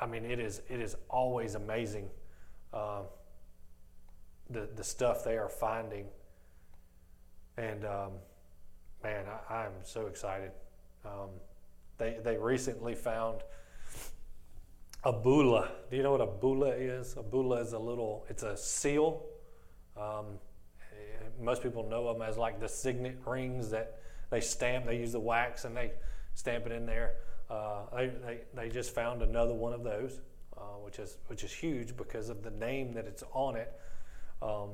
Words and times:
I 0.00 0.06
mean, 0.06 0.24
it 0.24 0.40
is 0.40 0.62
it 0.68 0.80
is 0.80 0.96
always 1.08 1.54
amazing 1.54 2.08
uh, 2.72 3.02
the 4.48 4.68
the 4.74 4.84
stuff 4.84 5.24
they 5.24 5.36
are 5.36 5.48
finding, 5.48 6.06
and 7.56 7.84
um, 7.84 8.12
man, 9.02 9.24
I, 9.48 9.54
I'm 9.54 9.72
so 9.82 10.06
excited. 10.06 10.52
Um, 11.04 11.30
they 11.98 12.18
they 12.22 12.36
recently 12.36 12.94
found 12.94 13.42
a 15.04 15.12
bulla. 15.12 15.70
Do 15.90 15.96
you 15.96 16.02
know 16.02 16.12
what 16.12 16.20
a 16.20 16.26
bulla 16.26 16.70
is? 16.70 17.16
A 17.16 17.22
bulla 17.22 17.60
is 17.60 17.72
a 17.72 17.78
little. 17.78 18.24
It's 18.28 18.42
a 18.42 18.56
seal. 18.56 19.26
Um, 19.96 20.38
most 21.40 21.62
people 21.62 21.88
know 21.88 22.12
them 22.12 22.22
as 22.22 22.36
like 22.36 22.60
the 22.60 22.68
signet 22.68 23.18
rings 23.26 23.70
that 23.70 24.00
they 24.30 24.40
stamp. 24.40 24.86
They 24.86 24.98
use 24.98 25.12
the 25.12 25.20
wax 25.20 25.64
and 25.64 25.76
they 25.76 25.92
stamp 26.34 26.66
it 26.66 26.72
in 26.72 26.86
there. 26.86 27.14
Uh, 27.50 27.82
they, 27.96 28.06
they, 28.06 28.38
they 28.54 28.68
just 28.68 28.94
found 28.94 29.22
another 29.22 29.52
one 29.52 29.72
of 29.72 29.82
those, 29.82 30.20
uh, 30.56 30.78
which 30.84 30.98
is 30.98 31.18
which 31.26 31.42
is 31.42 31.52
huge 31.52 31.96
because 31.96 32.28
of 32.28 32.42
the 32.42 32.50
name 32.50 32.92
that 32.92 33.06
it's 33.06 33.24
on 33.32 33.56
it. 33.56 33.72
Um, 34.40 34.70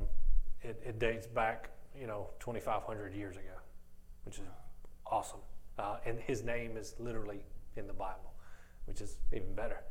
it, 0.63 0.81
it, 0.85 0.99
dates 0.99 1.27
back, 1.27 1.71
you 1.99 2.07
know, 2.07 2.29
2,500 2.41 3.15
years 3.15 3.37
ago, 3.37 3.57
which 4.25 4.37
is 4.37 4.45
awesome. 5.07 5.41
Uh, 5.79 5.97
and 6.05 6.21
his 6.21 6.43
name 6.43 6.77
is 6.77 6.95
literally 6.99 7.41
in 7.77 7.87
the 7.87 7.93
Bible, 7.93 8.33
which 8.87 9.01
is 9.01 9.17
even 9.33 9.55
better 9.55 9.83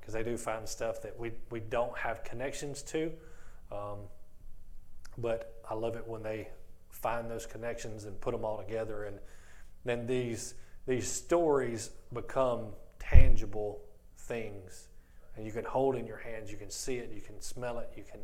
because 0.00 0.14
uh, 0.14 0.18
they 0.18 0.22
do 0.22 0.36
find 0.36 0.66
stuff 0.66 1.02
that 1.02 1.18
we, 1.18 1.32
we 1.50 1.60
don't 1.60 1.96
have 1.96 2.24
connections 2.24 2.82
to. 2.82 3.12
Um, 3.70 3.98
but 5.18 5.60
I 5.68 5.74
love 5.74 5.96
it 5.96 6.06
when 6.06 6.22
they 6.22 6.48
find 6.90 7.30
those 7.30 7.46
connections 7.46 8.04
and 8.04 8.18
put 8.20 8.32
them 8.32 8.44
all 8.44 8.58
together, 8.58 9.04
and 9.04 9.18
then 9.84 10.06
these 10.06 10.54
these 10.86 11.10
stories 11.10 11.90
become 12.12 12.66
tangible 12.98 13.80
things, 14.16 14.88
and 15.36 15.44
you 15.46 15.52
can 15.52 15.64
hold 15.64 15.96
in 15.96 16.06
your 16.06 16.18
hands. 16.18 16.50
You 16.50 16.58
can 16.58 16.70
see 16.70 16.96
it. 16.96 17.12
You 17.14 17.20
can 17.20 17.40
smell 17.40 17.78
it. 17.78 17.90
You 17.96 18.04
can 18.10 18.20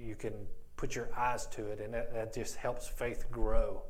you 0.00 0.14
can 0.14 0.32
put 0.76 0.94
your 0.94 1.08
eyes 1.16 1.46
to 1.48 1.66
it, 1.66 1.80
and 1.80 1.92
that, 1.92 2.14
that 2.14 2.34
just 2.34 2.56
helps 2.56 2.86
faith 2.88 3.26
grow. 3.30 3.82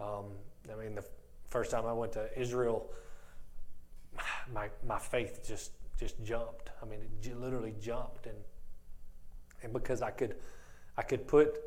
Um, 0.00 0.26
I 0.70 0.74
mean, 0.76 0.94
the 0.94 1.04
first 1.48 1.70
time 1.70 1.86
I 1.86 1.92
went 1.92 2.12
to 2.12 2.28
Israel, 2.38 2.90
my 4.52 4.68
my 4.86 4.98
faith 4.98 5.46
just 5.46 5.72
just 5.98 6.22
jumped. 6.22 6.70
I 6.82 6.86
mean, 6.86 7.00
it 7.22 7.40
literally 7.40 7.74
jumped, 7.80 8.26
and 8.26 8.36
and 9.62 9.72
because 9.72 10.02
I 10.02 10.10
could 10.10 10.36
I 10.96 11.02
could 11.02 11.26
put 11.26 11.60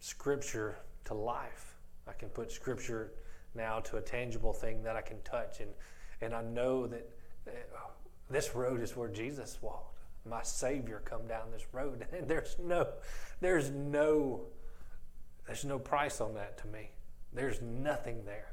scripture 0.00 0.78
to 1.04 1.14
life. 1.14 1.74
I 2.08 2.12
can 2.12 2.28
put 2.28 2.52
scripture 2.52 3.12
now 3.56 3.80
to 3.80 3.96
a 3.96 4.02
tangible 4.02 4.52
thing 4.52 4.82
that 4.82 4.96
I 4.96 5.02
can 5.02 5.20
touch, 5.22 5.60
and 5.60 5.70
and 6.20 6.34
I 6.34 6.42
know 6.42 6.86
that 6.86 7.10
this 8.30 8.54
road 8.54 8.80
is 8.80 8.96
where 8.96 9.08
Jesus 9.08 9.58
walked. 9.60 9.98
My 10.24 10.42
Savior 10.42 11.02
come 11.04 11.26
down 11.26 11.50
this 11.52 11.66
road, 11.72 12.06
and 12.12 12.26
there's 12.26 12.56
no, 12.58 12.88
there's 13.40 13.70
no, 13.70 14.42
there's 15.46 15.64
no 15.64 15.78
price 15.78 16.20
on 16.20 16.34
that 16.34 16.58
to 16.58 16.66
me. 16.66 16.90
There's 17.32 17.60
nothing 17.60 18.24
there. 18.24 18.52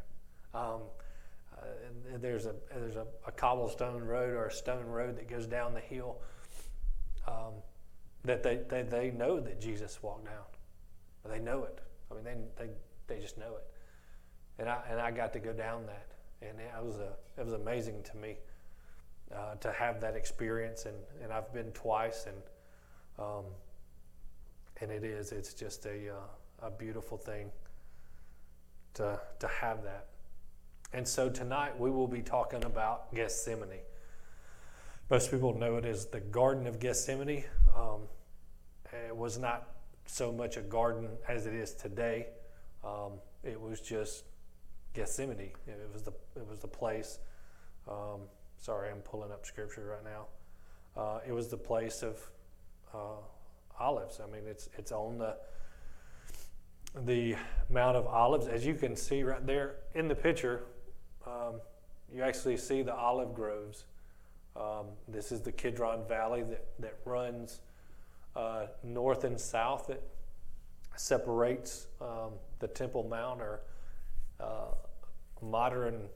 Um, 0.53 0.81
uh, 1.57 1.65
there's 2.17 2.45
a 2.45 2.53
there's 2.75 2.95
a, 2.95 3.07
a, 3.25 3.31
cobblestone 3.31 4.03
road 4.03 4.33
or 4.35 4.47
a 4.47 4.51
stone 4.51 4.85
road 4.85 5.17
that 5.17 5.29
goes 5.29 5.47
down 5.47 5.73
the 5.73 5.79
hill. 5.79 6.17
Um, 7.27 7.53
that 8.25 8.43
they, 8.43 8.59
they, 8.69 8.83
they 8.83 9.11
know 9.11 9.39
that 9.39 9.59
Jesus 9.59 10.01
walked 10.03 10.25
down. 10.25 10.43
They 11.29 11.39
know 11.39 11.63
it. 11.63 11.79
I 12.11 12.15
mean, 12.15 12.23
they, 12.23 12.65
they, 12.65 12.71
they 13.07 13.21
just 13.21 13.37
know 13.37 13.55
it. 13.55 13.72
And 14.64 14.72
I, 14.72 14.80
and 14.89 15.02
I 15.02 15.11
got 15.11 15.33
to 15.33 15.39
go 15.39 15.52
down 15.52 15.86
that. 15.88 16.06
And 16.42 16.58
it 16.58 16.72
was, 16.81 16.95
a, 16.95 17.11
it 17.38 17.44
was 17.44 17.52
amazing 17.52 18.02
to 18.03 18.16
me 18.16 18.38
uh, 19.36 19.55
to 19.55 19.70
have 19.73 20.00
that 20.00 20.16
experience. 20.16 20.86
And, 20.86 20.95
and 21.22 21.33
I've 21.33 21.53
been 21.53 21.73
twice. 21.73 22.28
And, 22.28 22.38
um, 23.20 23.44
and 24.80 24.89
it 24.89 25.03
is, 25.03 25.33
it's 25.33 25.53
just 25.53 25.86
a, 25.86 26.14
uh, 26.14 26.67
a 26.67 26.72
beautiful 26.72 27.17
thing 27.17 27.52
to, 28.93 29.20
to 29.39 29.48
have 29.49 29.83
that. 29.83 30.08
And 30.93 31.05
so 31.05 31.30
tonight 31.30 31.77
we 31.77 31.92
will 31.92 32.08
be 32.08 32.21
talking 32.21 32.64
about 32.64 33.14
Gethsemane. 33.14 33.82
Most 35.10 35.30
people 35.30 35.54
know 35.58 35.76
it 35.76 35.83
as 35.83 36.05
the 36.05 36.21
Garden 36.21 36.67
of 36.67 36.80
Gethsemane. 36.80 37.43
Um, 37.76 38.04
it 39.10 39.14
was 39.14 39.37
not 39.37 39.71
so 40.05 40.32
much 40.32 40.55
a 40.55 40.61
garden 40.61 41.10
as 41.27 41.48
it 41.48 41.54
is 41.54 41.73
today. 41.73 42.27
Um, 42.82 43.20
it 43.43 43.60
was 43.60 43.82
just 43.82 44.23
Gethsemane. 44.93 45.52
It 45.67 45.89
was 45.92 46.04
the 46.04 46.14
it 46.36 46.48
was 46.48 46.59
the 46.59 46.67
place. 46.67 47.20
Um, 47.87 48.21
sorry, 48.59 48.89
I'm 48.89 48.99
pulling 48.99 49.31
up 49.31 49.45
scripture 49.45 49.86
right 49.86 50.04
now. 50.04 51.02
Uh, 51.02 51.20
it 51.27 51.31
was 51.31 51.48
the 51.48 51.58
place 51.58 52.04
of 52.04 52.20
uh, 52.93 53.21
olives. 53.80 54.20
I 54.20 54.31
mean, 54.31 54.43
it's 54.48 54.70
it's 54.77 54.92
on 54.92 55.17
the 55.17 55.36
the 57.05 57.36
Mount 57.71 57.98
of 57.98 58.05
Olives, 58.05 58.48
as 58.48 58.65
you 58.65 58.76
can 58.76 58.95
see 58.95 59.23
right 59.23 59.45
there 59.45 59.77
in 59.95 60.08
the 60.08 60.15
picture. 60.15 60.65
Um, 61.25 61.60
you 62.14 62.21
actually 62.21 62.58
see 62.58 62.83
the 62.83 62.93
olive 62.93 63.33
groves. 63.33 63.86
Um, 64.55 64.86
this 65.08 65.31
is 65.31 65.42
the 65.42 65.52
Kidron 65.52 66.08
Valley 66.08 66.43
that 66.43 66.65
that 66.80 66.98
runs 67.05 67.61
uh, 68.36 68.67
north 68.83 69.23
and 69.23 69.39
south 69.39 69.87
that 69.87 70.02
separates 70.95 71.87
um, 71.99 72.33
the 72.60 72.67
Temple 72.67 73.04
Mount 73.04 73.42
or 73.42 73.61
uh, 74.43 74.73
modern 75.42 76.09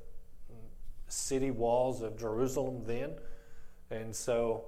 city 1.07 1.51
walls 1.51 2.01
of 2.01 2.17
Jerusalem 2.17 2.83
then. 2.85 3.15
And 3.89 4.15
so 4.15 4.65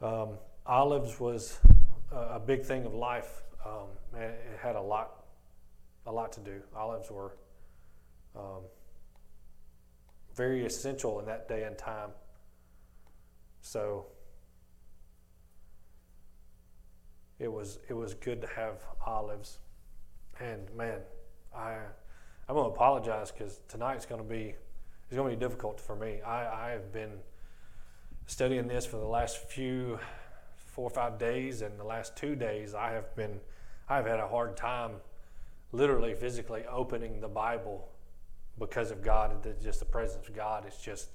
um, 0.00 0.30
olives 0.66 1.20
was 1.20 1.58
a, 2.10 2.40
big 2.40 2.64
thing 2.64 2.84
of 2.86 2.94
life. 2.94 3.42
Um, 3.64 3.88
it, 4.18 4.40
had 4.62 4.76
a 4.76 4.80
lot, 4.80 5.24
a 6.06 6.12
lot 6.12 6.32
to 6.32 6.40
do. 6.40 6.62
Olives 6.74 7.10
were 7.10 7.36
um, 8.34 8.62
very 10.34 10.64
essential 10.64 11.20
in 11.20 11.26
that 11.26 11.48
day 11.48 11.64
and 11.64 11.76
time. 11.76 12.10
So 13.60 14.06
it 17.38 17.50
was 17.50 17.78
it 17.88 17.94
was 17.94 18.14
good 18.14 18.40
to 18.42 18.46
have 18.48 18.82
olives. 19.06 19.58
And 20.40 20.62
man, 20.76 21.00
I 21.54 21.78
I'm 22.48 22.56
gonna 22.56 22.68
apologize 22.68 23.30
because 23.30 23.60
tonight's 23.68 24.04
gonna 24.04 24.22
be 24.22 24.54
it's 25.08 25.16
gonna 25.16 25.30
be 25.30 25.36
difficult 25.36 25.80
for 25.80 25.96
me. 25.96 26.20
I, 26.20 26.68
I 26.68 26.70
have 26.70 26.92
been 26.92 27.12
studying 28.26 28.66
this 28.66 28.84
for 28.84 28.96
the 28.96 29.06
last 29.06 29.38
few 29.38 29.98
four 30.56 30.84
or 30.84 30.90
five 30.90 31.18
days, 31.18 31.62
and 31.62 31.78
the 31.78 31.84
last 31.84 32.16
two 32.16 32.34
days 32.34 32.74
I 32.74 32.92
have 32.92 33.14
been 33.16 33.40
I've 33.88 34.06
had 34.06 34.20
a 34.20 34.28
hard 34.28 34.56
time, 34.56 34.92
literally 35.72 36.14
physically 36.14 36.64
opening 36.70 37.20
the 37.20 37.28
Bible 37.28 37.88
because 38.58 38.90
of 38.90 39.02
God. 39.02 39.46
Just 39.62 39.78
the 39.78 39.86
presence 39.86 40.28
of 40.28 40.34
God. 40.34 40.64
It's 40.66 40.82
just 40.82 41.08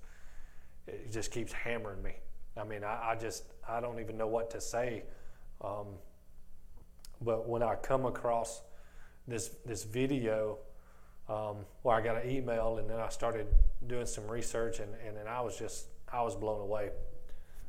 it 0.88 1.12
just 1.12 1.32
keeps 1.32 1.54
hammering 1.54 2.02
me. 2.02 2.14
I 2.58 2.64
mean, 2.64 2.84
I, 2.84 3.12
I 3.12 3.16
just 3.16 3.44
I 3.68 3.80
don't 3.80 4.00
even 4.00 4.18
know 4.18 4.28
what 4.28 4.50
to 4.52 4.62
say. 4.62 5.04
Um, 5.62 5.88
but 7.22 7.48
when 7.48 7.62
I 7.62 7.76
come 7.76 8.06
across 8.06 8.62
this 9.28 9.50
this 9.66 9.84
video 9.84 10.58
um, 11.30 11.58
where 11.84 11.96
I 11.96 12.02
got 12.02 12.24
an 12.24 12.30
email 12.30 12.78
and 12.78 12.90
then 12.90 13.00
I 13.00 13.10
started 13.10 13.48
doing 13.88 14.06
some 14.06 14.28
research 14.28 14.80
and, 14.80 14.90
and 15.06 15.16
then 15.16 15.28
I 15.28 15.42
was 15.42 15.58
just 15.58 15.88
I 16.12 16.22
was 16.22 16.36
blown 16.36 16.62
away. 16.62 16.90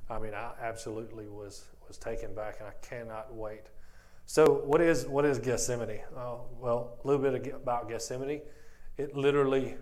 I 0.09 0.19
mean, 0.19 0.35
I 0.35 0.53
absolutely 0.61 1.29
was 1.29 1.65
was 1.87 1.99
taken 1.99 2.35
back, 2.35 2.57
and 2.61 2.69
I 2.69 2.73
cannot 2.87 3.35
wait. 3.35 3.63
So, 4.27 4.63
what 4.65 4.81
is 4.81 5.07
what 5.07 5.25
is 5.25 5.39
Gethsemane? 5.39 6.01
Uh, 6.17 6.37
well, 6.59 6.99
a 7.03 7.07
little 7.07 7.23
bit 7.23 7.55
about 7.55 7.89
Gethsemane. 7.89 8.43
It 8.97 9.17
literally 9.17 9.77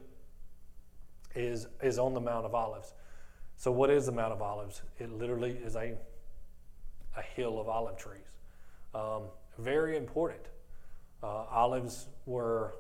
is 1.35 1.67
is 1.83 1.99
on 1.99 2.15
the 2.15 2.21
Mount 2.21 2.47
of 2.47 2.55
Olives. 2.55 2.95
So, 3.57 3.71
what 3.71 3.91
is 3.91 4.07
the 4.07 4.13
Mount 4.13 4.33
of 4.33 4.43
Olives? 4.43 4.83
It 4.99 5.13
literally 5.13 5.53
is 5.53 5.77
a 5.77 5.97
a 7.17 7.23
hill 7.23 7.61
of 7.61 7.69
olive 7.69 7.97
trees. 7.97 8.31
Um, 8.95 9.25
very 9.59 9.97
important. 9.97 10.47
Uh, 11.23 11.45
olives 11.51 12.07
were, 12.27 12.77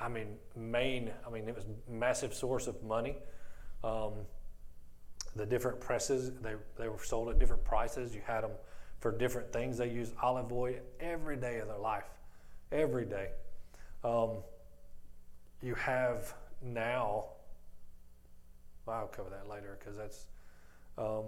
I 0.00 0.08
mean, 0.08 0.36
main. 0.56 1.10
I 1.26 1.30
mean, 1.30 1.48
it 1.48 1.54
was 1.54 1.66
massive 1.88 2.34
source 2.34 2.66
of 2.66 2.82
money. 2.82 3.16
Um, 3.82 4.12
the 5.36 5.46
different 5.46 5.80
presses 5.80 6.32
they 6.42 6.54
they 6.78 6.88
were 6.88 7.02
sold 7.02 7.28
at 7.28 7.38
different 7.38 7.64
prices. 7.64 8.14
You 8.14 8.22
had 8.26 8.42
them 8.42 8.52
for 9.00 9.12
different 9.12 9.52
things. 9.52 9.78
They 9.78 9.90
used 9.90 10.14
olive 10.22 10.52
oil 10.52 10.76
every 11.00 11.36
day 11.36 11.58
of 11.58 11.68
their 11.68 11.78
life, 11.78 12.08
every 12.72 13.04
day. 13.04 13.28
Um, 14.02 14.38
you 15.62 15.74
have 15.74 16.34
now. 16.62 17.26
I'll 18.86 19.06
cover 19.06 19.30
that 19.30 19.48
later 19.48 19.78
because 19.78 19.96
that's. 19.96 20.26
Um, 20.98 21.24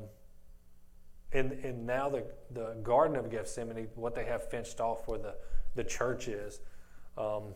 and, 1.32 1.52
and 1.64 1.86
now 1.86 2.08
the, 2.08 2.24
the 2.52 2.76
Garden 2.82 3.16
of 3.16 3.30
Gethsemane, 3.30 3.88
what 3.94 4.14
they 4.14 4.24
have 4.24 4.48
fenced 4.48 4.80
off 4.80 5.08
where 5.08 5.18
the, 5.18 5.34
the 5.74 5.84
church 5.84 6.28
is. 6.28 6.60
Um, 7.18 7.54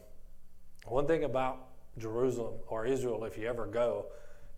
one 0.91 1.07
thing 1.07 1.25
about 1.25 1.69
Jerusalem 1.99 2.55
or 2.69 2.87
Israel, 2.87 3.25
if 3.25 3.39
you 3.39 3.47
ever 3.47 3.67
go, 3.67 4.07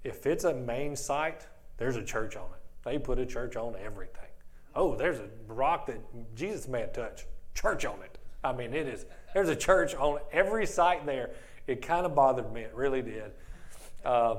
if 0.05 0.27
it's 0.27 0.45
a 0.45 0.55
main 0.55 0.97
site, 0.97 1.47
there's 1.77 1.97
a 1.97 2.03
church 2.03 2.37
on 2.37 2.47
it. 2.47 2.61
They 2.85 2.99
put 2.99 3.19
a 3.19 3.27
church 3.27 3.57
on 3.57 3.75
everything. 3.77 4.31
Oh, 4.75 4.97
there's 4.97 5.19
a 5.19 5.29
rock 5.47 5.87
that 5.87 6.01
Jesus 6.35 6.67
may 6.67 6.81
have 6.81 6.93
touched. 6.93 7.27
Church 7.55 7.85
on 7.85 8.03
it. 8.03 8.19
I 8.43 8.53
mean, 8.53 8.75
it 8.75 8.89
is. 8.89 9.07
There's 9.35 9.49
a 9.49 9.57
church 9.57 9.95
on 9.95 10.19
every 10.33 10.67
site 10.67 11.07
there. 11.07 11.31
It 11.67 11.83
kind 11.83 12.07
of 12.07 12.15
bothered 12.15 12.53
me. 12.53 12.63
It 12.63 12.75
really 12.75 13.03
did. 13.03 13.33
Uh, 14.05 14.37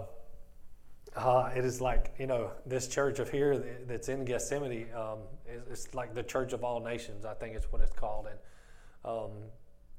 uh, 1.16 1.52
it 1.56 1.64
is 1.64 1.80
like 1.80 2.14
you 2.18 2.26
know 2.26 2.52
this 2.66 2.88
church 2.88 3.20
of 3.20 3.30
here 3.30 3.64
that's 3.88 4.10
in 4.10 4.26
Gethsemane. 4.26 4.88
Um, 4.96 5.20
it's 5.70 5.94
like 5.94 6.14
the 6.14 6.24
Church 6.24 6.54
of 6.54 6.64
All 6.64 6.80
Nations. 6.80 7.24
I 7.24 7.36
think 7.36 7.56
it's 7.56 7.72
what 7.72 7.82
it's 7.82 7.94
called, 7.94 8.28
and 8.28 8.40
um, 9.06 9.32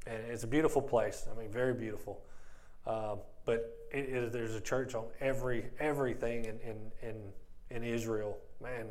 and 0.07 0.23
it's 0.31 0.45
a 0.45 0.47
beautiful 0.47 0.83
place. 0.83 1.27
I 1.31 1.39
mean, 1.39 1.51
very 1.51 1.75
beautiful. 1.75 2.21
Uh, 2.87 3.17
but 3.45 3.77
it, 3.93 4.09
it, 4.09 4.33
there's 4.33 4.55
a 4.55 4.61
church 4.61 4.95
on 4.95 5.05
every 5.21 5.67
everything 5.79 6.45
in, 6.45 6.59
in 6.61 6.77
in 7.03 7.17
in 7.71 7.83
Israel. 7.83 8.39
Man, 8.63 8.87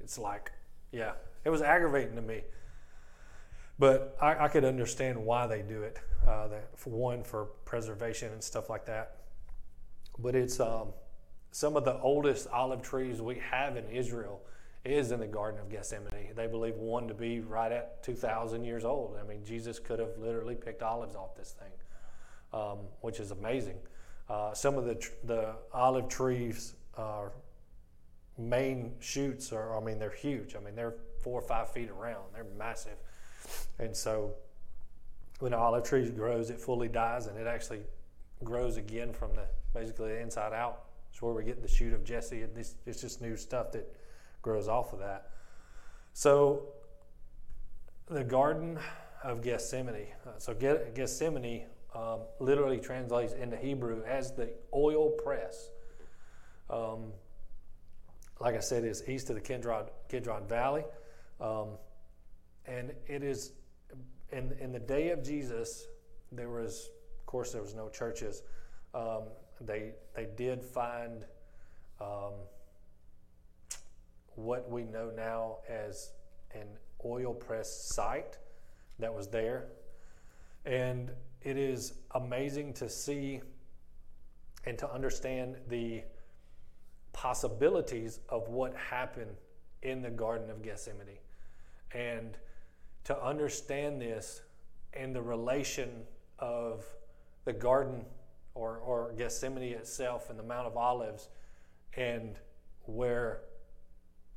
it's 0.00 0.18
like 0.18 0.52
yeah, 0.90 1.12
it 1.44 1.50
was 1.50 1.62
aggravating 1.62 2.14
to 2.16 2.22
me. 2.22 2.42
But 3.78 4.16
I, 4.20 4.44
I 4.44 4.48
could 4.48 4.64
understand 4.64 5.18
why 5.18 5.46
they 5.46 5.62
do 5.62 5.82
it. 5.82 5.98
Uh, 6.26 6.46
that 6.48 6.78
for 6.78 6.90
one, 6.90 7.24
for 7.24 7.46
preservation 7.64 8.32
and 8.32 8.42
stuff 8.42 8.70
like 8.70 8.86
that. 8.86 9.16
But 10.18 10.36
it's 10.36 10.60
um, 10.60 10.88
some 11.50 11.76
of 11.76 11.84
the 11.84 11.98
oldest 11.98 12.46
olive 12.48 12.82
trees 12.82 13.20
we 13.20 13.40
have 13.50 13.76
in 13.76 13.88
Israel 13.88 14.40
is 14.84 15.12
in 15.12 15.20
the 15.20 15.26
Garden 15.26 15.60
of 15.60 15.70
Gethsemane. 15.70 16.34
They 16.34 16.46
believe 16.46 16.74
one 16.76 17.06
to 17.08 17.14
be 17.14 17.40
right 17.40 17.70
at 17.70 18.02
2,000 18.02 18.64
years 18.64 18.84
old. 18.84 19.16
I 19.20 19.26
mean, 19.26 19.44
Jesus 19.44 19.78
could 19.78 19.98
have 20.00 20.18
literally 20.18 20.56
picked 20.56 20.82
olives 20.82 21.14
off 21.14 21.36
this 21.36 21.52
thing, 21.52 21.70
um, 22.52 22.78
which 23.00 23.20
is 23.20 23.30
amazing. 23.30 23.76
Uh, 24.28 24.52
some 24.54 24.76
of 24.76 24.84
the, 24.84 24.96
tr- 24.96 25.12
the 25.24 25.54
olive 25.72 26.08
trees 26.08 26.74
are 26.96 27.32
main 28.38 28.92
shoots 29.00 29.52
are, 29.52 29.76
I 29.76 29.84
mean, 29.84 29.98
they're 29.98 30.10
huge. 30.10 30.56
I 30.56 30.60
mean, 30.60 30.74
they're 30.74 30.94
four 31.22 31.38
or 31.38 31.46
five 31.46 31.70
feet 31.70 31.90
around. 31.90 32.24
They're 32.32 32.46
massive. 32.58 32.96
And 33.78 33.96
so 33.96 34.34
when 35.38 35.52
an 35.52 35.58
olive 35.58 35.84
tree 35.84 36.08
grows, 36.10 36.50
it 36.50 36.60
fully 36.60 36.88
dies 36.88 37.26
and 37.26 37.38
it 37.38 37.46
actually 37.46 37.80
grows 38.42 38.76
again 38.76 39.12
from 39.12 39.34
the 39.34 39.46
basically 39.74 40.10
the 40.10 40.20
inside 40.20 40.52
out. 40.52 40.84
It's 41.10 41.22
where 41.22 41.32
we 41.32 41.44
get 41.44 41.62
the 41.62 41.68
shoot 41.68 41.92
of 41.92 42.04
Jesse. 42.04 42.42
And 42.42 42.54
this, 42.54 42.74
it's 42.86 43.00
just 43.00 43.20
new 43.20 43.36
stuff 43.36 43.72
that 43.72 43.92
grows 44.42 44.68
off 44.68 44.92
of 44.92 44.98
that. 44.98 45.30
So 46.12 46.64
the 48.08 48.24
Garden 48.24 48.78
of 49.22 49.42
Gethsemane. 49.42 50.08
Uh, 50.26 50.38
so 50.38 50.54
Gethsemane 50.54 51.62
um, 51.94 52.20
literally 52.40 52.78
translates 52.78 53.32
into 53.32 53.56
Hebrew 53.56 54.02
as 54.04 54.32
the 54.32 54.50
oil 54.74 55.10
press. 55.10 55.70
Um, 56.68 57.12
like 58.40 58.56
I 58.56 58.60
said, 58.60 58.84
is 58.84 59.08
east 59.08 59.30
of 59.30 59.36
the 59.36 59.40
Kidron, 59.40 59.86
Kidron 60.08 60.46
Valley. 60.48 60.84
Um, 61.40 61.68
and 62.66 62.92
it 63.06 63.22
is, 63.22 63.52
in, 64.30 64.52
in 64.60 64.72
the 64.72 64.80
day 64.80 65.10
of 65.10 65.22
Jesus, 65.22 65.86
there 66.30 66.48
was, 66.48 66.90
of 67.20 67.26
course, 67.26 67.52
there 67.52 67.62
was 67.62 67.74
no 67.74 67.88
churches. 67.88 68.42
Um, 68.94 69.24
they, 69.60 69.92
they 70.14 70.28
did 70.36 70.64
find 70.64 71.24
um, 72.00 72.32
what 74.36 74.70
we 74.70 74.84
know 74.84 75.10
now 75.14 75.58
as 75.68 76.12
an 76.54 76.66
oil 77.04 77.34
press 77.34 77.70
site 77.94 78.38
that 78.98 79.12
was 79.12 79.28
there. 79.28 79.66
And 80.64 81.10
it 81.42 81.56
is 81.56 81.94
amazing 82.14 82.72
to 82.74 82.88
see 82.88 83.40
and 84.64 84.78
to 84.78 84.90
understand 84.90 85.56
the 85.68 86.02
possibilities 87.12 88.20
of 88.28 88.48
what 88.48 88.74
happened 88.76 89.36
in 89.82 90.02
the 90.02 90.10
Garden 90.10 90.50
of 90.50 90.62
Gethsemane. 90.62 91.18
And 91.92 92.36
to 93.04 93.20
understand 93.20 94.00
this 94.00 94.42
and 94.94 95.14
the 95.14 95.22
relation 95.22 96.04
of 96.38 96.84
the 97.44 97.52
garden 97.52 98.04
or, 98.54 98.78
or 98.78 99.12
Gethsemane 99.16 99.72
itself 99.72 100.30
and 100.30 100.38
the 100.38 100.44
Mount 100.44 100.66
of 100.66 100.76
Olives 100.76 101.28
and 101.96 102.38
where 102.84 103.40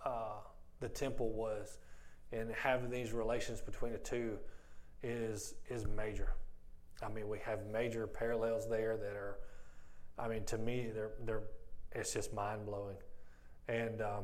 uh, 0.06 0.40
the 0.80 0.90
temple 0.90 1.30
was 1.32 1.80
and 2.32 2.52
having 2.52 2.90
these 2.90 3.14
relations 3.14 3.62
between 3.62 3.92
the 3.92 3.98
two 3.98 4.38
is 5.04 5.56
is 5.70 5.86
major. 5.88 6.34
I 7.04 7.10
mean, 7.10 7.28
we 7.28 7.40
have 7.40 7.66
major 7.68 8.08
parallels 8.08 8.70
there 8.70 8.98
that 8.98 9.16
are, 9.16 9.40
I 10.18 10.28
mean, 10.28 10.44
to 10.46 10.58
me, 10.58 10.90
they're 10.94 11.12
they're 11.26 11.44
it's 11.92 12.14
just 12.14 12.34
mind 12.34 12.66
blowing, 12.66 12.98
and 13.68 14.02
um, 14.02 14.24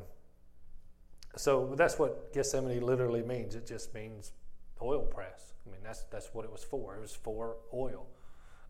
so 1.37 1.73
that's 1.77 1.97
what 1.97 2.33
Gethsemane 2.33 2.81
literally 2.81 3.23
means. 3.23 3.55
It 3.55 3.65
just 3.65 3.93
means 3.93 4.33
oil 4.81 5.01
press. 5.01 5.53
I 5.65 5.71
mean, 5.71 5.81
that's 5.83 6.03
that's 6.11 6.33
what 6.33 6.45
it 6.45 6.51
was 6.51 6.63
for. 6.63 6.95
It 6.95 7.01
was 7.01 7.13
for 7.13 7.57
oil, 7.73 8.07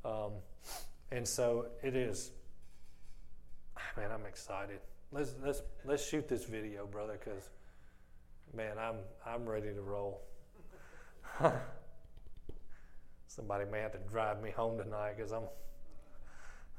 um, 0.06 0.34
and 1.12 1.28
so 1.28 1.68
it 1.82 1.96
is. 1.96 2.32
Man, 3.98 4.12
I'm 4.12 4.26
excited. 4.26 4.80
Let's 5.12 5.34
let's 5.44 5.62
let's 5.84 6.08
shoot 6.08 6.30
this 6.30 6.46
video, 6.46 6.88
brother, 6.88 7.20
because 7.20 7.50
man, 8.56 8.78
I'm 8.80 8.96
I'm 9.26 9.48
ready 9.48 9.74
to 9.74 9.82
roll. 9.82 10.22
Somebody 13.28 13.66
may 13.70 13.80
have 13.80 13.92
to 13.92 14.00
drive 14.10 14.42
me 14.42 14.52
home 14.52 14.78
tonight 14.78 15.18
because 15.18 15.34
I'm 15.34 15.44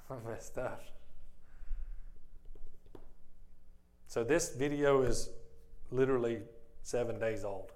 I'm 0.09 0.25
messed 0.25 0.57
up. 0.57 0.83
So 4.07 4.25
this 4.25 4.55
video 4.55 5.03
is 5.03 5.29
literally 5.91 6.41
seven 6.83 7.19
days 7.19 7.45
old. 7.45 7.73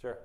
Sure. 0.00 0.18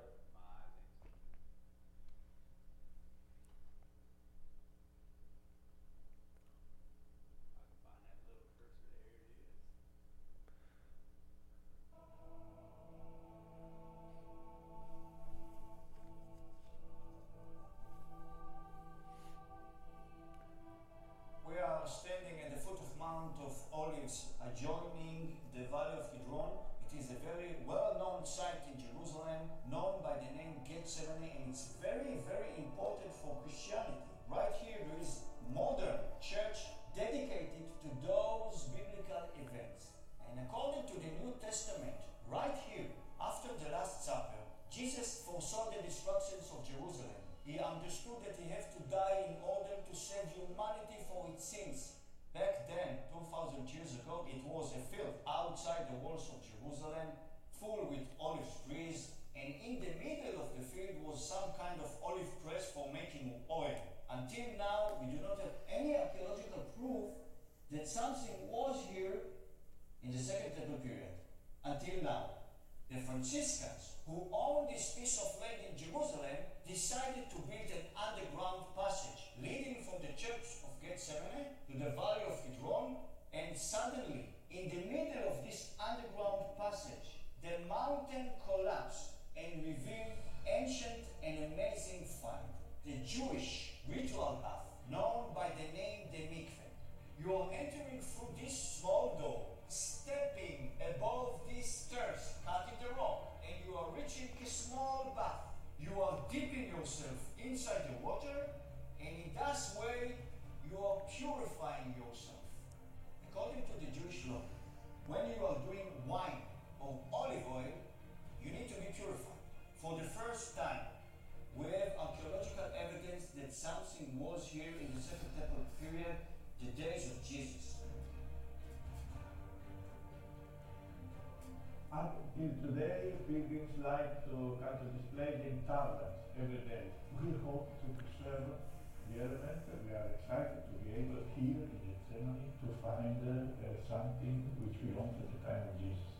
Like 133.85 134.25
to 134.25 134.57
kind 134.57 134.81
of 134.81 134.89
display 134.97 135.45
in 135.45 135.61
thousands 135.69 136.17
every 136.41 136.65
day. 136.65 136.89
We 137.21 137.37
hope 137.45 137.69
to 137.85 137.87
preserve 138.01 138.57
the 139.05 139.21
element 139.21 139.61
and 139.69 139.79
we 139.85 139.93
are 139.93 140.09
excited 140.09 140.65
to 140.65 140.75
be 140.81 141.05
able 141.05 141.21
here 141.37 141.69
in 141.69 141.93
ceremony 142.09 142.49
to 142.65 142.73
find 142.81 143.21
uh, 143.21 143.77
something 143.85 144.49
which 144.57 144.81
belongs 144.81 145.13
to 145.21 145.29
the 145.29 145.39
time 145.45 145.69
of 145.69 145.77
Jesus. 145.77 146.17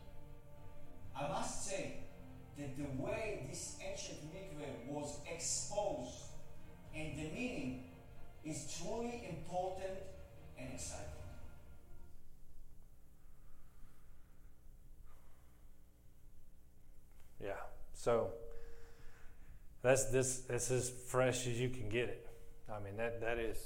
I 1.18 1.28
must 1.28 1.66
say 1.66 2.06
that 2.58 2.78
the 2.78 3.02
way 3.02 3.48
this 3.50 3.78
ancient 3.82 4.22
mikveh 4.30 4.86
was 4.88 5.18
exposed 5.26 6.38
and 6.96 7.18
the 7.18 7.34
meaning 7.34 7.84
is 8.46 8.78
truly 8.78 9.26
important 9.28 10.06
and 10.60 10.70
exciting. 10.72 11.25
Yeah. 17.46 17.54
So 17.94 18.30
that's 19.82 20.06
this. 20.06 20.40
That's 20.40 20.72
as 20.72 20.90
fresh 20.90 21.46
as 21.48 21.60
you 21.60 21.70
can 21.70 21.90
get 21.90 22.10
it. 22.10 22.28
I 22.74 22.80
mean 22.80 22.98
that 22.98 23.22
that 23.22 23.38
is 23.38 23.58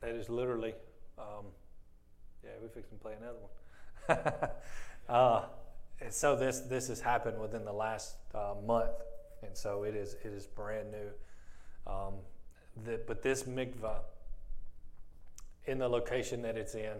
that 0.00 0.10
is 0.10 0.28
literally. 0.28 0.74
Um, 1.18 1.46
yeah, 2.44 2.50
we 2.62 2.68
fix 2.68 2.90
and 2.92 3.00
play 3.00 3.14
another 3.20 3.38
one. 3.40 4.50
uh, 5.08 5.44
and 6.00 6.12
so 6.12 6.36
this 6.36 6.60
this 6.60 6.88
has 6.88 7.00
happened 7.00 7.40
within 7.40 7.64
the 7.64 7.72
last 7.72 8.16
uh, 8.34 8.54
month, 8.64 8.90
and 9.42 9.56
so 9.56 9.82
it 9.84 9.96
is 9.96 10.14
it 10.24 10.32
is 10.32 10.46
brand 10.46 10.90
new. 10.90 11.92
Um, 11.92 12.14
the, 12.84 13.00
but 13.06 13.22
this 13.22 13.44
mikvah 13.44 14.00
in 15.66 15.78
the 15.78 15.88
location 15.88 16.42
that 16.42 16.56
it's 16.56 16.74
in 16.74 16.96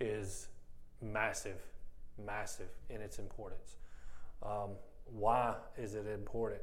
is 0.00 0.48
massive, 1.00 1.60
massive 2.24 2.70
in 2.90 3.00
its 3.00 3.18
importance. 3.18 3.76
Um, 4.42 4.70
why 5.04 5.56
is 5.76 5.94
it 5.94 6.06
important? 6.06 6.62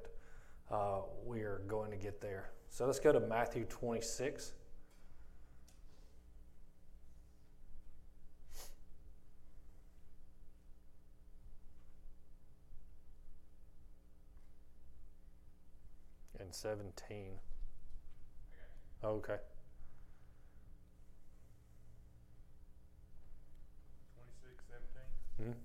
Uh, 0.72 1.02
we 1.26 1.42
are 1.42 1.62
going 1.68 1.92
to 1.92 1.98
get 1.98 2.22
there. 2.22 2.52
So 2.70 2.86
let's 2.86 3.00
go 3.00 3.12
to 3.12 3.20
Matthew 3.20 3.66
26. 3.66 4.54
And 16.40 16.54
17. 16.54 17.40
Okay. 19.04 19.38
26, 24.16 24.64
17. 25.38 25.54
Hmm? 25.54 25.60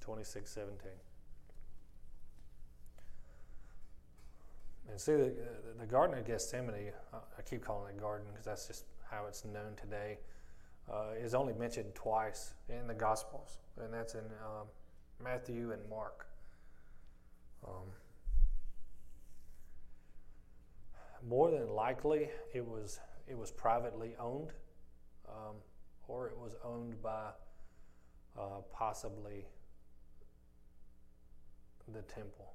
26, 0.00 0.50
17. 0.50 1.05
And 4.88 5.00
see, 5.00 5.12
the, 5.12 5.32
the 5.78 5.86
Garden 5.86 6.16
of 6.18 6.26
Gethsemane, 6.26 6.92
I 7.12 7.42
keep 7.42 7.64
calling 7.64 7.94
it 7.94 8.00
garden 8.00 8.26
because 8.30 8.44
that's 8.44 8.66
just 8.66 8.84
how 9.10 9.26
it's 9.26 9.44
known 9.44 9.74
today, 9.80 10.18
uh, 10.92 11.10
is 11.20 11.34
only 11.34 11.52
mentioned 11.52 11.94
twice 11.94 12.54
in 12.68 12.86
the 12.86 12.94
Gospels, 12.94 13.58
and 13.80 13.92
that's 13.92 14.14
in 14.14 14.20
um, 14.20 14.66
Matthew 15.22 15.72
and 15.72 15.82
Mark. 15.90 16.28
Um, 17.66 17.88
more 21.28 21.50
than 21.50 21.68
likely, 21.70 22.28
it 22.54 22.64
was 22.64 23.00
it 23.26 23.36
was 23.36 23.50
privately 23.50 24.14
owned, 24.20 24.52
um, 25.28 25.56
or 26.06 26.28
it 26.28 26.38
was 26.38 26.54
owned 26.64 27.02
by 27.02 27.30
uh, 28.38 28.60
possibly 28.72 29.46
the 31.92 32.02
temple. 32.02 32.52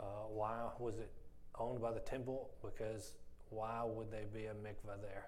Uh, 0.00 0.26
why 0.28 0.68
was 0.78 0.98
it 0.98 1.10
owned 1.58 1.80
by 1.80 1.92
the 1.92 2.00
temple? 2.00 2.50
Because 2.64 3.12
why 3.50 3.82
would 3.84 4.10
there 4.10 4.26
be 4.32 4.46
a 4.46 4.54
mikvah 4.54 5.00
there? 5.02 5.26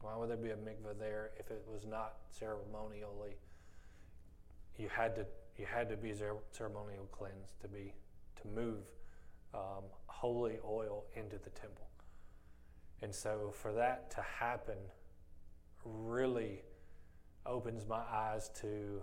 Why 0.00 0.16
would 0.16 0.30
there 0.30 0.36
be 0.36 0.50
a 0.50 0.56
mikvah 0.56 0.98
there 0.98 1.32
if 1.38 1.50
it 1.50 1.62
was 1.70 1.84
not 1.84 2.14
ceremonially? 2.30 3.36
You 4.78 4.88
had 4.88 5.14
to 5.16 5.26
you 5.58 5.66
had 5.66 5.88
to 5.88 5.96
be 5.96 6.14
ceremonial 6.52 7.08
cleansed 7.10 7.60
to 7.60 7.68
be 7.68 7.92
to 8.40 8.48
move 8.48 8.78
um, 9.52 9.84
holy 10.06 10.58
oil 10.64 11.04
into 11.14 11.36
the 11.36 11.50
temple. 11.50 11.88
And 13.02 13.12
so 13.12 13.52
for 13.52 13.72
that 13.72 14.10
to 14.12 14.22
happen 14.22 14.76
really 15.84 16.62
opens 17.44 17.86
my 17.86 18.02
eyes 18.12 18.50
to 18.60 19.00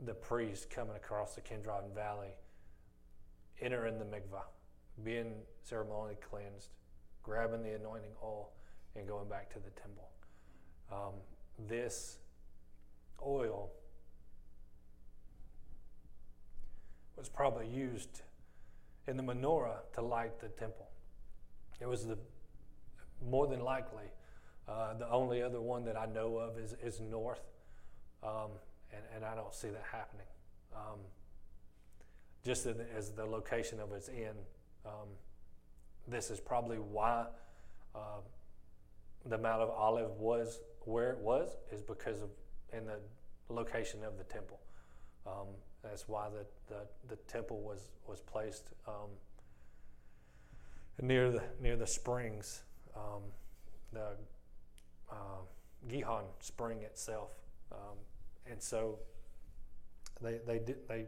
the 0.00 0.14
priest 0.14 0.70
coming 0.70 0.96
across 0.96 1.34
the 1.34 1.40
Kidron 1.40 1.84
Valley, 1.94 2.34
entering 3.60 3.98
the 3.98 4.04
mikvah, 4.04 4.44
being 5.02 5.32
ceremonially 5.62 6.16
cleansed, 6.20 6.70
grabbing 7.22 7.62
the 7.62 7.74
anointing 7.74 8.12
oil, 8.22 8.50
and 8.96 9.06
going 9.08 9.28
back 9.28 9.52
to 9.52 9.58
the 9.58 9.70
temple. 9.70 10.08
Um, 10.92 11.14
this 11.68 12.18
oil 13.24 13.70
was 17.16 17.28
probably 17.28 17.66
used 17.66 18.22
in 19.06 19.16
the 19.16 19.22
menorah 19.22 19.78
to 19.94 20.02
light 20.02 20.40
the 20.40 20.48
temple. 20.48 20.88
It 21.80 21.88
was 21.88 22.06
the 22.06 22.18
more 23.28 23.46
than 23.46 23.60
likely 23.60 24.04
uh, 24.68 24.94
the 24.94 25.08
only 25.10 25.42
other 25.42 25.60
one 25.60 25.84
that 25.84 25.96
I 25.96 26.06
know 26.06 26.36
of 26.36 26.58
is, 26.58 26.74
is 26.82 27.00
north, 27.00 27.42
um, 28.22 28.50
and, 28.94 29.04
and 29.16 29.24
I 29.24 29.34
don't 29.34 29.54
see 29.54 29.68
that 29.68 29.84
happening. 29.90 30.26
Um, 30.74 31.00
just 32.44 32.66
as 32.96 33.10
the 33.10 33.24
location 33.24 33.80
of 33.80 33.92
its 33.92 34.08
in, 34.08 34.34
um, 34.84 35.08
this 36.06 36.30
is 36.30 36.40
probably 36.40 36.76
why 36.76 37.26
uh, 37.94 38.20
the 39.24 39.38
Mount 39.38 39.62
of 39.62 39.70
Olive 39.70 40.10
was 40.18 40.60
where 40.80 41.10
it 41.10 41.18
was, 41.18 41.56
is 41.72 41.80
because 41.80 42.20
of 42.20 42.28
in 42.72 42.84
the 42.86 42.98
location 43.48 44.00
of 44.04 44.18
the 44.18 44.24
temple. 44.24 44.58
Um, 45.26 45.46
that's 45.82 46.08
why 46.08 46.28
the, 46.28 46.74
the, 46.74 46.80
the, 47.08 47.16
temple 47.28 47.60
was, 47.60 47.88
was 48.06 48.20
placed 48.20 48.70
um, 48.86 49.10
near 51.00 51.30
the 51.30 51.42
near 51.60 51.76
the 51.76 51.86
springs, 51.86 52.62
um, 52.94 53.22
the 53.92 54.16
uh, 55.10 55.42
Gihon 55.88 56.24
spring 56.40 56.82
itself, 56.82 57.30
um, 57.72 57.96
and 58.50 58.62
so 58.62 58.98
they 60.20 60.38
they 60.46 60.58
did 60.58 60.76
they 60.88 61.06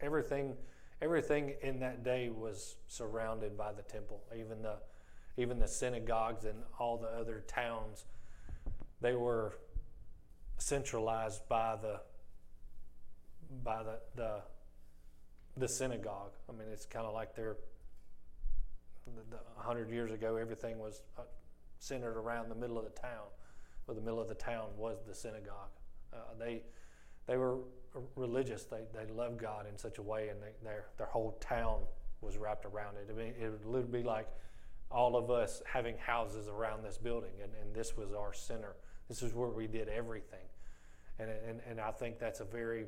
everything 0.00 0.56
everything 1.00 1.54
in 1.62 1.80
that 1.80 2.02
day 2.02 2.28
was 2.28 2.76
surrounded 2.86 3.56
by 3.56 3.72
the 3.72 3.82
temple, 3.82 4.22
even 4.36 4.62
the 4.62 4.76
even 5.36 5.58
the 5.58 5.68
synagogues 5.68 6.44
and 6.44 6.58
all 6.78 6.96
the 6.96 7.08
other 7.08 7.44
towns. 7.46 8.04
They 9.00 9.14
were 9.14 9.58
centralized 10.58 11.48
by 11.48 11.76
the 11.76 12.00
by 13.62 13.82
the 13.82 13.98
the, 14.16 14.42
the 15.56 15.68
synagogue. 15.68 16.32
I 16.48 16.52
mean, 16.52 16.68
it's 16.72 16.86
kind 16.86 17.06
of 17.06 17.14
like 17.14 17.34
they're 17.34 17.56
a 19.58 19.62
hundred 19.62 19.90
years 19.90 20.12
ago. 20.12 20.36
Everything 20.36 20.78
was 20.78 21.02
uh, 21.16 21.22
centered 21.78 22.18
around 22.18 22.50
the 22.50 22.54
middle 22.54 22.78
of 22.78 22.84
the 22.84 23.00
town, 23.00 23.28
or 23.86 23.94
the 23.94 24.00
middle 24.00 24.20
of 24.20 24.28
the 24.28 24.34
town 24.34 24.66
was 24.76 24.98
the 25.06 25.14
synagogue. 25.14 25.70
Uh, 26.12 26.16
they 26.38 26.62
they 27.28 27.36
were 27.36 27.58
religious. 28.16 28.64
They 28.64 28.82
they 28.92 29.12
loved 29.12 29.38
God 29.38 29.66
in 29.70 29.78
such 29.78 29.98
a 29.98 30.02
way, 30.02 30.28
and 30.28 30.42
they, 30.42 30.52
their 30.64 30.86
their 30.96 31.06
whole 31.06 31.38
town 31.40 31.82
was 32.20 32.36
wrapped 32.36 32.64
around 32.64 32.96
it. 32.96 33.08
I 33.08 33.16
mean, 33.16 33.34
it 33.40 33.64
would 33.64 33.92
be 33.92 34.02
like 34.02 34.26
all 34.90 35.14
of 35.16 35.30
us 35.30 35.62
having 35.70 35.96
houses 35.98 36.48
around 36.48 36.82
this 36.82 36.98
building, 36.98 37.30
and, 37.42 37.52
and 37.62 37.74
this 37.74 37.96
was 37.96 38.12
our 38.12 38.32
center. 38.32 38.74
This 39.08 39.22
is 39.22 39.34
where 39.34 39.50
we 39.50 39.68
did 39.68 39.88
everything, 39.88 40.46
and 41.20 41.30
and 41.30 41.60
and 41.68 41.80
I 41.80 41.92
think 41.92 42.18
that's 42.18 42.40
a 42.40 42.44
very 42.44 42.86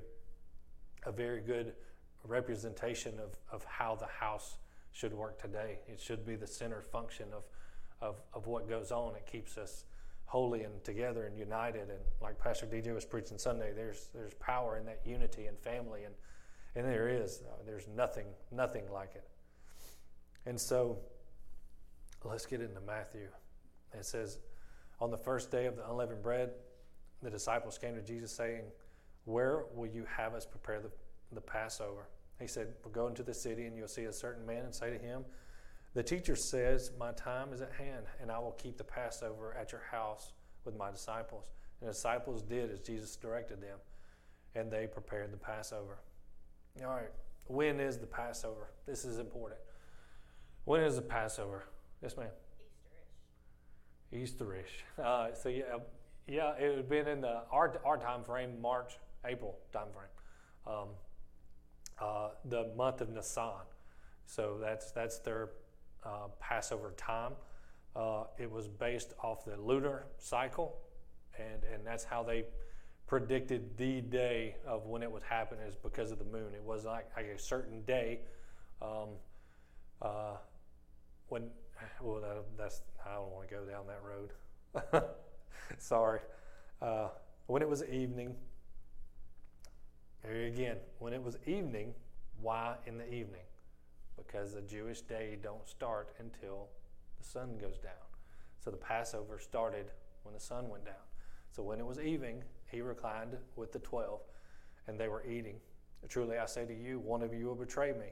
a 1.05 1.13
very 1.13 1.41
good 1.41 1.75
representation 2.25 3.15
of, 3.19 3.37
of 3.51 3.65
how 3.65 3.95
the 3.95 4.07
house 4.07 4.57
should 4.93 5.13
work 5.13 5.41
today. 5.41 5.79
It 5.87 6.01
should 6.01 6.27
be 6.27 6.37
the 6.37 6.47
center 6.47 6.83
function 6.83 7.29
of, 7.33 7.45
of, 8.01 8.21
of 8.35 8.47
what 8.47 8.69
goes 8.69 8.91
on. 8.91 9.15
It 9.15 9.27
keeps 9.31 9.57
us 9.57 9.85
holy 10.31 10.63
and 10.63 10.85
together 10.85 11.27
and 11.27 11.37
united. 11.37 11.91
And 11.91 11.99
like 12.23 12.39
Pastor 12.39 12.65
DJ 12.65 12.95
was 12.95 13.05
preaching 13.05 13.37
Sunday, 13.37 13.73
there's, 13.75 14.11
there's 14.15 14.33
power 14.35 14.79
in 14.79 14.87
that 14.87 15.01
unity 15.05 15.47
and 15.47 15.59
family. 15.59 16.05
And, 16.05 16.15
and 16.77 16.87
there 16.87 17.09
is. 17.09 17.43
There's 17.67 17.89
nothing, 17.97 18.27
nothing 18.53 18.85
like 18.93 19.17
it. 19.17 19.29
And 20.47 20.59
so 20.59 20.99
let's 22.25 22.47
get 22.47 22.61
into 22.61 22.81
Matthew. 22.81 23.27
It 23.93 24.05
says, 24.05 24.39
On 25.01 25.11
the 25.11 25.19
first 25.19 25.51
day 25.51 25.67
of 25.67 25.75
the 25.75 25.91
unleavened 25.91 26.23
bread, 26.23 26.51
the 27.25 27.31
disciples 27.31 27.77
came 27.77 27.97
to 27.97 28.03
Jesus 28.03 28.31
saying, 28.31 28.63
Where 29.25 29.65
will 29.75 29.89
you 29.89 30.07
have 30.17 30.35
us 30.35 30.47
prepare 30.47 30.79
the, 30.79 30.93
the 31.33 31.41
Passover? 31.41 32.07
He 32.39 32.47
said, 32.47 32.69
We'll 32.85 32.95
go 32.95 33.09
into 33.09 33.25
the 33.25 33.35
city 33.35 33.67
and 33.67 33.77
you'll 33.77 33.89
see 33.89 34.05
a 34.05 34.13
certain 34.13 34.47
man 34.47 34.65
and 34.65 34.73
say 34.73 34.97
to 34.97 34.99
him, 34.99 35.25
The 35.95 36.03
teacher 36.03 36.37
says, 36.37 36.93
My 36.99 37.13
time 37.13 37.53
is 37.53 37.61
at 37.61 37.73
hand, 37.73 38.07
and 38.21 38.31
I 38.31 38.39
will 38.39 38.53
keep 38.53 38.79
the 38.79 38.85
Passover 38.85 39.57
at 39.59 39.73
your 39.73 39.83
house 39.91 40.33
with 40.65 40.77
my 40.77 40.91
disciples. 40.91 41.47
And 41.81 41.89
the 41.89 41.93
disciples 41.93 42.43
did 42.43 42.71
as 42.71 42.81
Jesus 42.81 43.17
directed 43.17 43.61
them, 43.61 43.79
and 44.55 44.71
they 44.71 44.87
prepared 44.87 45.33
the 45.33 45.37
Passover. 45.37 45.99
All 46.85 46.91
right, 46.91 47.11
when 47.47 47.81
is 47.81 47.99
the 47.99 48.07
Passover? 48.07 48.71
This 48.87 49.05
is 49.05 49.19
important. 49.19 49.61
When 50.65 50.83
is 50.83 50.97
the 50.97 51.03
Passover? 51.03 51.65
Yes, 52.03 52.17
ma'am. 52.17 52.29
Easterish. 54.13 54.85
Uh, 55.03 55.29
so 55.35 55.49
yeah, 55.49 55.79
yeah, 56.27 56.53
it 56.59 56.69
would 56.69 56.79
have 56.79 56.89
been 56.89 57.09
in 57.09 57.21
the 57.21 57.43
our 57.51 57.81
our 57.85 57.97
time 57.97 58.23
frame, 58.25 58.61
March, 58.61 58.95
April 59.25 59.57
time 59.73 59.89
frame, 59.93 60.75
um, 60.77 60.89
uh, 62.01 62.29
the 62.45 62.73
month 62.77 63.01
of 63.01 63.11
Nisan. 63.11 63.65
So 64.27 64.59
that's 64.61 64.93
that's 64.93 65.19
their 65.21 65.51
uh, 66.05 66.29
Passover 66.39 66.95
time. 66.97 67.33
Uh, 67.97 68.25
it 68.39 68.51
was 68.51 68.69
based 68.69 69.15
off 69.23 69.45
the 69.45 69.57
lunar 69.57 70.07
cycle, 70.19 70.79
and 71.39 71.65
and 71.73 71.85
that's 71.85 72.05
how 72.05 72.23
they 72.23 72.45
predicted 73.07 73.77
the 73.77 74.01
day 74.03 74.55
of 74.65 74.87
when 74.87 75.03
it 75.03 75.11
would 75.11 75.25
happen 75.25 75.59
is 75.67 75.75
because 75.75 76.13
of 76.13 76.19
the 76.19 76.25
moon. 76.25 76.55
It 76.55 76.63
was 76.63 76.85
like, 76.85 77.09
like 77.17 77.27
a 77.27 77.39
certain 77.39 77.83
day. 77.83 78.21
Um, 78.81 79.09
uh, 80.01 80.37
when 81.29 81.51
well, 82.01 82.21
that, 82.21 82.45
that's 82.57 82.83
I 83.05 83.15
don't 83.15 83.33
want 83.33 83.49
to 83.49 83.55
go 83.55 83.65
down 83.65 83.85
that 83.89 84.01
road. 84.05 85.03
Sorry. 85.79 86.21
Uh, 86.81 87.09
when 87.47 87.63
it 87.63 87.69
was 87.69 87.83
evening, 87.85 88.37
again, 90.25 90.77
when 90.99 91.13
it 91.13 91.23
was 91.23 91.37
evening, 91.47 91.95
why 92.41 92.77
in 92.87 92.97
the 92.97 93.07
evening? 93.07 93.43
Because 94.27 94.55
the 94.55 94.63
Jewish 94.63 95.01
day 95.01 95.39
don't 95.43 95.67
start 95.69 96.15
until 96.19 96.69
the 97.19 97.25
sun 97.25 97.57
goes 97.59 97.79
down. 97.79 97.93
So 98.63 98.71
the 98.71 98.77
Passover 98.77 99.39
started 99.39 99.87
when 100.23 100.35
the 100.35 100.41
sun 100.41 100.69
went 100.69 100.85
down. 100.85 100.95
So 101.51 101.63
when 101.63 101.81
it 101.81 101.87
was 101.87 101.99
evening, 101.99 102.43
he 102.71 102.81
reclined 102.81 103.37
with 103.57 103.73
the 103.73 103.79
twelve, 103.79 104.21
and 104.87 104.99
they 104.99 105.09
were 105.09 105.25
eating. 105.27 105.57
Truly, 106.09 106.39
I 106.39 106.47
say 106.47 106.65
to 106.65 106.75
you, 106.75 106.99
one 106.99 107.23
of 107.23 107.35
you 107.35 107.47
will 107.47 107.55
betray 107.55 107.93
me. 107.93 108.09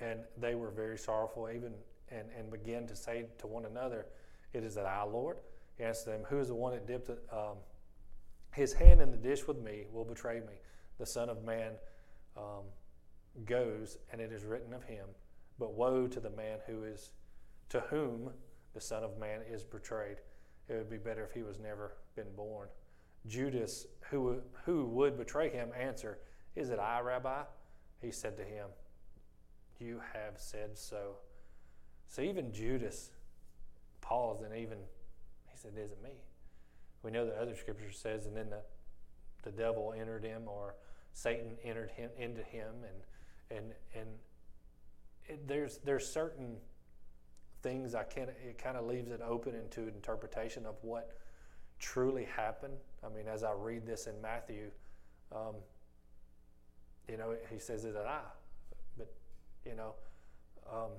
And 0.00 0.20
they 0.38 0.54
were 0.54 0.70
very 0.70 0.98
sorrowful, 0.98 1.48
even 1.54 1.74
and, 2.10 2.28
and 2.36 2.50
began 2.50 2.86
to 2.86 2.96
say 2.96 3.26
to 3.38 3.46
one 3.46 3.66
another, 3.66 4.06
It 4.52 4.64
is 4.64 4.74
that 4.74 4.86
I, 4.86 5.02
Lord. 5.04 5.36
He 5.78 5.84
answered 5.84 6.12
them, 6.12 6.22
Who 6.28 6.38
is 6.38 6.48
the 6.48 6.54
one 6.54 6.72
that 6.72 6.86
dipped 6.86 7.10
um, 7.32 7.56
his 8.54 8.72
hand 8.72 9.00
in 9.00 9.10
the 9.10 9.16
dish 9.16 9.46
with 9.46 9.58
me 9.58 9.84
will 9.92 10.04
betray 10.04 10.40
me? 10.40 10.54
The 10.98 11.06
Son 11.06 11.28
of 11.28 11.44
Man 11.44 11.72
um, 12.36 12.64
goes, 13.44 13.98
and 14.10 14.20
it 14.20 14.32
is 14.32 14.44
written 14.44 14.72
of 14.72 14.84
him. 14.84 15.06
But 15.58 15.74
woe 15.74 16.06
to 16.06 16.20
the 16.20 16.30
man 16.30 16.58
who 16.66 16.84
is 16.84 17.12
to 17.68 17.80
whom 17.80 18.30
the 18.74 18.80
Son 18.80 19.02
of 19.02 19.18
Man 19.18 19.40
is 19.50 19.64
betrayed. 19.64 20.18
It 20.68 20.74
would 20.74 20.90
be 20.90 20.98
better 20.98 21.24
if 21.24 21.32
he 21.32 21.42
was 21.42 21.58
never 21.58 21.96
been 22.14 22.34
born. 22.36 22.68
Judas, 23.26 23.86
who, 24.10 24.40
who 24.64 24.86
would 24.86 25.16
betray 25.16 25.50
him, 25.50 25.70
answered, 25.78 26.18
Is 26.56 26.70
it 26.70 26.78
I, 26.78 27.00
Rabbi? 27.00 27.42
He 28.00 28.10
said 28.10 28.36
to 28.36 28.44
him, 28.44 28.68
You 29.78 30.00
have 30.12 30.34
said 30.38 30.76
so. 30.76 31.16
So 32.08 32.22
even 32.22 32.52
Judas 32.52 33.10
paused 34.00 34.42
and 34.42 34.54
even 34.56 34.78
he 35.46 35.56
said, 35.56 35.72
Is 35.78 35.92
it 35.92 36.02
me? 36.02 36.22
We 37.02 37.10
know 37.10 37.26
the 37.26 37.40
other 37.40 37.56
scripture 37.56 37.92
says, 37.92 38.26
and 38.26 38.36
then 38.36 38.50
the, 38.50 38.62
the 39.42 39.50
devil 39.50 39.94
entered 39.98 40.24
him 40.24 40.42
or 40.46 40.74
Satan 41.14 41.56
entered 41.64 41.90
him 41.90 42.10
into 42.18 42.42
him 42.42 42.68
and 42.82 43.02
and 43.54 43.72
and 43.94 44.08
it, 45.26 45.46
there's 45.46 45.78
there's 45.84 46.06
certain 46.06 46.56
things 47.62 47.94
I 47.94 48.04
can't 48.04 48.30
it 48.30 48.58
kind 48.58 48.76
of 48.76 48.86
leaves 48.86 49.10
it 49.10 49.20
open 49.20 49.54
into 49.54 49.88
interpretation 49.88 50.66
of 50.66 50.76
what 50.82 51.16
truly 51.78 52.24
happened. 52.24 52.74
I 53.04 53.08
mean, 53.08 53.26
as 53.28 53.42
I 53.42 53.52
read 53.52 53.86
this 53.86 54.06
in 54.06 54.20
Matthew, 54.20 54.70
um, 55.34 55.54
you 57.08 57.16
know, 57.16 57.34
he 57.50 57.58
says 57.58 57.84
it 57.84 57.94
that 57.94 58.06
I, 58.06 58.20
but 58.96 59.12
you 59.66 59.74
know, 59.74 59.94
um, 60.72 60.90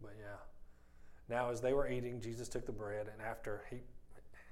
but 0.00 0.12
yeah. 0.18 0.36
Now, 1.28 1.50
as 1.50 1.60
they 1.60 1.72
were 1.72 1.88
eating, 1.88 2.20
Jesus 2.20 2.48
took 2.48 2.66
the 2.66 2.72
bread, 2.72 3.08
and 3.10 3.22
after 3.22 3.64
he, 3.70 3.76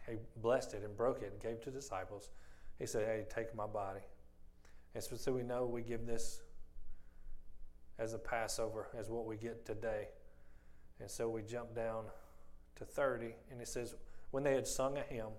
he 0.09 0.17
blessed 0.41 0.75
it 0.75 0.83
and 0.85 0.97
broke 0.97 1.23
it 1.23 1.31
and 1.33 1.41
gave 1.41 1.53
it 1.53 1.63
to 1.65 1.71
the 1.71 1.79
disciples, 1.79 2.31
he 2.79 2.87
said, 2.87 3.07
Hey, 3.07 3.25
take 3.29 3.55
my 3.55 3.67
body. 3.67 4.01
And 4.95 5.03
so, 5.03 5.33
we 5.33 5.43
know 5.43 5.65
we 5.67 5.83
give 5.83 6.07
this 6.07 6.43
as 7.99 8.13
a 8.15 8.19
Passover, 8.19 8.89
as 8.99 9.09
what 9.09 9.27
we 9.27 9.37
get 9.37 9.65
today. 9.65 10.09
And 11.01 11.11
so 11.11 11.29
we 11.29 11.43
jump 11.43 11.75
down 11.75 12.05
to 12.77 12.85
30, 12.85 13.35
and 13.51 13.61
it 13.61 13.69
says, 13.69 13.95
When 14.31 14.43
they 14.43 14.55
had 14.55 14.67
sung 14.67 14.99
a 14.99 15.03
hymn, 15.03 15.33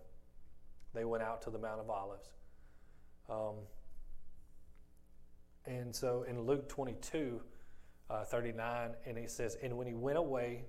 they 0.94 1.06
went 1.06 1.24
out 1.24 1.42
to 1.44 1.50
the 1.50 1.60
Mount 1.60 1.80
of 1.80 1.90
Olives. 1.90 2.30
Um, 3.30 3.56
and 5.66 5.96
so 5.96 6.26
in 6.28 6.42
Luke 6.42 6.68
22, 6.68 7.42
uh, 8.10 8.24
39, 8.24 8.92
and 9.06 9.18
he 9.18 9.28
says, 9.28 9.58
And 9.62 9.78
when 9.78 9.88
he 9.88 9.94
went 9.94 10.18
away 10.18 10.66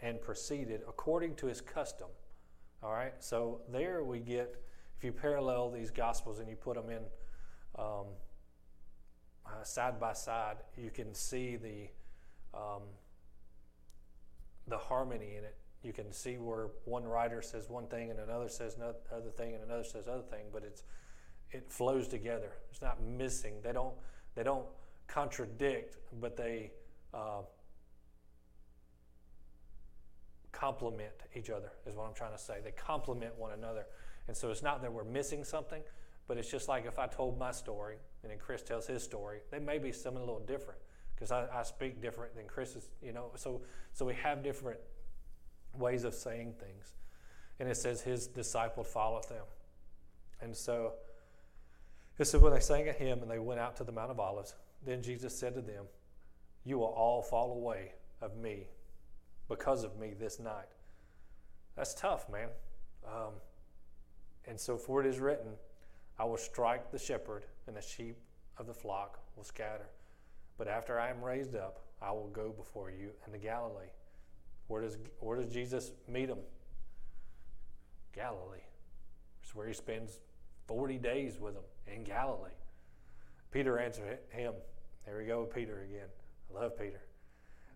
and 0.00 0.20
proceeded 0.20 0.82
according 0.88 1.34
to 1.36 1.46
his 1.46 1.60
custom. 1.60 2.08
All 2.82 2.92
right, 2.92 3.14
so 3.20 3.60
there 3.70 4.04
we 4.04 4.18
get, 4.18 4.62
if 4.96 5.04
you 5.04 5.12
parallel 5.12 5.70
these 5.70 5.90
gospels 5.90 6.38
and 6.38 6.48
you 6.48 6.56
put 6.56 6.76
them 6.76 6.90
in 6.90 7.02
um, 7.78 8.06
uh, 9.46 9.62
side 9.62 10.00
by 10.00 10.12
side, 10.12 10.56
you 10.76 10.90
can 10.90 11.14
see 11.14 11.56
the 11.56 11.88
um, 12.58 12.82
the 14.68 14.78
harmony 14.78 15.36
in 15.36 15.44
it. 15.44 15.56
You 15.82 15.92
can 15.92 16.12
see 16.12 16.38
where 16.38 16.68
one 16.86 17.04
writer 17.04 17.42
says 17.42 17.68
one 17.68 17.86
thing 17.88 18.10
and 18.10 18.18
another 18.18 18.48
says 18.48 18.76
another 18.76 19.30
thing 19.36 19.54
and 19.54 19.62
another 19.62 19.84
says 19.84 20.08
other 20.08 20.22
thing, 20.22 20.46
but 20.52 20.64
it's 20.64 20.82
it 21.50 21.70
flows 21.70 22.08
together. 22.08 22.52
It's 22.70 22.80
not 22.80 23.02
missing. 23.02 23.54
They 23.62 23.72
don't 23.72 23.94
they 24.34 24.42
don't 24.42 24.66
contradict, 25.06 25.96
but 26.20 26.36
they 26.36 26.72
uh, 27.12 27.42
complement 30.52 31.12
each 31.34 31.50
other, 31.50 31.70
is 31.86 31.94
what 31.94 32.06
I'm 32.08 32.14
trying 32.14 32.32
to 32.32 32.42
say. 32.42 32.58
They 32.62 32.70
complement 32.70 33.36
one 33.36 33.52
another. 33.52 33.86
And 34.26 34.36
so 34.36 34.50
it's 34.50 34.62
not 34.62 34.80
that 34.82 34.92
we're 34.92 35.04
missing 35.04 35.44
something, 35.44 35.82
but 36.26 36.38
it's 36.38 36.50
just 36.50 36.68
like 36.68 36.86
if 36.86 36.98
I 36.98 37.06
told 37.06 37.38
my 37.38 37.52
story 37.52 37.96
and 38.22 38.30
then 38.30 38.38
Chris 38.38 38.62
tells 38.62 38.86
his 38.86 39.02
story, 39.02 39.40
they 39.50 39.58
may 39.58 39.78
be 39.78 39.92
something 39.92 40.22
a 40.22 40.24
little 40.24 40.44
different 40.46 40.80
because 41.14 41.30
I, 41.30 41.46
I 41.52 41.62
speak 41.62 42.00
different 42.00 42.34
than 42.34 42.46
Chris 42.46 42.76
is, 42.76 42.88
you 43.02 43.12
know. 43.12 43.30
So, 43.36 43.62
so 43.92 44.04
we 44.04 44.14
have 44.14 44.42
different 44.42 44.80
ways 45.74 46.04
of 46.04 46.14
saying 46.14 46.54
things. 46.58 46.94
And 47.60 47.68
it 47.68 47.76
says 47.76 48.00
his 48.00 48.26
disciple 48.26 48.84
followed 48.84 49.28
them. 49.28 49.44
And 50.40 50.56
so 50.56 50.94
it 52.18 52.26
said 52.26 52.40
when 52.40 52.52
they 52.52 52.60
sang 52.60 52.88
a 52.88 52.92
hymn 52.92 53.22
and 53.22 53.30
they 53.30 53.38
went 53.38 53.60
out 53.60 53.76
to 53.76 53.84
the 53.84 53.92
Mount 53.92 54.10
of 54.10 54.18
Olives, 54.18 54.54
then 54.84 55.02
Jesus 55.02 55.36
said 55.36 55.54
to 55.54 55.60
them, 55.60 55.84
You 56.64 56.78
will 56.78 56.86
all 56.86 57.22
fall 57.22 57.52
away 57.52 57.92
of 58.20 58.36
me 58.36 58.68
because 59.48 59.84
of 59.84 59.98
me 59.98 60.14
this 60.18 60.40
night. 60.40 60.68
That's 61.76 61.94
tough, 61.94 62.28
man. 62.30 62.48
Um, 63.06 63.34
and 64.46 64.58
so, 64.58 64.76
for 64.76 65.00
it 65.00 65.06
is 65.06 65.18
written, 65.18 65.52
I 66.18 66.24
will 66.24 66.36
strike 66.36 66.90
the 66.90 66.98
shepherd, 66.98 67.44
and 67.66 67.76
the 67.76 67.82
sheep 67.82 68.16
of 68.58 68.66
the 68.66 68.74
flock 68.74 69.18
will 69.36 69.44
scatter. 69.44 69.88
But 70.56 70.68
after 70.68 70.98
I 70.98 71.10
am 71.10 71.22
raised 71.22 71.56
up, 71.56 71.80
I 72.00 72.12
will 72.12 72.28
go 72.28 72.50
before 72.50 72.90
you 72.90 73.10
into 73.26 73.38
Galilee. 73.38 73.90
Where 74.68 74.82
does, 74.82 74.98
where 75.20 75.36
does 75.36 75.52
Jesus 75.52 75.92
meet 76.08 76.28
him? 76.28 76.38
Galilee. 78.14 78.58
It's 79.42 79.54
where 79.54 79.66
he 79.66 79.74
spends 79.74 80.20
40 80.66 80.98
days 80.98 81.38
with 81.40 81.54
him 81.54 81.64
in 81.92 82.04
Galilee. 82.04 82.50
Peter 83.50 83.78
answered 83.78 84.18
him, 84.30 84.54
there 85.04 85.18
we 85.18 85.26
go 85.26 85.42
with 85.42 85.54
Peter 85.54 85.82
again. 85.82 86.08
I 86.50 86.60
love 86.60 86.78
Peter. 86.78 87.00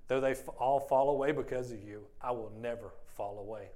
Though 0.07 0.21
they 0.21 0.35
all 0.59 0.81
fall 0.81 1.11
away 1.11 1.33
because 1.33 1.71
of 1.71 1.83
you, 1.83 2.07
I 2.21 2.31
will 2.31 2.53
never 2.61 2.95
fall 3.07 3.39
away. 3.39 3.69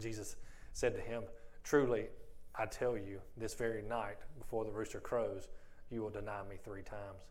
Jesus 0.00 0.36
said 0.72 0.94
to 0.94 1.00
him, 1.00 1.24
Truly, 1.64 2.06
I 2.56 2.66
tell 2.66 2.96
you, 2.96 3.20
this 3.36 3.54
very 3.54 3.82
night, 3.82 4.18
before 4.38 4.64
the 4.64 4.70
rooster 4.70 5.00
crows, 5.00 5.48
you 5.90 6.02
will 6.02 6.10
deny 6.10 6.42
me 6.48 6.56
three 6.62 6.82
times. 6.82 7.30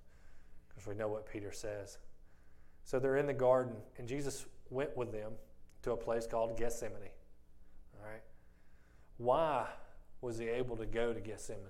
Because 0.69 0.88
we 0.88 0.95
know 0.95 1.07
what 1.07 1.31
Peter 1.31 1.51
says. 1.51 1.97
So 2.83 2.99
they're 2.99 3.17
in 3.17 3.27
the 3.27 3.33
garden, 3.33 3.75
and 3.97 4.07
Jesus 4.07 4.45
went 4.69 4.95
with 4.97 5.12
them 5.12 5.33
to 5.83 5.91
a 5.91 5.97
place 5.97 6.27
called 6.27 6.57
Gethsemane. 6.57 7.09
All 7.95 8.09
right. 8.09 8.21
Why 9.17 9.67
was 10.21 10.38
he 10.38 10.47
able 10.47 10.75
to 10.77 10.86
go 10.86 11.13
to 11.13 11.19
Gethsemane? 11.19 11.62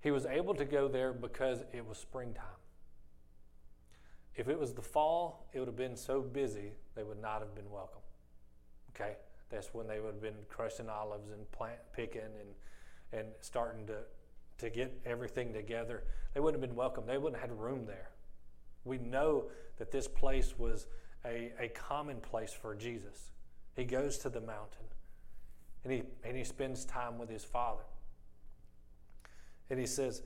He 0.00 0.10
was 0.10 0.26
able 0.26 0.54
to 0.54 0.64
go 0.64 0.88
there 0.88 1.12
because 1.12 1.62
it 1.72 1.86
was 1.86 1.98
springtime. 1.98 2.44
If 4.34 4.48
it 4.48 4.58
was 4.58 4.72
the 4.72 4.82
fall, 4.82 5.48
it 5.52 5.58
would 5.58 5.68
have 5.68 5.76
been 5.76 5.96
so 5.96 6.22
busy 6.22 6.72
they 6.94 7.02
would 7.02 7.20
not 7.20 7.40
have 7.40 7.54
been 7.54 7.70
welcome. 7.70 8.00
Okay? 8.94 9.16
That's 9.50 9.74
when 9.74 9.86
they 9.86 10.00
would 10.00 10.14
have 10.14 10.22
been 10.22 10.34
crushing 10.48 10.88
olives 10.88 11.30
and 11.30 11.50
plant 11.52 11.80
picking 11.92 12.20
and 12.22 12.54
and 13.12 13.28
starting 13.40 13.86
to 13.86 13.98
to 14.58 14.70
get 14.70 15.00
everything 15.04 15.52
together. 15.52 16.04
They 16.34 16.40
wouldn't 16.40 16.62
have 16.62 16.68
been 16.68 16.76
welcome. 16.76 17.04
They 17.06 17.18
wouldn't 17.18 17.40
have 17.40 17.50
had 17.50 17.58
room 17.58 17.86
there. 17.86 18.10
We 18.84 18.98
know 18.98 19.46
that 19.78 19.90
this 19.90 20.06
place 20.06 20.54
was 20.58 20.86
a, 21.24 21.52
a 21.58 21.68
common 21.68 22.20
place 22.20 22.52
for 22.52 22.74
Jesus. 22.74 23.32
He 23.74 23.84
goes 23.84 24.18
to 24.18 24.28
the 24.28 24.40
mountain 24.40 24.86
and 25.84 25.92
he, 25.92 26.02
and 26.24 26.36
he 26.36 26.44
spends 26.44 26.84
time 26.84 27.18
with 27.18 27.30
his 27.30 27.44
Father. 27.44 27.82
And 29.70 29.78
he 29.78 29.86
says, 29.86 30.22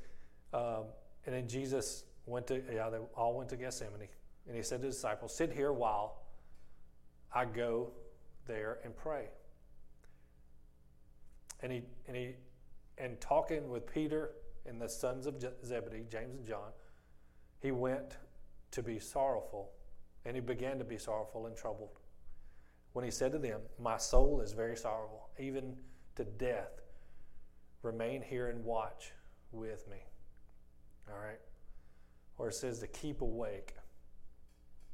um, 0.52 0.84
and 1.26 1.34
then 1.34 1.48
Jesus 1.48 2.04
went 2.26 2.46
to, 2.48 2.62
yeah, 2.72 2.90
they 2.90 2.98
all 3.16 3.34
went 3.34 3.48
to 3.50 3.56
Gethsemane. 3.56 4.08
And 4.46 4.56
he 4.56 4.62
said 4.62 4.82
to 4.82 4.88
disciples, 4.88 5.34
Sit 5.34 5.52
here 5.52 5.72
while 5.72 6.22
I 7.32 7.44
go 7.44 7.92
there 8.46 8.78
and 8.84 8.96
pray. 8.96 9.26
And 11.60 11.72
he, 11.72 11.82
and 12.06 12.16
he, 12.16 12.34
and 12.98 13.20
talking 13.20 13.68
with 13.68 13.86
Peter 13.92 14.32
and 14.66 14.80
the 14.80 14.88
sons 14.88 15.26
of 15.26 15.42
Zebedee, 15.64 16.04
James 16.10 16.36
and 16.36 16.46
John, 16.46 16.72
he 17.60 17.70
went 17.70 18.18
to 18.72 18.82
be 18.82 18.98
sorrowful, 18.98 19.70
and 20.24 20.34
he 20.34 20.40
began 20.40 20.78
to 20.78 20.84
be 20.84 20.98
sorrowful 20.98 21.46
and 21.46 21.56
troubled. 21.56 21.98
When 22.92 23.04
he 23.04 23.10
said 23.10 23.32
to 23.32 23.38
them, 23.38 23.60
My 23.78 23.96
soul 23.96 24.40
is 24.40 24.52
very 24.52 24.76
sorrowful, 24.76 25.28
even 25.38 25.76
to 26.16 26.24
death. 26.24 26.80
Remain 27.82 28.22
here 28.22 28.48
and 28.48 28.64
watch 28.64 29.12
with 29.52 29.88
me. 29.88 29.98
All 31.10 31.18
right? 31.18 31.40
Or 32.38 32.48
it 32.48 32.54
says 32.54 32.78
to 32.80 32.86
keep 32.86 33.20
awake. 33.20 33.74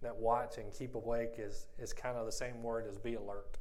That 0.02 0.16
watch 0.16 0.56
and 0.58 0.72
keep 0.72 0.94
awake 0.94 1.34
is, 1.38 1.66
is 1.78 1.92
kind 1.92 2.16
of 2.16 2.24
the 2.24 2.32
same 2.32 2.62
word 2.62 2.86
as 2.88 2.96
be 2.96 3.14
alert. 3.14 3.58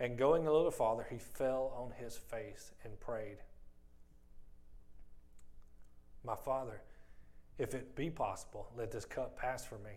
And 0.00 0.18
going 0.18 0.46
a 0.46 0.52
little 0.52 0.70
farther, 0.70 1.06
he 1.08 1.18
fell 1.18 1.72
on 1.76 1.92
his 2.02 2.16
face 2.16 2.72
and 2.82 2.98
prayed, 2.98 3.38
My 6.24 6.34
Father, 6.34 6.82
if 7.58 7.74
it 7.74 7.94
be 7.94 8.10
possible, 8.10 8.68
let 8.76 8.90
this 8.90 9.04
cup 9.04 9.38
pass 9.38 9.64
from 9.64 9.82
me. 9.84 9.92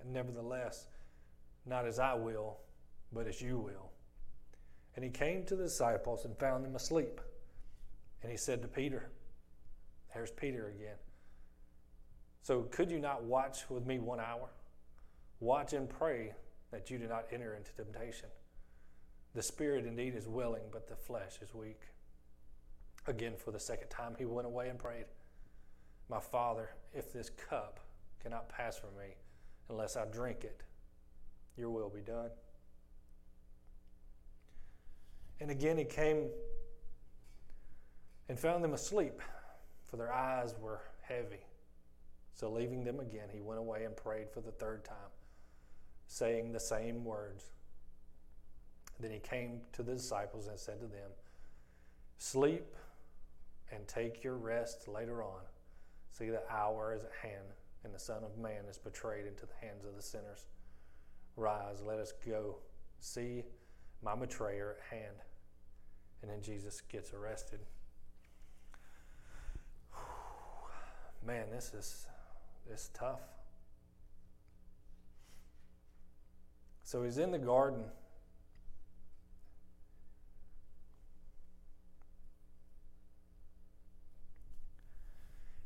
And 0.00 0.12
nevertheless, 0.12 0.88
not 1.66 1.86
as 1.86 1.98
I 1.98 2.14
will, 2.14 2.58
but 3.12 3.26
as 3.26 3.42
you 3.42 3.58
will. 3.58 3.90
And 4.96 5.04
he 5.04 5.10
came 5.10 5.44
to 5.44 5.56
the 5.56 5.64
disciples 5.64 6.24
and 6.24 6.36
found 6.38 6.64
them 6.64 6.74
asleep. 6.74 7.20
And 8.22 8.30
he 8.30 8.38
said 8.38 8.62
to 8.62 8.68
Peter, 8.68 9.10
There's 10.14 10.30
Peter 10.30 10.68
again. 10.68 10.96
So 12.48 12.62
could 12.62 12.90
you 12.90 12.98
not 12.98 13.24
watch 13.24 13.68
with 13.68 13.84
me 13.86 13.98
one 13.98 14.20
hour? 14.20 14.48
Watch 15.38 15.74
and 15.74 15.86
pray 15.86 16.32
that 16.70 16.88
you 16.88 16.96
do 16.96 17.06
not 17.06 17.26
enter 17.30 17.54
into 17.54 17.70
temptation. 17.72 18.30
The 19.34 19.42
spirit 19.42 19.84
indeed 19.84 20.14
is 20.14 20.26
willing, 20.26 20.62
but 20.72 20.88
the 20.88 20.96
flesh 20.96 21.40
is 21.42 21.52
weak. 21.52 21.82
Again, 23.06 23.34
for 23.36 23.50
the 23.50 23.60
second 23.60 23.88
time, 23.88 24.14
he 24.16 24.24
went 24.24 24.46
away 24.46 24.70
and 24.70 24.78
prayed, 24.78 25.04
My 26.08 26.20
Father, 26.20 26.70
if 26.94 27.12
this 27.12 27.28
cup 27.28 27.80
cannot 28.22 28.48
pass 28.48 28.78
from 28.78 28.96
me 28.96 29.16
unless 29.68 29.94
I 29.98 30.06
drink 30.06 30.42
it, 30.42 30.62
your 31.58 31.68
will 31.68 31.90
be 31.90 32.00
done. 32.00 32.30
And 35.38 35.50
again, 35.50 35.76
he 35.76 35.84
came 35.84 36.30
and 38.30 38.40
found 38.40 38.64
them 38.64 38.72
asleep, 38.72 39.20
for 39.84 39.98
their 39.98 40.14
eyes 40.14 40.54
were 40.58 40.80
heavy. 41.02 41.40
So, 42.38 42.48
leaving 42.48 42.84
them 42.84 43.00
again, 43.00 43.28
he 43.32 43.40
went 43.40 43.58
away 43.58 43.82
and 43.82 43.96
prayed 43.96 44.30
for 44.30 44.40
the 44.40 44.52
third 44.52 44.84
time, 44.84 45.10
saying 46.06 46.52
the 46.52 46.60
same 46.60 47.04
words. 47.04 47.50
Then 49.00 49.10
he 49.10 49.18
came 49.18 49.62
to 49.72 49.82
the 49.82 49.94
disciples 49.94 50.46
and 50.46 50.56
said 50.56 50.78
to 50.80 50.86
them, 50.86 51.10
Sleep 52.18 52.76
and 53.72 53.88
take 53.88 54.22
your 54.22 54.36
rest 54.36 54.86
later 54.86 55.20
on. 55.20 55.40
See, 56.12 56.30
the 56.30 56.42
hour 56.48 56.94
is 56.94 57.02
at 57.02 57.10
hand, 57.22 57.46
and 57.82 57.92
the 57.92 57.98
Son 57.98 58.22
of 58.22 58.38
Man 58.38 58.66
is 58.70 58.78
betrayed 58.78 59.26
into 59.26 59.44
the 59.44 59.66
hands 59.66 59.84
of 59.84 59.96
the 59.96 60.02
sinners. 60.02 60.46
Rise, 61.34 61.82
let 61.84 61.98
us 61.98 62.12
go. 62.24 62.58
See 63.00 63.42
my 64.00 64.14
betrayer 64.14 64.76
at 64.78 64.96
hand. 64.96 65.16
And 66.22 66.30
then 66.30 66.40
Jesus 66.40 66.82
gets 66.82 67.12
arrested. 67.12 67.58
Man, 71.26 71.50
this 71.50 71.74
is 71.74 72.06
is 72.72 72.90
tough. 72.94 73.20
So 76.82 77.02
he's 77.02 77.18
in 77.18 77.30
the 77.30 77.38
garden 77.38 77.84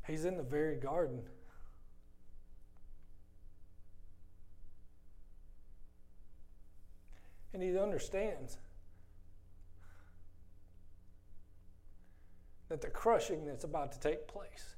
He's 0.07 0.25
in 0.25 0.37
the 0.37 0.43
very 0.43 0.75
garden. 0.75 1.21
And 7.53 7.61
he 7.61 7.77
understands 7.77 8.57
that 12.67 12.81
the 12.81 12.89
crushing 12.89 13.45
that's 13.45 13.63
about 13.63 13.91
to 13.93 13.99
take 13.99 14.27
place 14.27 14.75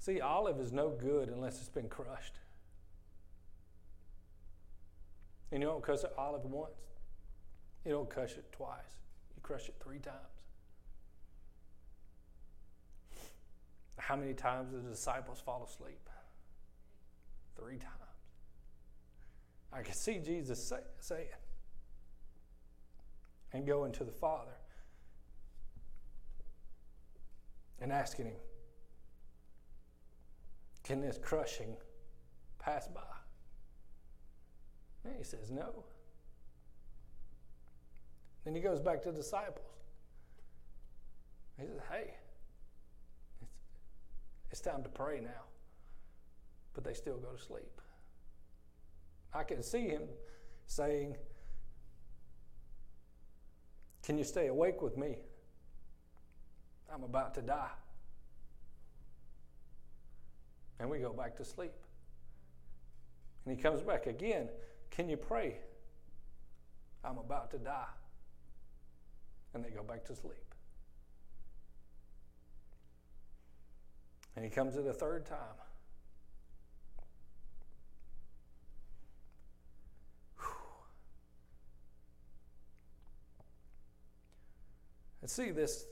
See, 0.00 0.20
olive 0.20 0.58
is 0.58 0.72
no 0.72 0.88
good 0.88 1.28
unless 1.28 1.60
it's 1.60 1.68
been 1.68 1.88
crushed. 1.88 2.34
And 5.52 5.62
you 5.62 5.68
don't 5.68 5.82
crush 5.82 6.02
an 6.02 6.10
olive 6.18 6.44
once, 6.44 6.72
you 7.84 7.92
don't 7.92 8.10
crush 8.10 8.32
it 8.32 8.50
twice 8.50 9.00
you 9.40 9.42
crush 9.42 9.68
it 9.68 9.74
three 9.82 9.98
times. 9.98 10.16
How 13.96 14.16
many 14.16 14.34
times 14.34 14.70
did 14.70 14.84
the 14.84 14.90
disciples 14.90 15.40
fall 15.40 15.64
asleep? 15.64 16.08
Three 17.56 17.76
times. 17.78 17.94
I 19.72 19.82
can 19.82 19.94
see 19.94 20.18
Jesus 20.18 20.62
say, 20.62 20.80
say 20.98 21.22
it 21.22 21.34
and 23.52 23.66
going 23.66 23.92
to 23.92 24.04
the 24.04 24.12
Father 24.12 24.56
and 27.80 27.92
asking 27.92 28.26
Him, 28.26 28.34
Can 30.90 31.00
this 31.00 31.18
crushing 31.22 31.76
pass 32.58 32.88
by? 32.88 33.00
And 35.04 35.14
He 35.16 35.22
says, 35.22 35.48
No. 35.48 35.84
Then 38.44 38.56
he 38.56 38.60
goes 38.60 38.80
back 38.80 39.00
to 39.02 39.12
the 39.12 39.18
disciples. 39.18 39.84
He 41.60 41.66
says, 41.68 41.78
Hey, 41.88 42.14
it's, 43.40 43.52
it's 44.50 44.60
time 44.60 44.82
to 44.82 44.88
pray 44.88 45.20
now. 45.20 45.44
But 46.74 46.82
they 46.82 46.94
still 46.94 47.18
go 47.18 47.36
to 47.36 47.40
sleep. 47.40 47.80
I 49.32 49.44
can 49.44 49.62
see 49.62 49.86
him 49.86 50.08
saying, 50.66 51.14
Can 54.02 54.18
you 54.18 54.24
stay 54.24 54.48
awake 54.48 54.82
with 54.82 54.96
me? 54.96 55.18
I'm 56.92 57.04
about 57.04 57.32
to 57.34 57.42
die. 57.42 57.70
And 60.80 60.90
we 60.90 60.98
go 60.98 61.12
back 61.12 61.36
to 61.36 61.44
sleep. 61.44 61.74
And 63.44 63.56
he 63.56 63.62
comes 63.62 63.82
back 63.82 64.06
again. 64.06 64.48
Can 64.90 65.08
you 65.08 65.16
pray? 65.16 65.58
I'm 67.04 67.18
about 67.18 67.50
to 67.52 67.58
die 67.58 67.84
and 69.54 69.64
they 69.64 69.70
go 69.70 69.82
back 69.82 70.04
to 70.06 70.14
sleep. 70.14 70.54
And 74.36 74.44
he 74.44 74.50
comes 74.50 74.76
it 74.76 74.86
a 74.86 74.92
third 74.92 75.26
time. 75.26 75.38
And 85.20 85.28
see 85.30 85.50
this 85.50 85.84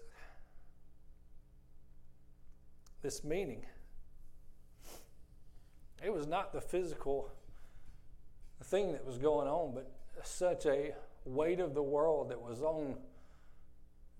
this 3.02 3.22
meaning. 3.22 3.66
It 6.04 6.12
was 6.12 6.26
not 6.26 6.52
the 6.52 6.60
physical 6.60 7.30
thing 8.64 8.92
that 8.92 9.04
was 9.04 9.18
going 9.18 9.48
on, 9.48 9.74
but 9.74 9.90
such 10.22 10.66
a 10.66 10.94
weight 11.24 11.60
of 11.60 11.74
the 11.74 11.82
world 11.82 12.30
that 12.30 12.40
was 12.40 12.62
on 12.62 12.96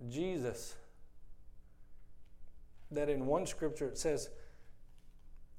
Jesus 0.09 0.75
that 2.91 3.09
in 3.09 3.25
one 3.25 3.45
scripture 3.45 3.87
it 3.87 3.97
says, 3.97 4.29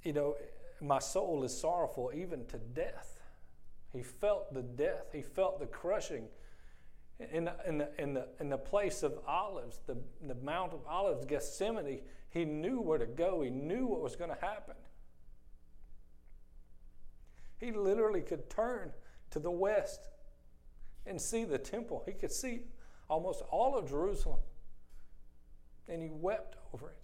you 0.02 0.12
know, 0.12 0.36
my 0.80 0.98
soul 0.98 1.44
is 1.44 1.56
sorrowful 1.56 2.10
even 2.14 2.46
to 2.46 2.58
death. 2.58 3.20
He 3.92 4.02
felt 4.02 4.52
the 4.54 4.62
death, 4.62 5.06
he 5.12 5.22
felt 5.22 5.60
the 5.60 5.66
crushing. 5.66 6.26
In 7.32 7.44
the, 7.44 7.54
in 7.66 7.76
the, 7.78 7.88
in 7.98 8.14
the, 8.14 8.28
in 8.40 8.48
the 8.48 8.56
place 8.56 9.02
of 9.02 9.18
olives, 9.28 9.80
the, 9.86 9.96
the 10.26 10.34
Mount 10.36 10.72
of 10.72 10.80
Olives, 10.88 11.26
Gethsemane, 11.26 12.00
he 12.30 12.46
knew 12.46 12.80
where 12.80 12.96
to 12.96 13.04
go. 13.04 13.42
He 13.42 13.50
knew 13.50 13.86
what 13.86 14.00
was 14.00 14.16
going 14.16 14.30
to 14.30 14.40
happen. 14.40 14.76
He 17.60 17.72
literally 17.72 18.22
could 18.22 18.48
turn 18.48 18.90
to 19.30 19.38
the 19.38 19.50
west 19.50 20.08
and 21.06 21.20
see 21.20 21.44
the 21.44 21.58
temple. 21.58 22.02
He 22.06 22.12
could 22.12 22.32
see 22.32 22.62
almost 23.08 23.42
all 23.50 23.76
of 23.76 23.88
Jerusalem. 23.88 24.40
And 25.88 26.02
he 26.02 26.08
wept 26.10 26.56
over 26.72 26.88
it. 26.88 26.96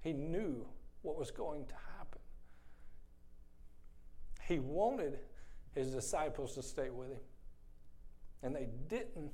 He 0.00 0.12
knew 0.12 0.66
what 1.02 1.16
was 1.16 1.30
going 1.30 1.66
to 1.66 1.74
happen. 1.96 2.20
He 4.46 4.58
wanted 4.58 5.18
his 5.74 5.90
disciples 5.90 6.54
to 6.54 6.62
stay 6.62 6.90
with 6.90 7.10
him. 7.10 7.20
And 8.42 8.54
they 8.54 8.68
didn't. 8.88 9.32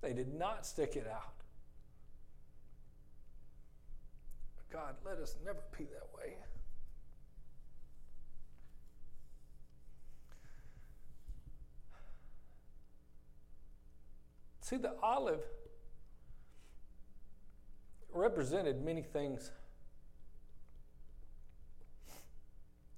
They 0.00 0.12
did 0.14 0.32
not 0.34 0.66
stick 0.66 0.96
it 0.96 1.06
out. 1.06 1.34
God, 4.72 4.94
let 5.04 5.18
us 5.18 5.36
never 5.44 5.60
be 5.76 5.84
that 5.84 6.08
way. 6.16 6.36
See, 14.70 14.76
the 14.76 14.94
olive 15.02 15.40
represented 18.12 18.84
many 18.84 19.02
things. 19.02 19.50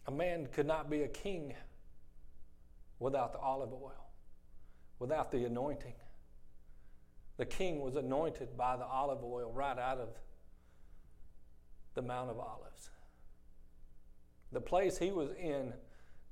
A 0.07 0.11
man 0.11 0.49
could 0.53 0.67
not 0.67 0.91
be 0.91 1.01
a 1.01 1.09
king 1.09 1.55
without 2.99 3.33
the 3.33 3.39
olive 3.39 3.73
oil, 3.73 4.11
without 4.99 5.33
the 5.33 5.47
anointing. 5.47 5.95
The 7.39 7.47
king 7.47 7.81
was 7.81 7.97
anointed 7.97 8.55
by 8.55 8.77
the 8.77 8.85
olive 8.85 9.25
oil 9.25 9.51
right 9.51 9.79
out 9.79 9.97
of 9.97 10.11
the 11.95 12.03
Mount 12.03 12.29
of 12.29 12.39
Olives. 12.39 12.91
The 14.53 14.61
place 14.61 14.99
he 14.99 15.11
was 15.11 15.31
in 15.41 15.73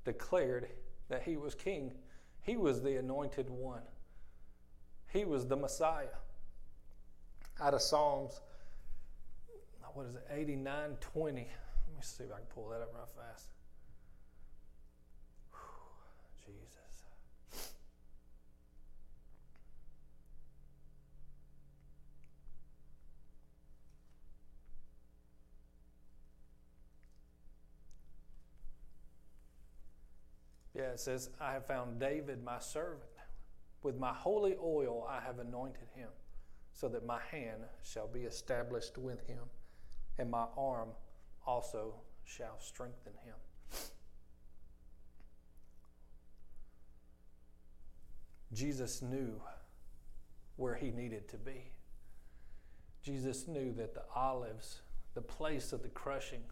declared 0.04 0.68
that 1.08 1.22
he 1.22 1.38
was 1.38 1.54
king. 1.54 1.92
He 2.42 2.58
was 2.58 2.82
the 2.82 2.96
anointed 2.96 3.48
one. 3.48 3.84
He 5.12 5.24
was 5.24 5.46
the 5.46 5.56
Messiah. 5.56 6.06
Out 7.60 7.74
of 7.74 7.82
Psalms, 7.82 8.40
what 9.94 10.06
is 10.06 10.14
it, 10.14 10.26
89 10.30 10.96
20. 11.00 11.36
Let 11.36 11.42
me 11.42 11.48
see 12.00 12.24
if 12.24 12.32
I 12.32 12.36
can 12.36 12.46
pull 12.54 12.68
that 12.68 12.80
up 12.80 12.92
real 12.94 13.04
fast. 13.04 13.48
Whew, 15.50 15.58
Jesus. 16.46 17.04
Yeah, 30.74 30.82
it 30.92 31.00
says, 31.00 31.30
I 31.40 31.52
have 31.52 31.66
found 31.66 31.98
David, 31.98 32.42
my 32.44 32.60
servant. 32.60 33.09
With 33.82 33.98
my 33.98 34.12
holy 34.12 34.56
oil 34.62 35.06
I 35.08 35.20
have 35.20 35.38
anointed 35.38 35.88
him, 35.94 36.08
so 36.72 36.88
that 36.88 37.04
my 37.04 37.20
hand 37.30 37.62
shall 37.82 38.06
be 38.06 38.20
established 38.20 38.98
with 38.98 39.26
him, 39.26 39.44
and 40.18 40.30
my 40.30 40.46
arm 40.56 40.90
also 41.46 41.94
shall 42.24 42.58
strengthen 42.58 43.12
him. 43.24 43.34
Jesus 48.52 49.00
knew 49.00 49.40
where 50.56 50.74
he 50.74 50.90
needed 50.90 51.28
to 51.28 51.36
be. 51.36 51.70
Jesus 53.02 53.48
knew 53.48 53.72
that 53.74 53.94
the 53.94 54.02
olives, 54.14 54.82
the 55.14 55.22
place 55.22 55.72
of 55.72 55.82
the 55.82 55.88
crushing, 55.88 56.42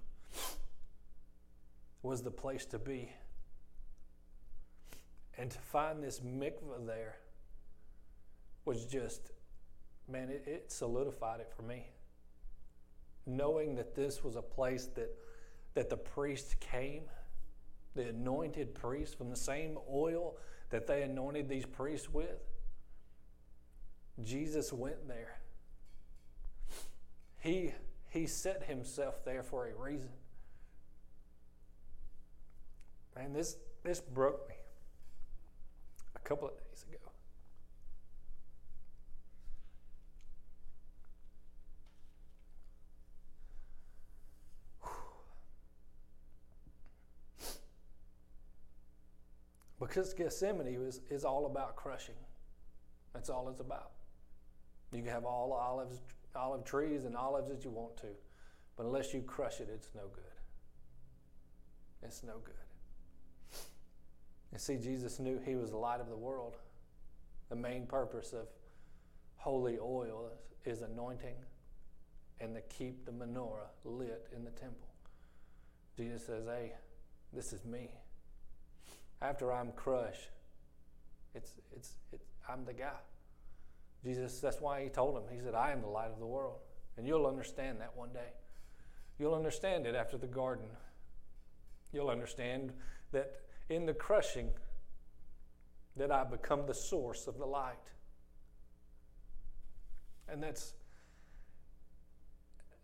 was 2.02 2.22
the 2.22 2.30
place 2.30 2.64
to 2.66 2.78
be. 2.78 3.10
And 5.38 5.52
to 5.52 5.58
find 5.58 6.02
this 6.02 6.18
mikvah 6.18 6.84
there 6.84 7.16
was 8.64 8.84
just, 8.84 9.30
man, 10.08 10.30
it, 10.30 10.42
it 10.46 10.72
solidified 10.72 11.40
it 11.40 11.52
for 11.56 11.62
me. 11.62 11.86
Knowing 13.24 13.76
that 13.76 13.94
this 13.94 14.24
was 14.24 14.34
a 14.34 14.42
place 14.42 14.86
that, 14.96 15.14
that 15.74 15.88
the 15.88 15.96
priest 15.96 16.58
came, 16.58 17.04
the 17.94 18.08
anointed 18.08 18.74
priest 18.74 19.16
from 19.16 19.30
the 19.30 19.36
same 19.36 19.78
oil 19.88 20.36
that 20.70 20.88
they 20.88 21.02
anointed 21.02 21.48
these 21.48 21.64
priests 21.64 22.12
with. 22.12 22.40
Jesus 24.22 24.72
went 24.72 25.06
there. 25.06 25.38
He, 27.38 27.72
he 28.10 28.26
set 28.26 28.64
himself 28.64 29.24
there 29.24 29.44
for 29.44 29.68
a 29.68 29.74
reason. 29.74 30.10
Man, 33.14 33.32
this, 33.32 33.56
this 33.84 34.00
broke 34.00 34.48
me 34.48 34.57
couple 36.28 36.48
of 36.48 36.54
days 36.58 36.84
ago. 36.86 36.98
Because 49.80 50.12
Gethsemane 50.12 50.66
is, 50.66 51.00
is 51.08 51.24
all 51.24 51.46
about 51.46 51.76
crushing. 51.76 52.14
That's 53.14 53.30
all 53.30 53.48
it's 53.48 53.60
about. 53.60 53.92
You 54.92 55.02
can 55.02 55.10
have 55.10 55.24
all 55.24 55.48
the 55.48 55.54
olives, 55.54 56.00
olive 56.36 56.64
trees 56.64 57.04
and 57.04 57.16
olives 57.16 57.48
that 57.48 57.64
you 57.64 57.70
want 57.70 57.96
to, 57.98 58.08
but 58.76 58.84
unless 58.84 59.14
you 59.14 59.22
crush 59.22 59.60
it, 59.60 59.68
it's 59.72 59.90
no 59.94 60.08
good. 60.12 60.24
It's 62.02 62.22
no 62.22 62.34
good. 62.44 62.67
And 64.52 64.60
see, 64.60 64.76
Jesus 64.76 65.18
knew 65.18 65.38
he 65.44 65.54
was 65.56 65.70
the 65.70 65.76
light 65.76 66.00
of 66.00 66.08
the 66.08 66.16
world. 66.16 66.56
The 67.48 67.56
main 67.56 67.86
purpose 67.86 68.32
of 68.32 68.46
holy 69.36 69.78
oil 69.78 70.32
is 70.64 70.82
anointing 70.82 71.36
and 72.40 72.54
to 72.54 72.60
keep 72.62 73.04
the 73.04 73.12
menorah 73.12 73.68
lit 73.84 74.28
in 74.34 74.44
the 74.44 74.50
temple. 74.50 74.88
Jesus 75.96 76.24
says, 76.24 76.46
Hey, 76.46 76.72
this 77.32 77.52
is 77.52 77.64
me. 77.64 77.90
After 79.20 79.52
I'm 79.52 79.72
crushed, 79.72 80.30
it's, 81.34 81.52
it's, 81.74 81.94
it's, 82.12 82.24
I'm 82.48 82.64
the 82.64 82.72
guy. 82.72 83.00
Jesus, 84.04 84.40
that's 84.40 84.60
why 84.60 84.82
he 84.82 84.88
told 84.88 85.16
him, 85.16 85.24
He 85.30 85.40
said, 85.40 85.54
I 85.54 85.72
am 85.72 85.80
the 85.80 85.88
light 85.88 86.10
of 86.10 86.18
the 86.18 86.26
world. 86.26 86.58
And 86.96 87.06
you'll 87.06 87.26
understand 87.26 87.80
that 87.80 87.96
one 87.96 88.12
day. 88.12 88.32
You'll 89.18 89.34
understand 89.34 89.86
it 89.86 89.94
after 89.94 90.16
the 90.16 90.26
garden. 90.26 90.66
You'll 91.92 92.10
understand 92.10 92.72
that 93.12 93.40
in 93.68 93.86
the 93.86 93.94
crushing 93.94 94.50
that 95.96 96.10
I 96.10 96.24
become 96.24 96.66
the 96.66 96.74
source 96.74 97.26
of 97.26 97.38
the 97.38 97.46
light. 97.46 97.76
And 100.28 100.42
that's 100.42 100.74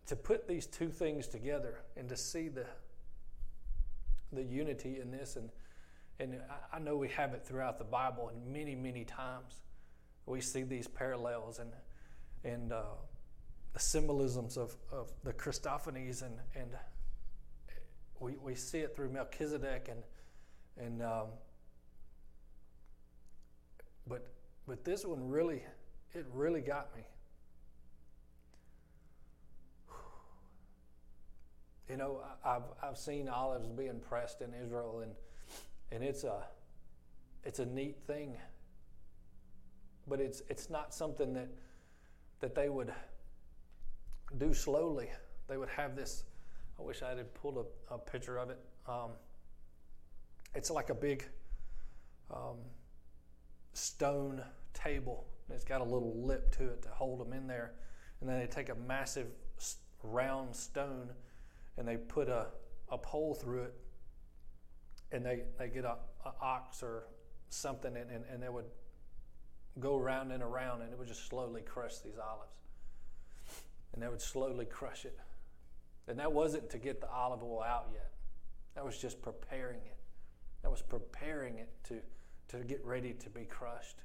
to 0.07 0.15
put 0.15 0.47
these 0.47 0.67
two 0.67 0.89
things 0.89 1.27
together 1.27 1.79
and 1.95 2.07
to 2.09 2.15
see 2.15 2.49
the 2.49 2.65
the 4.31 4.43
unity 4.43 4.99
in 4.99 5.11
this 5.11 5.35
and 5.35 5.49
and 6.19 6.41
I 6.71 6.79
know 6.79 6.95
we 6.95 7.09
have 7.09 7.33
it 7.33 7.45
throughout 7.45 7.77
the 7.77 7.83
Bible 7.83 8.29
and 8.29 8.53
many 8.53 8.75
many 8.75 9.05
times 9.05 9.61
we 10.25 10.41
see 10.41 10.63
these 10.63 10.87
parallels 10.87 11.59
and 11.59 11.71
and 12.43 12.71
uh, 12.71 12.83
the 13.73 13.79
symbolisms 13.79 14.57
of, 14.57 14.75
of 14.91 15.11
the 15.23 15.33
Christophanies 15.33 16.21
and 16.21 16.35
and 16.55 16.71
we, 18.19 18.35
we 18.43 18.55
see 18.55 18.79
it 18.79 18.95
through 18.95 19.09
Melchizedek 19.09 19.87
and 19.89 20.03
and 20.77 21.01
um, 21.01 21.27
but 24.07 24.27
but 24.67 24.83
this 24.83 25.05
one 25.05 25.29
really 25.29 25.63
it 26.13 26.25
really 26.33 26.61
got 26.61 26.95
me. 26.95 27.03
You 31.89 31.97
know, 31.97 32.21
I've 32.43 32.63
I've 32.81 32.97
seen 32.97 33.29
olives 33.29 33.67
being 33.69 33.99
pressed 33.99 34.41
in 34.41 34.53
Israel, 34.55 35.01
and 35.03 35.11
and 35.91 36.03
it's 36.03 36.23
a 36.23 36.47
it's 37.43 37.59
a 37.59 37.65
neat 37.65 37.97
thing. 38.07 38.37
But 40.07 40.19
it's 40.19 40.41
it's 40.49 40.69
not 40.69 40.93
something 40.93 41.33
that 41.33 41.49
that 42.39 42.55
they 42.55 42.69
would 42.69 42.91
do 44.37 44.53
slowly. 44.53 45.09
They 45.47 45.57
would 45.57 45.69
have 45.69 45.95
this. 45.95 46.23
I 46.79 46.81
wish 46.81 47.01
I 47.01 47.09
had 47.09 47.33
pulled 47.35 47.57
a, 47.57 47.93
a 47.93 47.97
picture 47.97 48.37
of 48.37 48.49
it. 48.49 48.59
Um, 48.87 49.11
it's 50.55 50.71
like 50.71 50.89
a 50.89 50.95
big 50.95 51.25
um, 52.31 52.57
stone 53.73 54.41
table. 54.73 55.25
It's 55.49 55.65
got 55.65 55.81
a 55.81 55.83
little 55.83 56.13
lip 56.25 56.55
to 56.57 56.63
it 56.69 56.81
to 56.83 56.89
hold 56.89 57.19
them 57.19 57.33
in 57.33 57.47
there. 57.47 57.73
And 58.19 58.29
then 58.29 58.39
they 58.39 58.47
take 58.47 58.69
a 58.69 58.75
massive 58.75 59.27
round 60.03 60.55
stone 60.55 61.09
and 61.77 61.87
they 61.87 61.97
put 61.97 62.29
a, 62.29 62.47
a 62.89 62.97
pole 62.97 63.35
through 63.35 63.63
it. 63.63 63.73
And 65.11 65.25
they, 65.25 65.43
they 65.59 65.67
get 65.67 65.85
a, 65.85 65.97
a 66.25 66.33
ox 66.41 66.81
or 66.81 67.03
something 67.49 67.95
and, 67.95 68.09
and, 68.09 68.23
and 68.31 68.41
they 68.41 68.49
would 68.49 68.65
go 69.79 69.97
around 69.97 70.31
and 70.31 70.41
around 70.41 70.81
and 70.81 70.91
it 70.91 70.97
would 70.97 71.07
just 71.07 71.27
slowly 71.27 71.61
crush 71.61 71.99
these 71.99 72.17
olives. 72.17 72.51
And 73.93 74.01
they 74.01 74.07
would 74.07 74.21
slowly 74.21 74.65
crush 74.65 75.05
it. 75.05 75.17
And 76.07 76.19
that 76.19 76.31
wasn't 76.31 76.69
to 76.71 76.77
get 76.77 77.01
the 77.01 77.09
olive 77.09 77.43
oil 77.43 77.63
out 77.63 77.87
yet. 77.93 78.11
That 78.75 78.85
was 78.85 78.97
just 78.97 79.21
preparing 79.21 79.79
it. 79.85 79.94
That 80.65 80.71
was 80.71 80.81
preparing 80.81 81.59
it 81.59 81.69
to, 81.89 81.99
to 82.47 82.63
get 82.63 82.83
ready 82.83 83.13
to 83.13 83.29
be 83.29 83.45
crushed. 83.45 83.97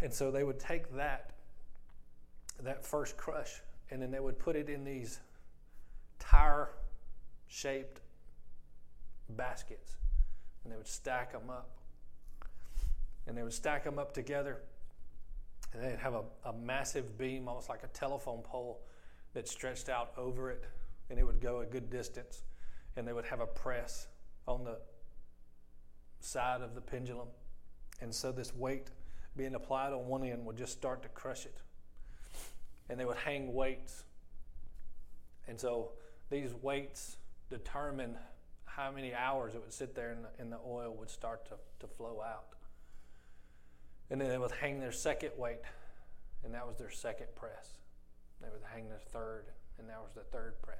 And 0.00 0.12
so 0.12 0.32
they 0.32 0.42
would 0.42 0.58
take 0.58 0.96
that, 0.96 1.30
that 2.64 2.84
first 2.84 3.16
crush, 3.16 3.60
and 3.92 4.02
then 4.02 4.10
they 4.10 4.18
would 4.18 4.36
put 4.36 4.56
it 4.56 4.68
in 4.68 4.82
these 4.82 5.20
tire 6.18 6.70
shaped 7.46 8.00
baskets. 9.28 9.94
And 10.64 10.72
they 10.72 10.76
would 10.76 10.88
stack 10.88 11.30
them 11.30 11.50
up. 11.50 11.70
And 13.28 13.38
they 13.38 13.44
would 13.44 13.52
stack 13.52 13.84
them 13.84 13.96
up 13.96 14.12
together. 14.12 14.62
And 15.72 15.84
they'd 15.84 16.00
have 16.00 16.14
a, 16.14 16.24
a 16.46 16.52
massive 16.52 17.16
beam, 17.16 17.46
almost 17.46 17.68
like 17.68 17.84
a 17.84 17.88
telephone 17.96 18.42
pole, 18.42 18.80
that 19.34 19.46
stretched 19.46 19.88
out 19.88 20.14
over 20.16 20.50
it. 20.50 20.64
And 21.10 21.16
it 21.16 21.24
would 21.24 21.40
go 21.40 21.60
a 21.60 21.64
good 21.64 21.90
distance. 21.90 22.42
And 22.96 23.06
they 23.06 23.12
would 23.12 23.26
have 23.26 23.38
a 23.38 23.46
press 23.46 24.08
on 24.48 24.64
the 24.64 24.78
side 26.20 26.62
of 26.62 26.74
the 26.74 26.80
pendulum. 26.80 27.28
And 28.00 28.12
so 28.14 28.32
this 28.32 28.54
weight 28.54 28.88
being 29.36 29.54
applied 29.54 29.92
on 29.92 30.06
one 30.06 30.24
end 30.24 30.44
would 30.46 30.56
just 30.56 30.72
start 30.72 31.02
to 31.02 31.08
crush 31.08 31.46
it. 31.46 31.56
And 32.88 32.98
they 32.98 33.04
would 33.04 33.18
hang 33.18 33.52
weights. 33.52 34.04
And 35.46 35.60
so 35.60 35.92
these 36.30 36.54
weights 36.54 37.16
determine 37.50 38.16
how 38.64 38.90
many 38.90 39.14
hours 39.14 39.54
it 39.54 39.60
would 39.60 39.72
sit 39.72 39.94
there 39.94 40.10
and 40.10 40.24
the, 40.24 40.28
and 40.38 40.52
the 40.52 40.58
oil 40.66 40.94
would 40.98 41.10
start 41.10 41.44
to, 41.46 41.54
to 41.80 41.86
flow 41.86 42.22
out. 42.24 42.46
And 44.10 44.20
then 44.20 44.28
they 44.28 44.38
would 44.38 44.52
hang 44.52 44.80
their 44.80 44.92
second 44.92 45.32
weight, 45.36 45.60
and 46.44 46.54
that 46.54 46.66
was 46.66 46.76
their 46.76 46.90
second 46.90 47.26
press. 47.34 47.78
They 48.40 48.48
would 48.50 48.62
hang 48.72 48.88
their 48.88 49.00
third, 49.12 49.46
and 49.78 49.88
that 49.88 50.00
was 50.00 50.12
the 50.14 50.22
third 50.22 50.54
press. 50.62 50.78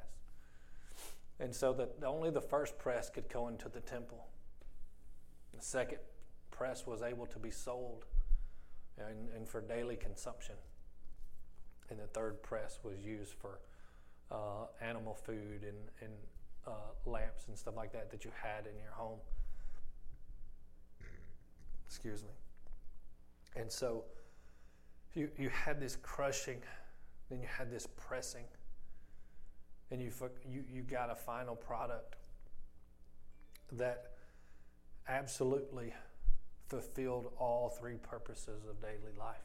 And 1.41 1.55
so 1.55 1.73
that 1.75 2.05
only 2.05 2.31
the 2.31 2.41
first 2.41 2.79
press 2.79 3.11
could 3.11 3.29
go 3.29 3.49
into 3.49 3.69
the 3.69 3.81
temple. 3.81 4.27
The 5.55 5.63
second 5.63 5.99
press 6.51 6.87
was 6.87 7.03
able 7.03 7.27
to 7.27 7.39
be 7.39 7.51
sold 7.51 8.05
and, 8.99 9.29
and 9.35 9.49
for 9.49 9.61
daily 9.61 9.97
consumption. 9.97 10.57
And 11.91 11.99
the 11.99 12.07
third 12.07 12.43
press 12.43 12.81
was 12.83 12.99
used 13.05 13.35
for 13.35 13.61
uh, 14.31 14.67
animal 14.81 15.15
food 15.15 15.63
and, 15.63 15.79
and 16.01 16.13
uh, 16.67 16.71
lamps 17.07 17.47
and 17.49 17.57
stuff 17.57 17.77
like 17.77 17.93
that 17.93 18.11
that 18.11 18.25
you 18.25 18.31
had 18.43 18.67
in 18.67 18.77
your 18.79 18.93
home. 18.93 19.19
Excuse 21.87 22.23
me. 22.23 22.31
And 23.57 23.71
so 23.71 24.05
you, 25.15 25.31
you 25.39 25.49
had 25.49 25.81
this 25.81 25.97
crushing, 25.97 26.61
then 27.31 27.41
you 27.41 27.49
had 27.49 27.71
this 27.71 27.87
pressing, 27.97 28.45
and 29.91 30.01
you, 30.01 30.11
you, 30.51 30.65
you 30.71 30.83
got 30.83 31.11
a 31.11 31.15
final 31.15 31.57
product 31.57 32.17
that 33.73 34.13
absolutely 35.09 35.95
fulfilled 36.69 37.33
all 37.39 37.75
three 37.81 37.97
purposes 37.97 38.63
of 38.69 38.81
daily 38.81 39.17
life. 39.19 39.37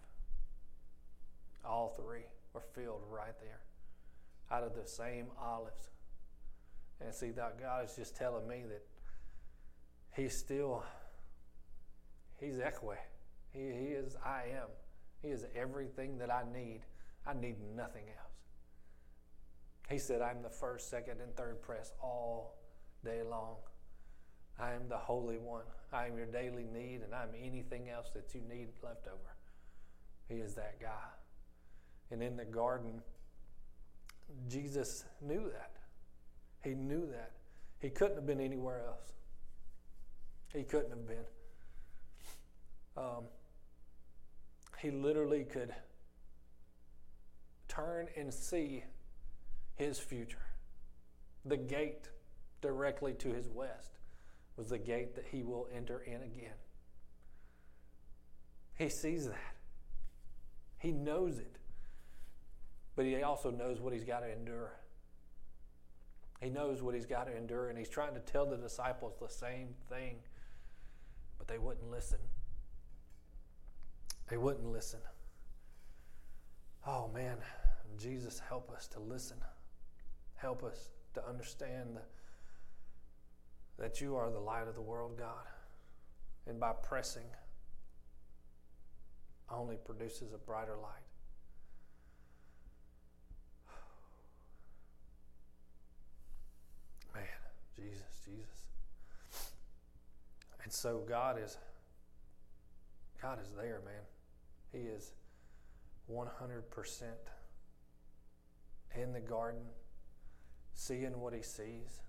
All 1.66 1.96
three 1.98 2.26
were 2.54 2.64
filled 2.76 3.04
right 3.10 3.40
there 3.40 3.62
out 4.52 4.64
of 4.64 4.76
the 4.76 4.88
same 4.88 5.28
olives. 5.42 5.90
And 7.02 7.14
see, 7.14 7.32
that 7.32 7.60
God 7.60 7.86
is 7.86 7.96
just 7.96 8.16
telling 8.16 8.48
me 8.48 8.64
that 8.68 8.86
He's 10.16 10.38
still, 10.38 10.84
He's 12.40 12.60
Equi. 12.60 12.98
He, 13.52 13.60
he 13.60 13.88
is 13.94 14.16
I 14.24 14.44
am. 14.54 14.68
He 15.22 15.30
is 15.30 15.46
everything 15.56 16.18
that 16.20 16.30
I 16.30 16.44
need. 16.54 16.82
I 17.26 17.34
need 17.34 17.56
nothing 17.76 18.04
else. 18.18 18.23
He 19.90 19.98
said, 19.98 20.22
I'm 20.22 20.42
the 20.42 20.50
first, 20.50 20.90
second, 20.90 21.22
and 21.22 21.36
third 21.36 21.62
press 21.62 21.92
all 22.02 22.58
day 23.04 23.22
long. 23.22 23.56
I 24.60 24.74
am 24.74 24.88
the 24.88 24.98
Holy 24.98 25.38
One. 25.38 25.64
I 25.92 26.08
am 26.08 26.18
your 26.18 26.26
daily 26.26 26.66
need, 26.74 27.02
and 27.04 27.14
I'm 27.14 27.30
anything 27.40 27.90
else 27.90 28.10
that 28.14 28.34
you 28.34 28.42
need 28.50 28.70
left 28.84 29.08
over. 29.08 29.36
He 30.30 30.36
is 30.36 30.56
that 30.56 30.80
guy. 30.80 31.10
And 32.12 32.24
in 32.24 32.38
the 32.38 32.46
garden, 32.46 33.02
Jesus 34.48 35.04
knew 35.22 35.50
that. 35.52 35.72
He 36.64 36.76
knew 36.76 37.06
that. 37.08 37.32
He 37.80 37.90
couldn't 37.90 38.16
have 38.16 38.26
been 38.26 38.40
anywhere 38.40 38.84
else. 38.88 39.12
He 40.54 40.64
couldn't 40.64 40.92
have 40.92 41.08
been. 41.08 41.26
Um, 42.96 43.24
he 44.80 44.92
literally 44.92 45.44
could 45.44 45.74
turn 47.68 48.08
and 48.16 48.34
see 48.34 48.84
his 49.76 50.00
future. 50.00 50.46
The 51.46 51.58
gate 51.58 52.10
directly 52.62 53.14
to 53.16 53.30
his 53.30 53.50
west 53.50 53.98
was 54.56 54.70
the 54.70 54.78
gate 54.78 55.16
that 55.16 55.26
he 55.32 55.44
will 55.44 55.68
enter 55.76 56.00
in 56.00 56.22
again. 56.22 56.56
He 58.76 58.90
sees 58.90 59.28
that. 59.28 59.56
He 60.78 60.92
knows 60.92 61.40
it. 61.40 61.58
But 62.96 63.06
he 63.06 63.22
also 63.24 63.50
knows 63.50 63.80
what 63.80 63.94
he's 63.94 64.04
got 64.04 64.20
to 64.20 64.32
endure. 64.32 64.74
He 66.42 66.50
knows 66.50 66.82
what 66.82 66.94
he's 66.94 67.06
got 67.06 67.28
to 67.28 67.36
endure, 67.36 67.70
and 67.70 67.78
he's 67.78 67.90
trying 67.90 68.14
to 68.16 68.20
tell 68.20 68.46
the 68.46 68.58
disciples 68.58 69.14
the 69.20 69.30
same 69.30 69.70
thing, 69.90 70.18
but 71.38 71.48
they 71.48 71.58
wouldn't 71.58 71.90
listen. 71.90 72.20
They 74.30 74.38
wouldn't 74.38 74.70
listen. 74.70 75.00
Oh 76.86 77.10
man, 77.14 77.38
Jesus, 77.98 78.42
help 78.48 78.70
us 78.72 78.88
to 78.90 79.00
listen. 79.00 79.38
Help 80.44 80.62
us 80.66 80.90
to 81.14 81.26
understand 81.26 81.98
that 83.80 84.02
you 84.02 84.18
are 84.18 84.30
the 84.30 84.42
light 84.42 84.68
of 84.68 84.76
the 84.76 84.82
world, 84.82 85.18
God. 85.18 85.48
And 86.46 86.60
by 86.60 86.74
pressing, 86.74 87.24
only 89.50 89.78
produces 89.78 90.34
a 90.34 90.38
brighter 90.38 90.76
light. 90.76 90.92
Man, 97.16 97.24
Jesus, 97.74 98.02
Jesus. 98.26 98.66
And 100.62 100.74
so 100.74 101.04
God 101.08 101.38
is 101.42 101.58
God 103.22 103.40
is 103.42 103.54
there, 103.56 103.80
man. 103.86 104.04
He 104.74 104.90
is 104.90 105.14
100% 106.12 107.04
in 109.02 109.14
the 109.14 109.22
garden, 109.22 109.62
seeing 110.74 111.20
what 111.20 111.34
he 111.34 111.42
sees. 111.42 112.02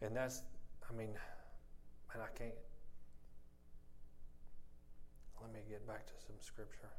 And 0.00 0.16
that's, 0.16 0.42
I 0.88 0.96
mean, 0.96 1.10
and 2.14 2.22
I 2.22 2.26
can't. 2.36 2.54
Let 5.40 5.52
me 5.52 5.60
get 5.68 5.86
back 5.86 6.06
to 6.06 6.12
some 6.26 6.36
scripture. 6.40 6.90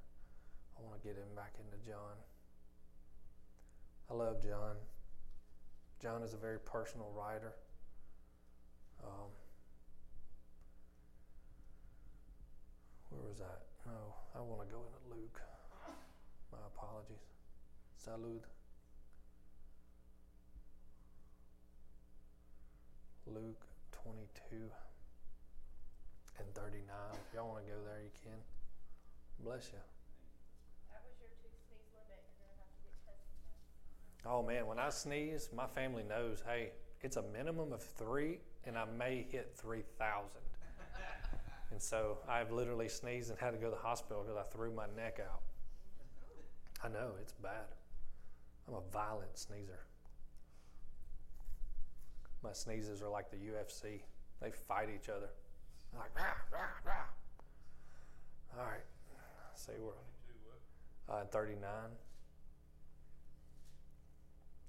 I 0.77 0.81
want 0.81 1.01
to 1.01 1.07
get 1.07 1.15
him 1.15 1.35
back 1.35 1.53
into 1.59 1.77
John. 1.85 2.17
I 4.09 4.13
love 4.13 4.41
John. 4.41 4.75
John 6.01 6.23
is 6.23 6.33
a 6.33 6.37
very 6.37 6.59
personal 6.59 7.11
writer. 7.15 7.53
Um, 9.03 9.29
where 13.09 13.21
was 13.27 13.37
that? 13.37 13.61
No, 13.85 14.15
I 14.35 14.41
want 14.41 14.67
to 14.67 14.73
go 14.73 14.81
into 14.81 15.15
Luke. 15.15 15.41
My 16.51 16.57
apologies. 16.75 17.29
Salud. 18.03 18.41
Luke 23.33 23.65
22 24.03 24.55
and 26.39 26.47
39. 26.55 26.83
If 27.13 27.33
y'all 27.33 27.47
want 27.47 27.65
to 27.65 27.71
go 27.71 27.77
there, 27.85 28.01
you 28.03 28.11
can. 28.23 28.37
Bless 29.43 29.71
you. 29.71 29.79
That 30.91 31.01
was 31.01 31.15
your 31.19 31.29
two 31.41 31.49
sneeze 31.49 31.89
limit. 31.95 32.21
You're 32.21 32.45
gonna 32.45 32.59
have 32.59 32.69
to 32.69 32.81
get 32.83 32.95
tested 33.07 33.41
now. 34.21 34.31
Oh 34.31 34.43
man, 34.43 34.67
when 34.67 34.79
I 34.79 34.89
sneeze, 34.89 35.49
my 35.55 35.67
family 35.67 36.03
knows, 36.03 36.43
hey, 36.45 36.71
it's 37.01 37.17
a 37.17 37.23
minimum 37.33 37.73
of 37.73 37.81
three, 37.81 38.39
and 38.65 38.77
I 38.77 38.85
may 38.97 39.25
hit 39.29 39.53
3,000. 39.57 40.41
and 41.71 41.81
so 41.81 42.19
I've 42.27 42.51
literally 42.51 42.89
sneezed 42.89 43.31
and 43.31 43.39
had 43.39 43.51
to 43.51 43.57
go 43.57 43.69
to 43.69 43.75
the 43.75 43.81
hospital 43.81 44.23
because 44.23 44.37
I 44.37 44.43
threw 44.55 44.71
my 44.71 44.85
neck 44.95 45.19
out. 45.19 45.41
I 46.83 46.89
know, 46.89 47.11
it's 47.21 47.33
bad. 47.33 47.73
I'm 48.67 48.75
a 48.75 48.81
violent 48.91 49.37
sneezer. 49.37 49.85
My 52.43 52.53
sneezes 52.53 53.01
are 53.01 53.09
like 53.09 53.29
the 53.29 53.37
UFC. 53.37 54.01
They 54.41 54.51
fight 54.51 54.89
each 54.93 55.09
other. 55.09 55.29
Like, 55.97 56.15
rah, 56.15 56.33
rah, 56.51 56.67
rah. 56.85 58.59
All 58.59 58.65
right. 58.65 58.83
See, 59.55 59.73
we're 59.79 61.13
uh, 61.13 61.25
39. 61.25 61.61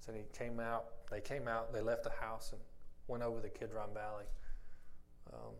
So 0.05 0.11
he 0.11 0.21
came 0.37 0.59
out, 0.59 0.85
they 1.09 1.21
came 1.21 1.47
out, 1.47 1.73
they 1.73 1.81
left 1.81 2.03
the 2.03 2.11
house 2.11 2.51
and 2.51 2.61
went 3.07 3.23
over 3.23 3.39
the 3.39 3.49
Kidron 3.49 3.93
Valley. 3.93 4.25
Um, 5.31 5.53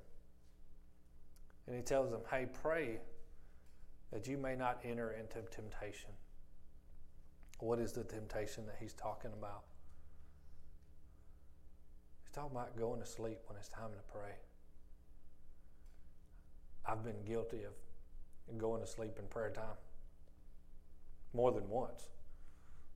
And 1.68 1.76
he 1.76 1.82
tells 1.82 2.11
them, 2.11 2.22
hey, 2.30 2.47
pray 2.61 2.99
that 4.11 4.28
you 4.28 4.38
may 4.38 4.55
not 4.55 4.80
enter 4.84 5.14
into 5.14 5.41
temptation. 5.49 6.11
What 7.59 7.80
is 7.80 7.93
the 7.93 8.03
temptation 8.03 8.66
that 8.66 8.76
he's 8.80 8.93
talking 8.93 9.32
about? 9.32 9.64
Talking 12.34 12.52
about 12.52 12.76
going 12.78 13.00
to 13.00 13.06
sleep 13.06 13.40
when 13.46 13.58
it's 13.58 13.68
time 13.68 13.92
to 13.92 14.12
pray. 14.12 14.34
I've 16.86 17.04
been 17.04 17.24
guilty 17.26 17.62
of 17.64 18.58
going 18.58 18.82
to 18.82 18.88
sleep 18.88 19.20
in 19.20 19.26
prayer 19.28 19.52
time 19.52 19.78
more 21.34 21.52
than 21.52 21.70
once. 21.70 22.10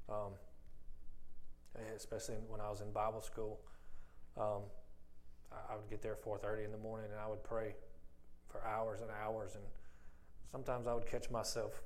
Um, 0.09 0.33
especially 1.95 2.35
when 2.47 2.59
I 2.59 2.69
was 2.69 2.81
in 2.81 2.91
Bible 2.91 3.21
school. 3.21 3.59
Um, 4.37 4.63
I 5.51 5.75
would 5.75 5.89
get 5.89 6.01
there 6.01 6.15
4:30 6.15 6.65
in 6.65 6.71
the 6.71 6.77
morning 6.77 7.11
and 7.11 7.19
I 7.19 7.27
would 7.27 7.43
pray 7.43 7.75
for 8.49 8.65
hours 8.65 9.01
and 9.01 9.09
hours 9.11 9.55
and 9.55 9.63
sometimes 10.51 10.87
I 10.87 10.93
would 10.93 11.05
catch 11.05 11.29
myself 11.29 11.83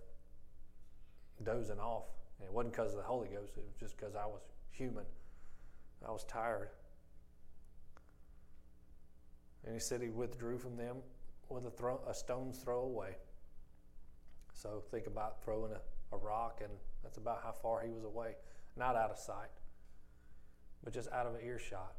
dozing 1.43 1.79
off. 1.79 2.05
And 2.39 2.47
it 2.47 2.53
wasn't 2.53 2.73
because 2.73 2.91
of 2.91 2.97
the 2.97 3.03
Holy 3.03 3.27
Ghost, 3.27 3.57
it 3.57 3.63
was 3.65 3.75
just 3.79 3.97
because 3.97 4.15
I 4.15 4.25
was 4.25 4.41
human. 4.69 5.05
I 6.07 6.11
was 6.11 6.23
tired. 6.23 6.69
And 9.65 9.73
he 9.73 9.79
said 9.79 10.01
he 10.01 10.09
withdrew 10.09 10.57
from 10.57 10.75
them 10.75 10.97
with 11.49 11.65
a, 11.65 11.69
throw, 11.69 11.99
a 12.07 12.13
stone's 12.13 12.57
throw 12.57 12.81
away. 12.81 13.15
So 14.53 14.83
think 14.91 15.07
about 15.07 15.43
throwing 15.43 15.71
a, 15.71 16.15
a 16.15 16.17
rock, 16.17 16.61
and 16.63 16.71
that's 17.03 17.17
about 17.17 17.41
how 17.43 17.51
far 17.51 17.81
he 17.81 17.89
was 17.89 18.03
away. 18.03 18.35
Not 18.77 18.95
out 18.95 19.11
of 19.11 19.17
sight, 19.17 19.49
but 20.83 20.93
just 20.93 21.11
out 21.11 21.25
of 21.25 21.35
earshot. 21.43 21.95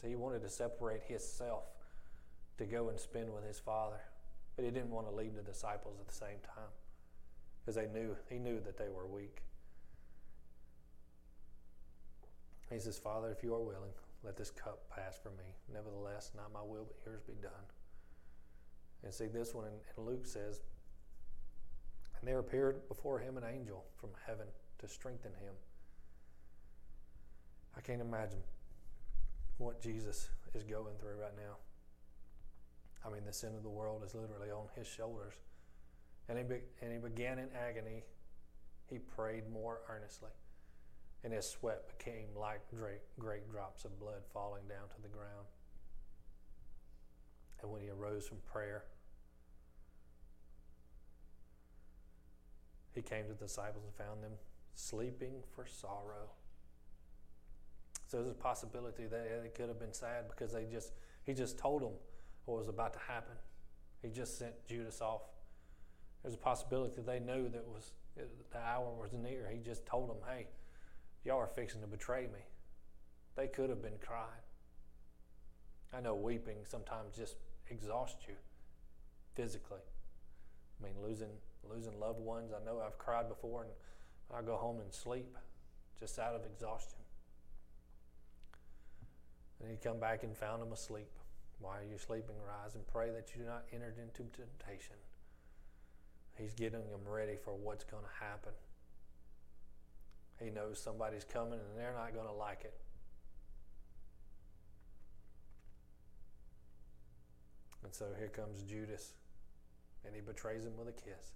So 0.00 0.08
he 0.08 0.16
wanted 0.16 0.42
to 0.42 0.48
separate 0.48 1.02
himself 1.04 1.64
to 2.58 2.64
go 2.64 2.88
and 2.88 2.98
spend 2.98 3.32
with 3.32 3.46
his 3.46 3.58
father. 3.58 4.00
But 4.56 4.64
he 4.64 4.70
didn't 4.70 4.90
want 4.90 5.08
to 5.08 5.14
leave 5.14 5.34
the 5.34 5.42
disciples 5.42 5.98
at 6.00 6.08
the 6.08 6.14
same 6.14 6.38
time 6.42 6.72
because 7.60 7.76
they 7.76 7.86
knew 7.86 8.16
he 8.30 8.38
knew 8.38 8.60
that 8.60 8.78
they 8.78 8.88
were 8.88 9.06
weak. 9.06 9.42
He 12.70 12.78
says, 12.78 12.98
Father, 12.98 13.30
if 13.30 13.42
you 13.42 13.54
are 13.54 13.60
willing, 13.60 13.92
let 14.26 14.36
this 14.36 14.50
cup 14.50 14.90
pass 14.94 15.16
from 15.16 15.36
me. 15.36 15.44
Nevertheless, 15.72 16.32
not 16.36 16.52
my 16.52 16.60
will, 16.60 16.84
but 16.84 16.96
yours 17.06 17.22
be 17.26 17.34
done. 17.40 17.52
And 19.04 19.14
see, 19.14 19.26
this 19.26 19.54
one 19.54 19.66
in, 19.66 20.04
Luke 20.04 20.26
says, 20.26 20.62
And 22.18 22.28
there 22.28 22.40
appeared 22.40 22.88
before 22.88 23.20
him 23.20 23.36
an 23.36 23.44
angel 23.44 23.84
from 24.00 24.10
heaven 24.26 24.46
to 24.78 24.88
strengthen 24.88 25.30
him. 25.32 25.54
I 27.76 27.80
can't 27.80 28.00
imagine 28.00 28.40
what 29.58 29.80
Jesus 29.80 30.28
is 30.54 30.64
going 30.64 30.96
through 30.98 31.20
right 31.20 31.36
now. 31.36 31.56
I 33.06 33.12
mean, 33.12 33.24
the 33.24 33.32
sin 33.32 33.54
of 33.54 33.62
the 33.62 33.68
world 33.70 34.02
is 34.04 34.14
literally 34.14 34.50
on 34.50 34.66
his 34.74 34.88
shoulders. 34.88 35.34
And 36.28 36.36
he, 36.36 36.44
be, 36.44 36.56
and 36.82 36.92
he 36.92 36.98
began 36.98 37.38
in 37.38 37.48
agony. 37.54 38.02
He 38.90 38.98
prayed 38.98 39.48
more 39.52 39.80
earnestly, 39.88 40.30
and 41.26 41.34
his 41.34 41.44
sweat 41.44 41.88
became 41.98 42.28
like 42.38 42.60
great, 42.70 43.50
drops 43.50 43.84
of 43.84 43.98
blood 43.98 44.22
falling 44.32 44.62
down 44.68 44.88
to 44.94 45.02
the 45.02 45.08
ground. 45.08 45.48
And 47.60 47.72
when 47.72 47.82
he 47.82 47.90
arose 47.90 48.28
from 48.28 48.38
prayer, 48.46 48.84
he 52.94 53.02
came 53.02 53.24
to 53.24 53.32
the 53.32 53.44
disciples 53.44 53.82
and 53.84 54.06
found 54.06 54.22
them 54.22 54.34
sleeping 54.76 55.42
for 55.52 55.66
sorrow. 55.66 56.30
So 58.06 58.18
there's 58.18 58.30
a 58.30 58.34
possibility 58.34 59.06
that 59.06 59.26
it 59.44 59.52
could 59.56 59.66
have 59.66 59.80
been 59.80 59.92
sad 59.92 60.26
because 60.28 60.52
they 60.52 60.64
just 60.70 60.92
he 61.24 61.34
just 61.34 61.58
told 61.58 61.82
them 61.82 61.94
what 62.44 62.56
was 62.56 62.68
about 62.68 62.92
to 62.92 63.00
happen. 63.00 63.34
He 64.00 64.10
just 64.10 64.38
sent 64.38 64.54
Judas 64.68 65.00
off. 65.00 65.22
There's 66.22 66.34
a 66.34 66.38
possibility 66.38 67.00
they 67.04 67.18
knew 67.18 67.48
that 67.48 67.66
was 67.66 67.90
the 68.14 68.58
hour 68.58 68.92
was 68.96 69.12
near. 69.12 69.50
He 69.52 69.58
just 69.58 69.84
told 69.86 70.08
them, 70.08 70.18
"Hey, 70.24 70.46
y'all 71.26 71.38
are 71.38 71.46
fixing 71.46 71.80
to 71.82 71.86
betray 71.86 72.26
me." 72.28 72.40
They 73.34 73.48
could 73.48 73.68
have 73.68 73.82
been 73.82 73.98
crying. 73.98 74.42
I 75.92 76.00
know 76.00 76.14
weeping 76.14 76.64
sometimes 76.64 77.16
just 77.16 77.36
exhausts 77.68 78.26
you 78.26 78.36
physically. 79.34 79.82
I 80.80 80.84
mean, 80.84 80.94
losing 81.02 81.40
losing 81.64 81.98
loved 81.98 82.20
ones. 82.20 82.52
I 82.52 82.64
know 82.64 82.80
I've 82.80 82.98
cried 82.98 83.28
before, 83.28 83.62
and 83.64 83.72
I 84.32 84.42
go 84.42 84.56
home 84.56 84.80
and 84.80 84.92
sleep 84.92 85.36
just 85.98 86.18
out 86.18 86.34
of 86.34 86.44
exhaustion. 86.44 86.98
And 89.60 89.70
he 89.70 89.76
come 89.76 89.98
back 89.98 90.22
and 90.22 90.36
found 90.36 90.62
them 90.62 90.72
asleep. 90.72 91.10
Why 91.58 91.78
are 91.78 91.84
you 91.84 91.98
sleeping? 91.98 92.36
Rise 92.46 92.74
and 92.74 92.86
pray 92.86 93.10
that 93.10 93.34
you 93.34 93.42
do 93.42 93.48
not 93.48 93.64
enter 93.72 93.94
into 94.00 94.24
temptation. 94.36 94.96
He's 96.36 96.52
getting 96.52 96.90
them 96.90 97.08
ready 97.08 97.36
for 97.36 97.54
what's 97.54 97.84
going 97.84 98.02
to 98.04 98.24
happen. 98.24 98.52
He 100.42 100.50
knows 100.50 100.78
somebody's 100.78 101.24
coming 101.24 101.58
and 101.58 101.78
they're 101.78 101.94
not 101.94 102.14
going 102.14 102.26
to 102.26 102.32
like 102.32 102.62
it. 102.64 102.74
And 107.86 107.94
so 107.94 108.06
here 108.18 108.26
comes 108.26 108.62
Judas, 108.62 109.12
and 110.04 110.12
he 110.12 110.20
betrays 110.20 110.64
him 110.64 110.76
with 110.76 110.88
a 110.88 110.92
kiss. 110.92 111.34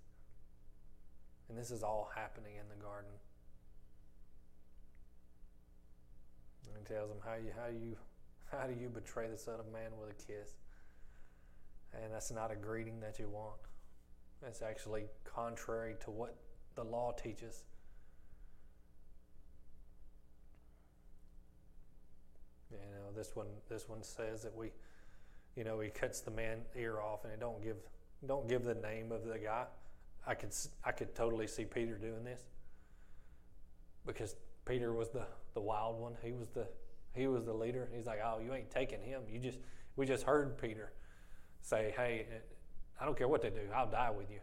And 1.48 1.56
this 1.56 1.70
is 1.70 1.84
all 1.84 2.10
happening 2.12 2.54
in 2.56 2.68
the 2.68 2.84
garden. 2.84 3.12
And 6.66 6.74
he 6.76 6.92
tells 6.92 7.08
him, 7.08 7.18
How 7.24 7.34
you 7.34 7.52
how 7.56 7.68
you 7.68 7.96
how 8.50 8.66
do 8.66 8.74
you 8.80 8.88
betray 8.88 9.28
the 9.28 9.38
Son 9.38 9.60
of 9.60 9.72
Man 9.72 9.90
with 10.00 10.10
a 10.10 10.14
kiss? 10.14 10.54
And 11.94 12.12
that's 12.12 12.32
not 12.32 12.50
a 12.50 12.56
greeting 12.56 12.98
that 12.98 13.20
you 13.20 13.28
want. 13.28 13.60
That's 14.42 14.60
actually 14.60 15.04
contrary 15.24 15.94
to 16.04 16.10
what 16.10 16.34
the 16.74 16.82
law 16.82 17.12
teaches. 17.12 17.62
You 22.72 22.78
know, 22.78 23.09
this 23.20 23.36
one 23.36 23.48
this 23.68 23.88
one 23.88 24.02
says 24.02 24.42
that 24.42 24.56
we 24.56 24.70
you 25.56 25.64
know, 25.64 25.80
he 25.80 25.90
cuts 25.90 26.20
the 26.20 26.30
man 26.30 26.60
ear 26.76 27.00
off 27.00 27.24
and 27.24 27.32
he 27.32 27.38
don't 27.38 27.62
give 27.62 27.76
don't 28.26 28.48
give 28.48 28.64
the 28.64 28.74
name 28.74 29.12
of 29.12 29.24
the 29.24 29.38
guy. 29.38 29.64
I 30.26 30.34
could 30.34 30.54
I 30.84 30.92
could 30.92 31.14
totally 31.14 31.46
see 31.46 31.64
Peter 31.64 31.96
doing 31.96 32.24
this 32.24 32.40
because 34.06 34.36
Peter 34.64 34.92
was 34.92 35.10
the 35.10 35.26
the 35.54 35.60
wild 35.60 36.00
one. 36.00 36.14
He 36.22 36.32
was 36.32 36.48
the 36.48 36.66
he 37.12 37.26
was 37.26 37.44
the 37.44 37.52
leader. 37.52 37.88
He's 37.94 38.06
like, 38.06 38.20
"Oh, 38.24 38.40
you 38.42 38.54
ain't 38.54 38.70
taking 38.70 39.02
him. 39.02 39.22
You 39.30 39.38
just 39.38 39.58
we 39.96 40.06
just 40.06 40.24
heard 40.24 40.56
Peter 40.58 40.92
say, 41.62 41.92
"Hey, 41.96 42.26
uh, 42.30 43.02
I 43.02 43.04
don't 43.04 43.18
care 43.18 43.28
what 43.28 43.42
they 43.42 43.50
do. 43.50 43.68
I'll 43.74 43.90
die 43.90 44.10
with 44.10 44.30
you." 44.30 44.40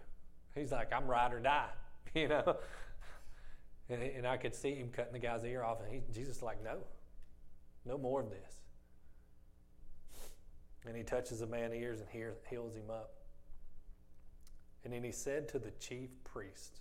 He's 0.54 0.72
like, 0.72 0.92
"I'm 0.92 1.08
ride 1.08 1.34
or 1.34 1.40
die," 1.40 1.70
you 2.14 2.28
know. 2.28 2.58
And, 3.90 4.04
and 4.04 4.28
I 4.28 4.36
could 4.36 4.54
see 4.54 4.76
him 4.76 4.90
cutting 4.90 5.14
the 5.14 5.20
guy's 5.20 5.46
ear 5.46 5.64
off, 5.64 5.80
and 5.80 5.92
he, 5.92 6.02
Jesus 6.14 6.42
like, 6.42 6.62
"No, 6.64 6.80
no 7.86 7.98
more 7.98 8.22
of 8.22 8.30
this." 8.30 8.67
And 10.86 10.96
he 10.96 11.04
touches 11.04 11.40
the 11.40 11.48
man's 11.48 11.74
ears 11.74 12.00
and 12.00 12.10
heals 12.50 12.76
him 12.76 12.90
up. 12.90 13.14
And 14.84 14.94
then 14.94 15.04
he 15.04 15.12
said 15.12 15.50
to 15.50 15.60
the 15.60 15.72
chief 15.72 16.10
priests 16.24 16.80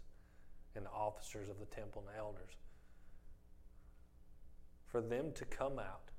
and 0.75 0.85
the 0.85 0.91
officers 0.91 1.49
of 1.49 1.59
the 1.59 1.67
temple 1.67 2.05
and 2.07 2.15
the 2.15 2.19
elders, 2.19 2.53
for 4.87 5.01
them 5.01 5.33
to 5.35 5.45
come 5.45 5.79
out, 5.79 6.11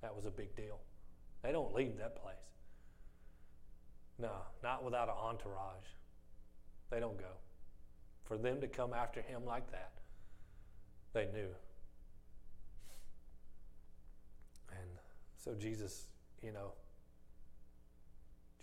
that 0.00 0.14
was 0.14 0.26
a 0.26 0.30
big 0.30 0.54
deal. 0.54 0.78
They 1.42 1.50
don't 1.50 1.74
leave 1.74 1.96
that 1.98 2.22
place. 2.22 2.36
No, 4.18 4.30
not 4.62 4.84
without 4.84 5.08
an 5.08 5.14
entourage. 5.20 5.88
They 6.90 7.00
don't 7.00 7.18
go. 7.18 7.32
For 8.22 8.38
them 8.38 8.60
to 8.60 8.68
come 8.68 8.92
after 8.92 9.20
him 9.20 9.44
like 9.44 9.70
that, 9.72 9.92
they 11.12 11.26
knew. 11.26 11.48
And 14.70 14.88
so 15.36 15.54
Jesus, 15.54 16.06
you 16.42 16.52
know, 16.52 16.72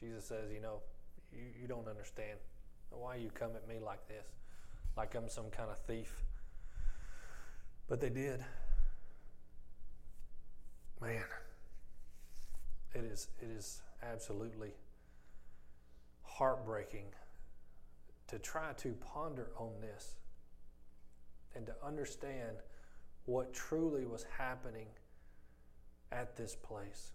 Jesus 0.02 0.26
says, 0.26 0.52
you 0.52 0.60
know, 0.62 0.80
you, 1.32 1.44
you 1.62 1.68
don't 1.68 1.88
understand. 1.88 2.40
Why 2.90 3.16
you 3.16 3.30
come 3.30 3.52
at 3.56 3.68
me 3.68 3.76
like 3.80 4.08
this? 4.08 4.26
Like 4.98 5.16
I'm 5.16 5.30
some 5.30 5.50
kind 5.50 5.70
of 5.70 5.78
thief. 5.80 6.24
But 7.88 8.02
they 8.02 8.10
did. 8.10 8.44
Man, 11.00 11.24
it 12.94 13.04
is 13.04 13.30
it 13.42 13.50
is 13.50 13.82
absolutely 14.04 14.72
heartbreaking 16.24 17.06
to 18.28 18.40
try 18.40 18.74
to 18.78 18.94
ponder 19.14 19.50
on 19.58 19.72
this 19.82 20.16
and 21.56 21.66
to 21.66 21.74
understand 21.84 22.58
what 23.26 23.54
truly 23.54 24.06
was 24.06 24.26
happening 24.38 24.88
at 26.12 26.36
this 26.36 26.56
place. 26.56 27.12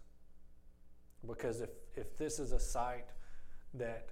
Because 1.27 1.61
if, 1.61 1.69
if 1.95 2.17
this 2.17 2.39
is 2.39 2.53
a 2.53 2.59
site 2.59 3.07
that 3.73 4.09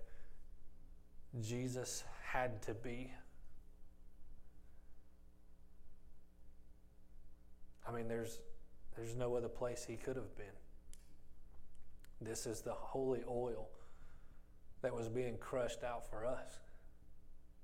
Jesus 1.41 2.03
had 2.23 2.61
to 2.63 2.73
be, 2.73 3.11
I 7.87 7.91
mean, 7.91 8.07
there's, 8.07 8.39
there's 8.95 9.15
no 9.15 9.35
other 9.35 9.47
place 9.47 9.85
he 9.87 9.95
could 9.95 10.15
have 10.15 10.35
been. 10.35 10.45
This 12.21 12.45
is 12.45 12.61
the 12.61 12.73
holy 12.73 13.21
oil 13.29 13.69
that 14.81 14.93
was 14.93 15.07
being 15.07 15.37
crushed 15.37 15.83
out 15.83 16.09
for 16.09 16.25
us, 16.25 16.59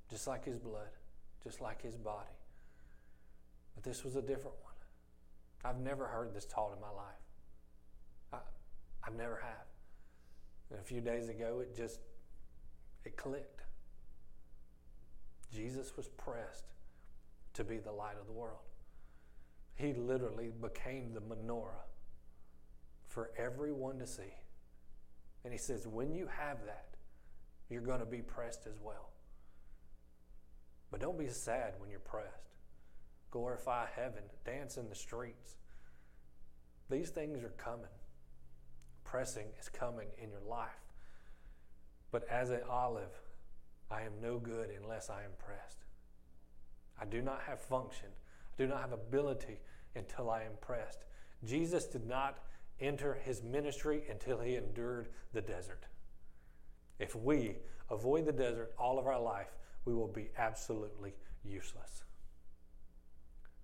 just 0.10 0.28
like 0.28 0.46
his 0.46 0.58
blood, 0.58 0.90
just 1.44 1.62
like 1.62 1.82
his 1.82 1.96
body. 1.96 2.28
But 3.76 3.84
this 3.84 4.04
was 4.04 4.16
a 4.16 4.22
different 4.22 4.58
one. 4.64 4.74
I've 5.64 5.80
never 5.80 6.06
heard 6.06 6.34
this 6.34 6.46
taught 6.46 6.74
in 6.74 6.82
my 6.82 6.90
life. 6.90 7.21
I've 9.06 9.16
never 9.16 9.40
have. 9.42 9.66
And 10.70 10.80
a 10.80 10.84
few 10.84 11.02
days 11.02 11.30
ago, 11.30 11.60
it 11.62 11.76
just 11.76 12.00
it 13.04 13.18
clicked. 13.18 13.62
Jesus 15.54 15.98
was 15.98 16.08
pressed 16.08 16.66
to 17.54 17.64
be 17.64 17.78
the 17.78 17.92
light 17.92 18.16
of 18.20 18.26
the 18.26 18.32
world. 18.32 18.60
He 19.76 19.94
literally 19.94 20.52
became 20.62 21.14
the 21.14 21.22
menorah 21.22 21.88
for 23.08 23.32
everyone 23.38 24.00
to 24.00 24.08
see. 24.08 24.34
And 25.44 25.52
he 25.52 25.60
says, 25.60 25.88
when 25.88 26.14
you 26.14 26.28
have 26.28 26.66
that, 26.66 26.96
you're 27.70 27.82
going 27.82 28.00
to 28.00 28.06
be 28.06 28.22
pressed 28.22 28.68
as 28.68 28.80
well. 28.82 29.10
But 30.92 31.02
don't 31.02 31.18
be 31.18 31.28
sad 31.28 31.74
when 31.80 31.90
you're 31.90 32.00
pressed. 32.00 32.52
Glorify 33.32 33.88
heaven, 33.96 34.24
dance 34.46 34.78
in 34.78 34.88
the 34.88 34.96
streets. 34.96 35.56
These 36.90 37.10
things 37.10 37.44
are 37.44 37.54
coming. 37.58 37.86
Pressing 39.12 39.48
is 39.60 39.68
coming 39.68 40.08
in 40.24 40.30
your 40.30 40.40
life. 40.48 40.70
But 42.12 42.26
as 42.30 42.50
an 42.50 42.62
olive, 42.70 43.12
I 43.92 44.04
am 44.04 44.14
no 44.22 44.38
good 44.38 44.70
unless 44.82 45.10
I 45.10 45.24
am 45.24 45.32
pressed. 45.38 45.80
I 46.98 47.04
do 47.04 47.22
not 47.22 47.42
have 47.46 47.60
function. 47.60 48.08
I 48.08 48.56
do 48.58 48.68
not 48.68 48.80
have 48.80 48.94
ability 48.94 49.60
until 49.98 50.30
I 50.30 50.44
am 50.44 50.54
pressed. 50.62 51.00
Jesus 51.44 51.88
did 51.88 52.08
not 52.08 52.38
enter 52.80 53.16
his 53.16 53.44
ministry 53.44 54.04
until 54.10 54.40
he 54.40 54.56
endured 54.56 55.10
the 55.34 55.42
desert. 55.42 55.84
If 56.98 57.14
we 57.14 57.58
avoid 57.90 58.26
the 58.26 58.32
desert 58.32 58.72
all 58.80 58.98
of 58.98 59.08
our 59.08 59.22
life, 59.22 59.52
we 59.84 59.94
will 59.94 60.08
be 60.08 60.30
absolutely 60.38 61.16
useless. 61.44 62.06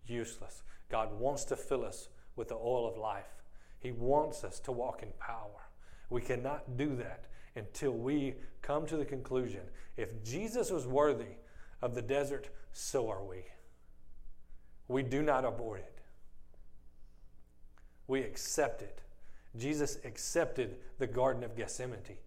Useless. 0.07 0.63
God 0.89 1.17
wants 1.17 1.45
to 1.45 1.55
fill 1.55 1.85
us 1.85 2.09
with 2.35 2.49
the 2.49 2.55
oil 2.55 2.85
of 2.85 2.97
life. 2.97 3.36
He 3.79 3.91
wants 3.91 4.43
us 4.43 4.59
to 4.61 4.71
walk 4.71 5.03
in 5.03 5.09
power. 5.19 5.69
We 6.09 6.21
cannot 6.21 6.77
do 6.77 6.95
that 6.95 7.25
until 7.55 7.91
we 7.91 8.35
come 8.61 8.85
to 8.87 8.97
the 8.97 9.05
conclusion 9.05 9.61
if 9.97 10.23
Jesus 10.23 10.71
was 10.71 10.87
worthy 10.87 11.37
of 11.81 11.95
the 11.95 12.01
desert, 12.01 12.49
so 12.71 13.09
are 13.09 13.23
we. 13.23 13.43
We 14.87 15.03
do 15.03 15.21
not 15.21 15.43
abort 15.43 15.79
it, 15.79 15.99
we 18.07 18.21
accept 18.21 18.81
it. 18.81 19.01
Jesus 19.57 19.97
accepted 20.05 20.75
the 20.99 21.07
Garden 21.07 21.43
of 21.43 21.55
Gethsemane. 21.55 22.17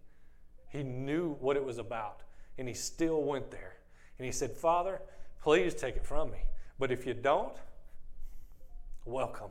He 0.67 0.83
knew 0.83 1.37
what 1.39 1.55
it 1.55 1.63
was 1.63 1.77
about, 1.77 2.23
and 2.57 2.67
he 2.67 2.73
still 2.73 3.23
went 3.23 3.51
there. 3.51 3.77
And 4.17 4.25
he 4.25 4.31
said, 4.31 4.51
Father, 4.51 5.01
please 5.41 5.73
take 5.73 5.95
it 5.95 6.05
from 6.05 6.31
me. 6.31 6.39
But 6.77 6.91
if 6.91 7.05
you 7.05 7.13
don't, 7.13 7.55
welcome. 9.05 9.49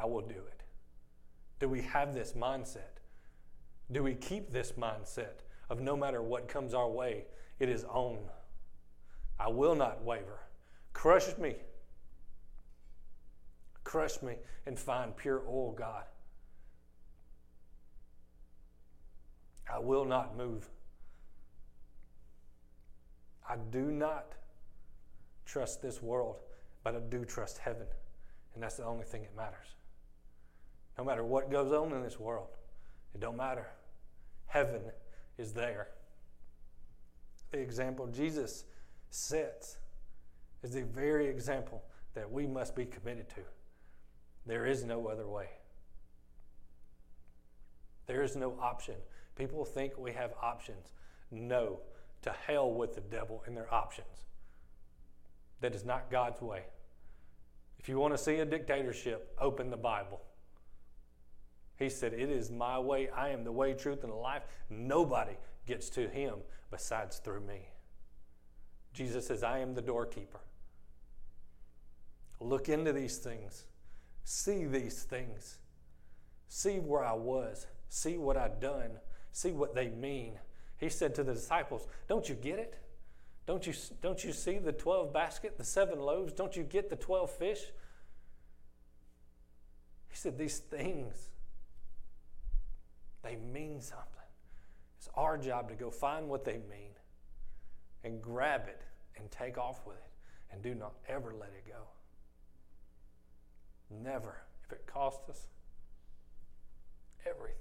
I 0.00 0.06
will 0.06 0.22
do 0.22 0.34
it. 0.34 0.62
Do 1.58 1.68
we 1.68 1.82
have 1.82 2.14
this 2.14 2.32
mindset? 2.32 3.00
Do 3.92 4.02
we 4.02 4.14
keep 4.14 4.52
this 4.52 4.72
mindset 4.72 5.44
of 5.68 5.80
no 5.80 5.96
matter 5.96 6.22
what 6.22 6.48
comes 6.48 6.72
our 6.72 6.88
way, 6.88 7.24
it 7.58 7.68
is 7.68 7.84
on? 7.84 8.18
I 9.38 9.48
will 9.48 9.74
not 9.74 10.02
waver. 10.02 10.40
Crush 10.92 11.36
me. 11.38 11.56
Crush 13.84 14.22
me 14.22 14.36
and 14.66 14.78
find 14.78 15.16
pure 15.16 15.42
oil, 15.46 15.72
God. 15.72 16.04
I 19.72 19.78
will 19.78 20.04
not 20.04 20.36
move. 20.36 20.68
I 23.48 23.56
do 23.70 23.82
not 23.82 24.32
trust 25.44 25.82
this 25.82 26.00
world, 26.00 26.36
but 26.84 26.94
I 26.94 27.00
do 27.00 27.24
trust 27.24 27.58
heaven. 27.58 27.86
And 28.54 28.62
that's 28.62 28.76
the 28.76 28.84
only 28.84 29.04
thing 29.04 29.22
that 29.22 29.36
matters. 29.36 29.66
No 31.00 31.06
matter 31.06 31.24
what 31.24 31.50
goes 31.50 31.72
on 31.72 31.94
in 31.94 32.02
this 32.02 32.20
world, 32.20 32.48
it 33.14 33.22
don't 33.22 33.38
matter. 33.38 33.68
Heaven 34.44 34.82
is 35.38 35.54
there. 35.54 35.88
The 37.52 37.58
example 37.58 38.06
Jesus 38.08 38.64
sets 39.08 39.78
is 40.62 40.74
the 40.74 40.82
very 40.82 41.26
example 41.26 41.82
that 42.12 42.30
we 42.30 42.46
must 42.46 42.76
be 42.76 42.84
committed 42.84 43.30
to. 43.30 43.40
There 44.44 44.66
is 44.66 44.84
no 44.84 45.06
other 45.06 45.26
way. 45.26 45.46
There 48.06 48.22
is 48.22 48.36
no 48.36 48.58
option. 48.60 48.96
People 49.36 49.64
think 49.64 49.96
we 49.96 50.12
have 50.12 50.34
options. 50.42 50.92
No, 51.30 51.80
to 52.20 52.34
hell 52.46 52.74
with 52.74 52.94
the 52.94 53.00
devil 53.00 53.42
and 53.46 53.56
their 53.56 53.72
options. 53.72 54.26
That 55.62 55.74
is 55.74 55.82
not 55.82 56.10
God's 56.10 56.42
way. 56.42 56.64
If 57.78 57.88
you 57.88 57.98
want 57.98 58.12
to 58.12 58.22
see 58.22 58.34
a 58.34 58.44
dictatorship, 58.44 59.34
open 59.40 59.70
the 59.70 59.78
Bible. 59.78 60.20
He 61.80 61.88
said, 61.88 62.12
It 62.12 62.30
is 62.30 62.50
my 62.50 62.78
way. 62.78 63.08
I 63.08 63.30
am 63.30 63.42
the 63.42 63.50
way, 63.50 63.72
truth, 63.72 64.04
and 64.04 64.12
the 64.12 64.16
life. 64.16 64.42
Nobody 64.68 65.36
gets 65.66 65.88
to 65.90 66.08
him 66.08 66.34
besides 66.70 67.18
through 67.18 67.40
me. 67.40 67.70
Jesus 68.92 69.26
says, 69.26 69.42
I 69.42 69.60
am 69.60 69.74
the 69.74 69.80
doorkeeper. 69.80 70.40
Look 72.38 72.68
into 72.68 72.92
these 72.92 73.16
things, 73.16 73.64
see 74.24 74.66
these 74.66 75.02
things, 75.04 75.58
see 76.48 76.78
where 76.78 77.04
I 77.04 77.14
was, 77.14 77.66
see 77.88 78.18
what 78.18 78.36
I've 78.36 78.60
done, 78.60 78.90
see 79.32 79.52
what 79.52 79.74
they 79.74 79.88
mean. 79.88 80.38
He 80.76 80.90
said 80.90 81.14
to 81.14 81.24
the 81.24 81.32
disciples, 81.32 81.86
Don't 82.08 82.28
you 82.28 82.34
get 82.34 82.58
it? 82.58 82.74
Don't 83.46 83.66
you, 83.66 83.72
don't 84.02 84.22
you 84.22 84.32
see 84.32 84.58
the 84.58 84.72
12 84.72 85.14
basket, 85.14 85.56
the 85.56 85.64
seven 85.64 85.98
loaves? 85.98 86.34
Don't 86.34 86.56
you 86.56 86.62
get 86.62 86.90
the 86.90 86.96
12 86.96 87.30
fish? 87.30 87.60
He 90.10 90.16
said, 90.16 90.36
These 90.36 90.58
things 90.58 91.29
they 93.22 93.36
mean 93.36 93.80
something. 93.80 94.06
It's 94.98 95.08
our 95.14 95.38
job 95.38 95.68
to 95.68 95.74
go 95.74 95.90
find 95.90 96.28
what 96.28 96.44
they 96.44 96.58
mean 96.70 96.92
and 98.04 98.20
grab 98.20 98.62
it 98.66 98.82
and 99.16 99.30
take 99.30 99.58
off 99.58 99.86
with 99.86 99.96
it 99.96 100.52
and 100.52 100.62
do 100.62 100.74
not 100.74 100.94
ever 101.08 101.34
let 101.38 101.50
it 101.50 101.66
go. 101.66 101.88
Never. 104.02 104.36
If 104.64 104.72
it 104.72 104.86
costs 104.86 105.28
us 105.28 105.46
everything. 107.26 107.56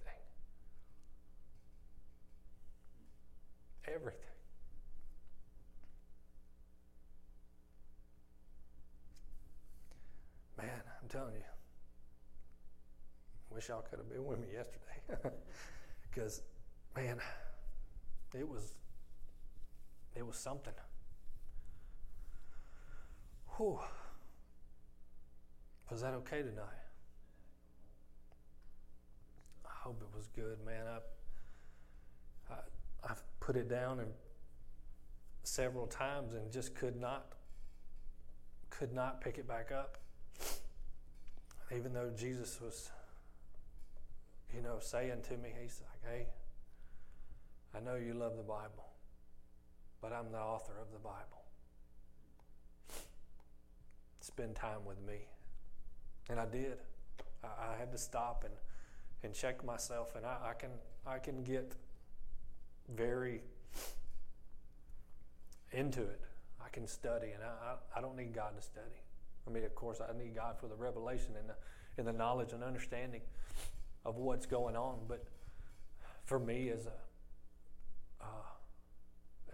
Everything. 3.87 4.19
Man, 10.57 10.81
I'm 11.01 11.07
telling 11.09 11.33
you. 11.35 11.58
Wish 13.51 13.69
y'all 13.69 13.81
could 13.81 13.99
have 13.99 14.09
been 14.09 14.25
with 14.25 14.39
me 14.39 14.47
yesterday. 14.53 15.35
Because, 16.09 16.41
man, 16.95 17.19
it 18.33 18.47
was 18.47 18.73
it 20.15 20.25
was 20.25 20.37
something. 20.37 20.73
Whew. 23.57 23.79
Was 25.89 26.01
that 26.01 26.13
okay 26.15 26.41
tonight? 26.41 26.65
I 29.65 29.69
hope 29.83 30.01
it 30.01 30.17
was 30.17 30.27
good, 30.27 30.57
man. 30.65 30.85
I, 30.87 32.53
I 32.53 32.57
I've 33.11 33.23
put 33.39 33.55
it 33.55 33.69
down 33.69 33.99
and 33.99 34.11
several 35.43 35.87
times 35.87 36.33
and 36.33 36.51
just 36.51 36.75
could 36.75 36.99
not 36.99 37.33
could 38.69 38.93
not 38.93 39.21
pick 39.21 39.37
it 39.37 39.47
back 39.47 39.71
up. 39.71 39.97
Even 41.75 41.93
though 41.93 42.09
Jesus 42.15 42.59
was 42.61 42.89
you 44.53 44.61
know, 44.61 44.77
saying 44.79 45.21
to 45.29 45.37
me, 45.37 45.49
he's 45.61 45.81
like, 45.81 46.13
hey, 46.13 46.27
I 47.75 47.79
know 47.79 47.95
you 47.95 48.13
love 48.13 48.35
the 48.37 48.43
Bible, 48.43 48.89
but 50.01 50.11
I'm 50.11 50.31
the 50.31 50.39
author 50.39 50.73
of 50.81 50.91
the 50.91 50.99
Bible. 50.99 51.43
Spend 54.21 54.55
time 54.55 54.85
with 54.85 55.01
me. 55.05 55.27
And 56.29 56.39
I 56.39 56.45
did. 56.45 56.79
I, 57.43 57.73
I 57.73 57.79
had 57.79 57.91
to 57.91 57.97
stop 57.97 58.43
and, 58.45 58.53
and 59.23 59.33
check 59.33 59.63
myself, 59.63 60.15
and 60.15 60.25
I, 60.25 60.37
I 60.49 60.53
can 60.53 60.69
I 61.05 61.17
can 61.17 61.43
get 61.43 61.73
very 62.95 63.41
into 65.71 66.01
it. 66.01 66.21
I 66.63 66.69
can 66.69 66.87
study, 66.87 67.31
and 67.33 67.43
I, 67.43 67.47
I, 67.47 67.99
I 67.99 68.01
don't 68.01 68.15
need 68.15 68.33
God 68.33 68.55
to 68.55 68.61
study. 68.61 69.01
I 69.47 69.51
mean, 69.51 69.63
of 69.63 69.73
course, 69.75 70.01
I 70.01 70.17
need 70.17 70.35
God 70.35 70.57
for 70.59 70.67
the 70.67 70.75
revelation 70.75 71.31
and 71.37 71.49
the, 71.49 71.55
and 71.97 72.07
the 72.07 72.13
knowledge 72.13 72.53
and 72.53 72.63
understanding 72.63 73.21
of 74.09 74.17
what's 74.17 74.45
going 74.45 74.75
on. 74.75 74.97
But 75.07 75.23
for 76.25 76.39
me, 76.39 76.69
as 76.69 76.87
a 76.87 76.91
uh, 78.21 78.25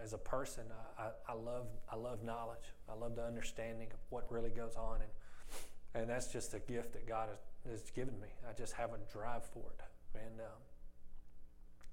as 0.02 0.12
a 0.12 0.18
person, 0.18 0.64
I, 0.98 1.08
I, 1.28 1.34
love 1.34 1.66
I 1.90 1.96
love 1.96 2.22
knowledge. 2.24 2.72
I 2.88 2.94
love 2.94 3.14
the 3.16 3.24
understanding 3.24 3.88
of 3.92 3.98
what 4.10 4.30
really 4.30 4.50
goes 4.50 4.74
on, 4.76 5.00
and 5.02 6.02
and 6.02 6.10
that's 6.10 6.32
just 6.32 6.54
a 6.54 6.58
gift 6.58 6.92
that 6.94 7.06
God 7.06 7.28
has, 7.28 7.80
has 7.80 7.90
given 7.90 8.18
me. 8.20 8.28
I 8.48 8.52
just 8.52 8.72
have 8.74 8.90
a 8.90 8.98
drive 9.12 9.44
for 9.44 9.64
it, 9.78 9.80
and 10.14 10.40
um, 10.40 10.62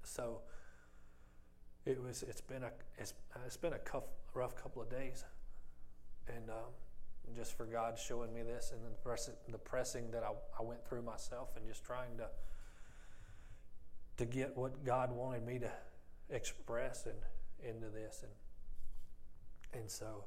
So 0.02 0.40
it 1.86 2.02
was. 2.02 2.22
It's 2.22 2.40
been 2.40 2.64
a. 2.64 2.70
It's, 2.98 3.14
it's 3.46 3.56
been 3.56 3.74
a 3.74 3.78
cuff, 3.78 4.04
rough 4.34 4.56
couple 4.56 4.82
of 4.82 4.90
days, 4.90 5.24
and 6.28 6.50
um, 6.50 7.36
just 7.36 7.56
for 7.56 7.66
God 7.66 7.98
showing 7.98 8.32
me 8.34 8.42
this, 8.42 8.72
and 8.72 8.84
the 8.84 8.96
pressing, 9.02 9.34
the 9.48 9.58
pressing 9.58 10.10
that 10.10 10.22
I, 10.22 10.30
I 10.58 10.62
went 10.62 10.86
through 10.86 11.02
myself, 11.02 11.56
and 11.56 11.66
just 11.66 11.84
trying 11.84 12.16
to 12.18 12.28
to 14.16 14.24
get 14.24 14.56
what 14.56 14.84
God 14.84 15.12
wanted 15.12 15.44
me 15.44 15.58
to 15.58 15.70
express 16.30 17.06
and 17.06 17.18
into 17.68 17.88
this, 17.88 18.22
and 18.22 19.80
and 19.80 19.90
so, 19.90 20.24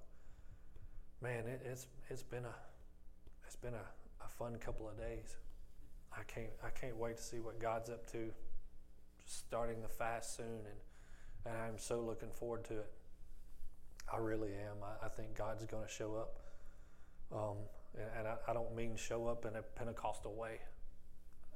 man, 1.21 1.45
it, 1.47 1.61
it's 1.65 1.87
it's 2.09 2.23
been 2.23 2.45
a 2.45 2.55
it's 3.45 3.55
been 3.55 3.73
a, 3.73 4.25
a 4.25 4.27
fun 4.27 4.55
couple 4.59 4.87
of 4.87 4.97
days. 4.97 5.37
I 6.11 6.23
can't 6.23 6.51
I 6.63 6.69
can't 6.69 6.97
wait 6.97 7.17
to 7.17 7.23
see 7.23 7.39
what 7.39 7.59
God's 7.59 7.89
up 7.89 8.09
to, 8.11 8.31
starting 9.25 9.81
the 9.81 9.87
fast 9.87 10.35
soon, 10.35 10.45
and 10.45 10.79
and 11.45 11.55
I'm 11.55 11.77
so 11.77 12.01
looking 12.01 12.31
forward 12.31 12.65
to 12.65 12.79
it. 12.79 12.91
I 14.11 14.17
really 14.17 14.53
am. 14.53 14.77
I, 14.83 15.05
I 15.05 15.09
think 15.09 15.35
God's 15.35 15.65
going 15.65 15.85
to 15.85 15.91
show 15.91 16.15
up, 16.15 16.39
um, 17.31 17.57
and, 17.97 18.07
and 18.19 18.27
I, 18.27 18.35
I, 18.49 18.53
don't 18.53 18.73
mean 18.73 18.95
show 18.95 19.27
up 19.27 19.45
in 19.45 19.55
a 19.55 19.61
Pentecostal 19.61 20.33
way. 20.33 20.59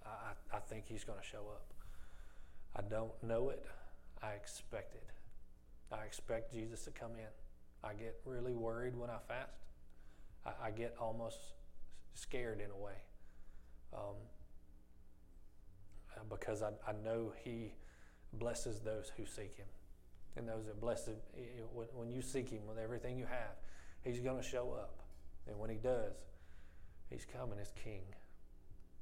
I, 0.06 0.56
I 0.56 0.60
think 0.60 0.86
He's 0.88 1.04
going 1.04 1.20
to 1.20 1.26
show 1.26 1.48
up. 1.50 1.64
I 2.76 2.82
don't 2.82 3.12
know 3.24 3.50
it. 3.50 3.66
I 4.22 4.32
expect 4.32 4.96
it. 4.96 5.08
I 5.92 6.06
expect 6.06 6.54
Jesus 6.54 6.84
to 6.86 6.92
come 6.92 7.12
in. 7.12 7.28
I 7.84 7.94
get 7.94 8.20
really 8.26 8.54
worried 8.54 8.96
when 8.96 9.10
I 9.10 9.18
fast. 9.28 9.58
I, 10.46 10.68
I 10.68 10.72
get 10.72 10.96
almost 11.00 11.38
scared 12.14 12.62
in 12.62 12.72
a 12.72 12.78
way. 12.78 12.94
Um, 13.94 14.16
because 16.30 16.62
I, 16.62 16.70
I 16.88 16.94
know 17.04 17.34
He 17.44 17.74
blesses 18.34 18.80
those 18.80 19.12
who 19.18 19.26
seek 19.26 19.58
Him. 19.58 19.68
And 20.38 20.48
those 20.48 20.66
that 20.68 20.80
bless 20.80 21.08
Him, 21.08 21.16
when 21.94 22.10
you 22.10 22.22
seek 22.22 22.50
Him 22.50 22.62
with 22.68 22.78
everything 22.78 23.18
you 23.18 23.26
have, 23.26 23.56
He's 24.04 24.20
going 24.20 24.42
to 24.42 24.48
show 24.48 24.72
up. 24.72 25.00
And 25.48 25.60
when 25.60 25.70
He 25.70 25.78
does, 25.78 26.14
He's 27.10 27.26
coming 27.26 27.60
as 27.60 27.74
King. 27.84 28.04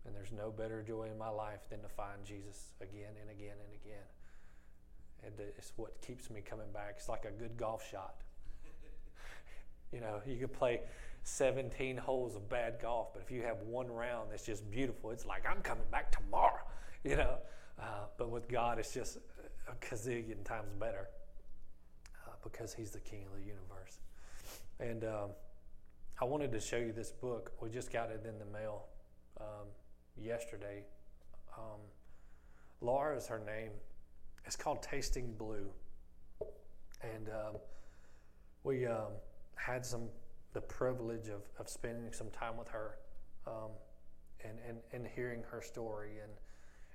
And 0.05 0.15
there's 0.15 0.31
no 0.31 0.49
better 0.49 0.81
joy 0.81 1.07
in 1.11 1.17
my 1.17 1.29
life 1.29 1.69
than 1.69 1.81
to 1.81 1.89
find 1.89 2.23
Jesus 2.25 2.73
again 2.81 3.13
and 3.21 3.29
again 3.29 3.55
and 3.63 3.73
again. 3.83 4.07
And 5.23 5.33
it's 5.57 5.73
what 5.75 6.01
keeps 6.01 6.29
me 6.29 6.41
coming 6.41 6.71
back. 6.73 6.95
It's 6.97 7.09
like 7.09 7.25
a 7.25 7.31
good 7.31 7.57
golf 7.57 7.87
shot. 7.89 8.15
you 9.91 9.99
know, 9.99 10.21
you 10.25 10.37
could 10.37 10.53
play 10.53 10.81
17 11.23 11.97
holes 11.97 12.35
of 12.35 12.49
bad 12.49 12.79
golf, 12.81 13.13
but 13.13 13.21
if 13.21 13.29
you 13.29 13.41
have 13.41 13.57
one 13.63 13.87
round 13.87 14.31
that's 14.31 14.45
just 14.45 14.69
beautiful, 14.71 15.11
it's 15.11 15.25
like, 15.25 15.43
I'm 15.49 15.61
coming 15.61 15.83
back 15.91 16.11
tomorrow, 16.11 16.63
you 17.03 17.17
know. 17.17 17.37
Uh, 17.79 18.05
but 18.17 18.29
with 18.29 18.47
God, 18.49 18.79
it's 18.79 18.93
just 18.93 19.17
a 19.67 19.85
gazillion 19.85 20.43
times 20.43 20.73
better 20.79 21.09
uh, 22.25 22.31
because 22.43 22.73
He's 22.73 22.91
the 22.91 22.99
King 22.99 23.25
of 23.25 23.39
the 23.39 23.45
universe. 23.45 23.99
And 24.79 25.03
um, 25.03 25.29
I 26.21 26.25
wanted 26.25 26.51
to 26.53 26.59
show 26.59 26.77
you 26.77 26.91
this 26.91 27.11
book. 27.11 27.51
We 27.61 27.69
just 27.69 27.91
got 27.91 28.09
it 28.11 28.25
in 28.27 28.39
the 28.39 28.45
mail 28.45 28.85
um, 29.39 29.67
yesterday. 30.23 30.83
Um, 31.57 31.79
Laura 32.81 33.17
is 33.17 33.27
her 33.27 33.39
name. 33.39 33.71
It's 34.45 34.55
called 34.55 34.81
Tasting 34.81 35.33
Blue. 35.37 35.69
And 37.01 37.29
um, 37.29 37.55
we 38.63 38.85
um, 38.85 39.13
had 39.55 39.85
some 39.85 40.09
the 40.53 40.61
privilege 40.61 41.27
of, 41.27 41.41
of 41.59 41.69
spending 41.69 42.11
some 42.11 42.29
time 42.31 42.57
with 42.57 42.67
her 42.69 42.97
um, 43.45 43.69
and, 44.43 44.57
and, 44.67 44.77
and 44.93 45.07
hearing 45.07 45.43
her 45.51 45.61
story 45.61 46.13
and, 46.23 46.31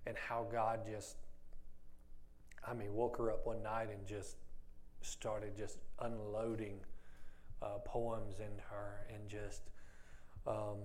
and 0.07 0.17
how 0.17 0.47
God 0.51 0.81
just, 0.91 1.17
I 2.67 2.75
mean, 2.75 2.93
woke 2.95 3.17
her 3.19 3.31
up 3.31 3.47
one 3.47 3.63
night 3.63 3.89
and 3.91 4.07
just 4.07 4.37
started 5.03 5.57
just 5.57 5.79
unloading 6.01 6.81
uh, 7.63 7.79
poems 7.85 8.41
in 8.41 8.59
her 8.71 9.07
and 9.13 9.29
just, 9.29 9.63
um, 10.47 10.79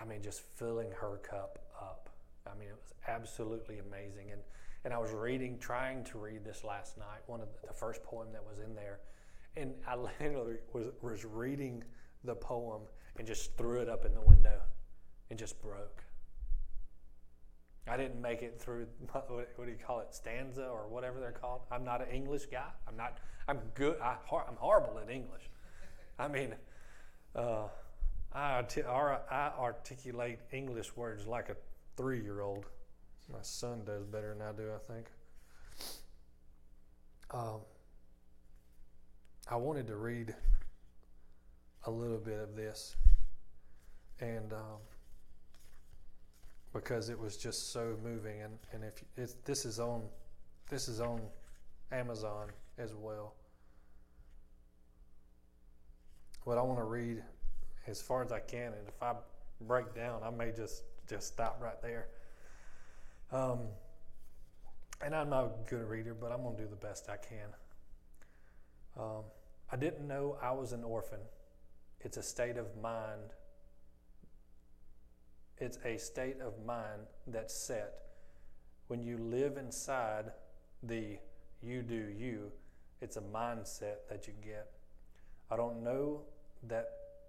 I 0.00 0.04
mean, 0.04 0.22
just 0.22 0.42
filling 0.56 0.90
her 0.92 1.18
cup 1.22 1.58
up. 1.80 2.08
I 2.46 2.58
mean, 2.58 2.68
it 2.68 2.76
was 2.80 2.94
absolutely 3.06 3.78
amazing. 3.78 4.32
And, 4.32 4.40
and 4.84 4.92
I 4.92 4.98
was 4.98 5.12
reading, 5.12 5.58
trying 5.58 6.04
to 6.04 6.18
read 6.18 6.44
this 6.44 6.64
last 6.64 6.98
night, 6.98 7.20
one 7.26 7.40
of 7.40 7.48
the, 7.48 7.68
the 7.68 7.74
first 7.74 8.02
poem 8.02 8.28
that 8.32 8.44
was 8.44 8.58
in 8.58 8.74
there. 8.74 9.00
And 9.56 9.74
I 9.86 9.96
literally 10.20 10.56
was, 10.72 10.86
was 11.02 11.24
reading 11.24 11.84
the 12.24 12.34
poem 12.34 12.82
and 13.16 13.26
just 13.26 13.56
threw 13.56 13.80
it 13.80 13.88
up 13.88 14.04
in 14.04 14.14
the 14.14 14.20
window 14.20 14.60
and 15.30 15.38
just 15.38 15.60
broke. 15.62 16.02
I 17.88 17.96
didn't 17.96 18.20
make 18.20 18.42
it 18.42 18.60
through 18.60 18.86
what, 19.12 19.56
do 19.64 19.70
you 19.70 19.76
call 19.84 20.00
it 20.00 20.14
stanza 20.14 20.66
or 20.66 20.88
whatever 20.88 21.20
they're 21.20 21.32
called. 21.32 21.62
I'm 21.70 21.84
not 21.84 22.00
an 22.00 22.14
English 22.14 22.46
guy. 22.46 22.68
I'm 22.86 22.96
not. 22.96 23.18
I'm 23.48 23.58
good. 23.74 23.96
I, 24.00 24.12
am 24.30 24.56
horrible 24.56 24.98
at 25.00 25.10
English. 25.10 25.50
I 26.18 26.28
mean, 26.28 26.54
uh, 27.34 27.66
I, 28.34 28.64
I 29.30 29.52
articulate 29.58 30.38
English 30.52 30.96
words 30.96 31.26
like 31.26 31.48
a 31.48 31.56
three-year-old. 31.96 32.66
My 33.30 33.38
son 33.42 33.82
does 33.84 34.04
better 34.04 34.34
than 34.34 34.42
I 34.42 34.52
do, 34.52 34.70
I 34.74 34.92
think. 34.92 35.06
Um, 37.30 37.60
I 39.50 39.56
wanted 39.56 39.86
to 39.88 39.96
read 39.96 40.34
a 41.84 41.90
little 41.90 42.18
bit 42.18 42.38
of 42.38 42.54
this, 42.54 42.96
and 44.20 44.52
um, 44.52 44.78
because 46.72 47.08
it 47.08 47.18
was 47.18 47.36
just 47.36 47.72
so 47.72 47.96
moving, 48.02 48.42
and 48.42 48.58
and 48.72 48.84
if 49.16 49.44
this 49.44 49.64
is 49.64 49.80
on, 49.80 50.02
this 50.70 50.88
is 50.88 51.00
on 51.00 51.20
Amazon 51.90 52.48
as 52.78 52.94
well. 52.94 53.34
But 56.44 56.58
I 56.58 56.62
want 56.62 56.78
to 56.78 56.84
read 56.84 57.22
as 57.86 58.00
far 58.00 58.22
as 58.22 58.32
I 58.32 58.40
can, 58.40 58.72
and 58.72 58.88
if 58.88 59.02
I 59.02 59.14
break 59.60 59.94
down, 59.94 60.22
I 60.22 60.30
may 60.30 60.52
just 60.52 60.84
just 61.08 61.26
stop 61.28 61.60
right 61.62 61.80
there. 61.82 62.08
Um, 63.30 63.60
and 65.04 65.14
I'm 65.14 65.30
not 65.30 65.44
a 65.44 65.50
good 65.68 65.88
reader, 65.88 66.14
but 66.14 66.30
I'm 66.30 66.42
to 66.44 66.62
do 66.62 66.68
the 66.68 66.76
best 66.76 67.08
I 67.08 67.16
can. 67.16 67.48
Um, 68.98 69.24
I 69.70 69.76
didn't 69.76 70.06
know 70.06 70.36
I 70.40 70.52
was 70.52 70.72
an 70.72 70.84
orphan. 70.84 71.18
It's 72.00 72.16
a 72.16 72.22
state 72.22 72.56
of 72.56 72.66
mind. 72.80 73.32
It's 75.58 75.78
a 75.84 75.96
state 75.96 76.40
of 76.40 76.64
mind 76.64 77.02
that's 77.26 77.54
set 77.54 77.94
when 78.88 79.02
you 79.02 79.16
live 79.18 79.56
inside 79.56 80.32
the 80.82 81.18
you 81.62 81.82
do 81.82 81.94
you. 81.94 82.52
It's 83.00 83.16
a 83.16 83.20
mindset 83.20 84.08
that 84.08 84.26
you 84.26 84.34
get. 84.44 84.70
I 85.50 85.56
don't 85.56 85.82
know 85.82 86.22
that 86.68 86.88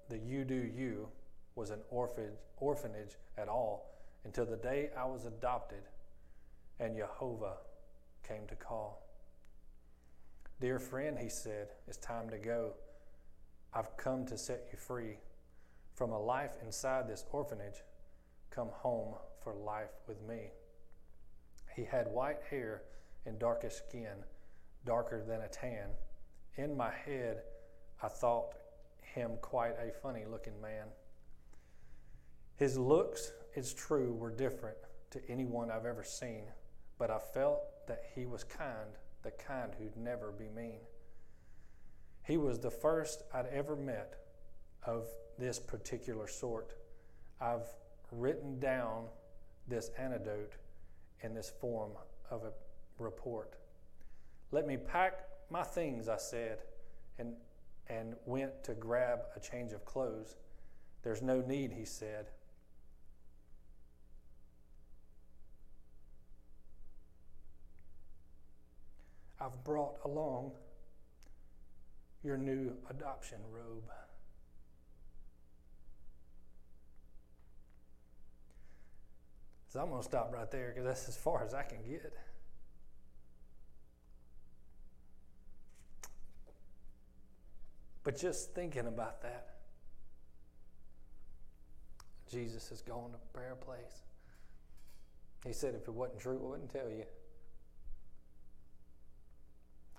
the 0.10 0.18
you 0.18 0.44
do 0.44 0.56
you 0.56 1.08
was 1.56 1.70
an 1.70 1.82
orphanage, 1.90 2.34
orphanage 2.58 3.18
at 3.38 3.48
all 3.48 3.94
until 4.26 4.46
the 4.46 4.58
day 4.58 4.90
I 4.98 5.06
was 5.06 5.26
adopted 5.26 5.84
and 6.80 6.96
Jehovah 6.96 7.58
came 8.28 8.48
to 8.48 8.56
call. 8.56 9.04
Dear 10.60 10.80
friend, 10.80 11.18
he 11.20 11.30
said, 11.30 11.70
it's 11.88 11.98
time 11.98 12.30
to 12.30 12.38
go. 12.38 12.74
I've 13.74 13.98
come 13.98 14.26
to 14.28 14.38
set 14.38 14.68
you 14.72 14.78
free 14.78 15.18
from 15.96 16.12
a 16.12 16.20
life 16.20 16.54
inside 16.64 17.08
this 17.08 17.26
orphanage. 17.32 17.84
Come 18.50 18.70
home 18.72 19.16
for 19.44 19.54
life 19.54 19.92
with 20.08 20.22
me. 20.22 20.52
He 21.76 21.84
had 21.84 22.08
white 22.08 22.40
hair 22.50 22.84
and 23.26 23.40
darkish 23.40 23.74
skin, 23.74 24.24
darker 24.86 25.24
than 25.28 25.42
a 25.42 25.48
tan. 25.48 25.90
In 26.56 26.78
my 26.78 26.92
head, 26.92 27.42
I 28.02 28.08
thought 28.08 28.54
him 29.14 29.32
quite 29.42 29.76
a 29.80 29.92
funny 29.92 30.24
looking 30.30 30.60
man. 30.62 30.88
His 32.56 32.78
looks, 32.78 33.32
it's 33.54 33.74
true, 33.74 34.14
were 34.14 34.32
different 34.32 34.78
to 35.12 35.22
anyone 35.30 35.70
I've 35.70 35.86
ever 35.86 36.04
seen, 36.04 36.46
but 36.98 37.10
I 37.10 37.20
felt 37.20 37.88
that 37.88 38.04
he 38.16 38.26
was 38.26 38.44
kind, 38.44 38.90
the 39.24 39.32
kind 39.32 39.74
who'd 39.78 39.98
never 39.98 40.32
be 40.32 40.50
mean. 40.50 40.80
He 42.24 42.38
was 42.38 42.60
the 42.60 42.72
first 42.72 43.24
I'd 43.34 43.48
ever 43.48 43.76
met 43.76 44.16
of 44.86 45.08
this 45.38 45.60
particular 45.60 46.28
sort. 46.28 46.74
I've 47.42 47.68
written 48.12 48.60
down 48.60 49.06
this 49.68 49.90
anecdote 49.98 50.54
in 51.22 51.34
this 51.34 51.50
form 51.50 51.92
of 52.30 52.44
a 52.44 52.52
report. 53.02 53.56
Let 54.52 54.68
me 54.68 54.78
pack 54.78 55.20
my 55.50 55.64
things, 55.64 56.08
I 56.08 56.18
said, 56.18 56.60
and, 57.18 57.34
and 57.88 58.16
went 58.26 58.64
to 58.64 58.74
grab 58.74 59.20
a 59.36 59.40
change 59.40 59.74
of 59.74 59.86
clothes. 59.86 60.36
There's 61.04 61.22
no 61.22 61.42
need, 61.42 61.72
he 61.72 61.86
said. 61.86 62.28
I've 69.40 69.64
brought 69.66 69.96
along 70.06 70.54
your 72.24 72.38
new 72.38 72.74
adoption 72.90 73.40
robe. 73.52 73.84
So 79.68 79.82
I'm 79.82 79.90
going 79.90 80.02
to 80.02 80.08
stop 80.08 80.32
right 80.34 80.50
there 80.50 80.70
because 80.70 80.86
that's 80.86 81.10
as 81.10 81.18
far 81.18 81.44
as 81.44 81.54
I 81.54 81.64
can 81.64 81.80
get. 81.84 82.14
But 88.04 88.18
just 88.18 88.54
thinking 88.54 88.88
about 88.88 89.22
that, 89.22 89.56
Jesus 92.30 92.72
is 92.72 92.82
going 92.82 93.12
to 93.12 93.18
prepare 93.18 93.54
a 93.54 93.56
place. 93.56 94.04
He 95.46 95.54
said, 95.54 95.76
if 95.76 95.88
it 95.88 95.94
wasn't 95.94 96.20
true, 96.20 96.40
I 96.44 96.50
wouldn't 96.50 96.72
tell 96.72 96.90
you. 96.90 97.04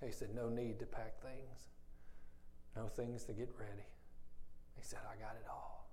He 0.05 0.11
said, 0.11 0.34
no 0.34 0.48
need 0.48 0.78
to 0.80 0.86
pack 0.86 1.22
things, 1.22 1.68
no 2.76 2.88
things 2.88 3.24
to 3.24 3.32
get 3.32 3.48
ready. 3.59 3.86
He 4.76 4.82
said, 4.82 4.98
I 5.11 5.16
got 5.22 5.36
it 5.36 5.46
all. 5.48 5.88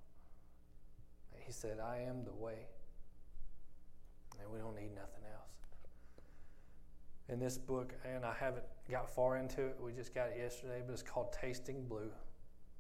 He 1.46 1.52
said, 1.52 1.80
I 1.80 2.00
am 2.08 2.26
the 2.26 2.34
way, 2.34 2.68
and 4.40 4.52
we 4.52 4.60
don't 4.60 4.76
need 4.76 4.94
nothing 4.96 5.24
else. 5.34 5.61
In 7.32 7.40
this 7.40 7.58
book, 7.58 7.94
and 8.04 8.26
I 8.26 8.34
haven't 8.38 8.66
got 8.90 9.10
far 9.10 9.38
into 9.38 9.62
it, 9.62 9.78
we 9.82 9.94
just 9.94 10.14
got 10.14 10.28
it 10.28 10.38
yesterday, 10.38 10.82
but 10.86 10.92
it's 10.92 11.02
called 11.02 11.32
Tasting 11.32 11.86
Blue 11.88 12.12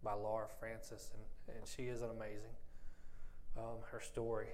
by 0.04 0.12
Laura 0.14 0.48
Francis, 0.60 1.10
and, 1.14 1.56
and 1.56 1.66
she 1.66 1.84
is 1.84 2.02
amazing. 2.02 2.52
Um, 3.58 3.78
her 3.90 4.02
story. 4.02 4.48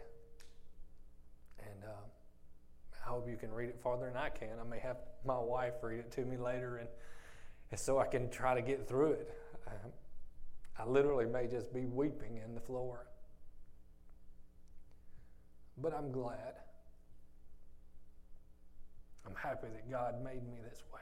And 1.60 1.84
um, 1.86 2.06
I 3.04 3.10
hope 3.10 3.28
you 3.28 3.38
can 3.38 3.52
read 3.52 3.70
it 3.70 3.80
farther 3.82 4.06
than 4.06 4.18
I 4.18 4.30
can. 4.30 4.60
I 4.62 4.70
may 4.70 4.78
have 4.78 4.98
my 5.26 5.40
wife 5.40 5.74
read 5.82 6.00
it 6.00 6.12
to 6.12 6.26
me 6.26 6.38
later, 6.38 6.78
and, 6.78 6.90
and 7.72 7.80
so 7.80 7.98
I 7.98 8.06
can 8.06 8.30
try 8.30 8.54
to 8.54 8.62
get 8.62 8.88
through 8.88 9.14
it. 9.14 9.36
Um, 9.66 9.92
I 10.78 10.86
literally 10.86 11.26
may 11.26 11.48
just 11.48 11.74
be 11.74 11.86
weeping 11.86 12.40
in 12.46 12.54
the 12.54 12.62
floor. 12.62 13.08
But 15.76 15.96
I'm 15.96 16.12
glad. 16.12 16.54
I'm 19.28 19.36
happy 19.36 19.68
that 19.68 19.92
God 19.92 20.24
made 20.24 20.48
me 20.48 20.58
this 20.70 20.84
way. 20.94 21.02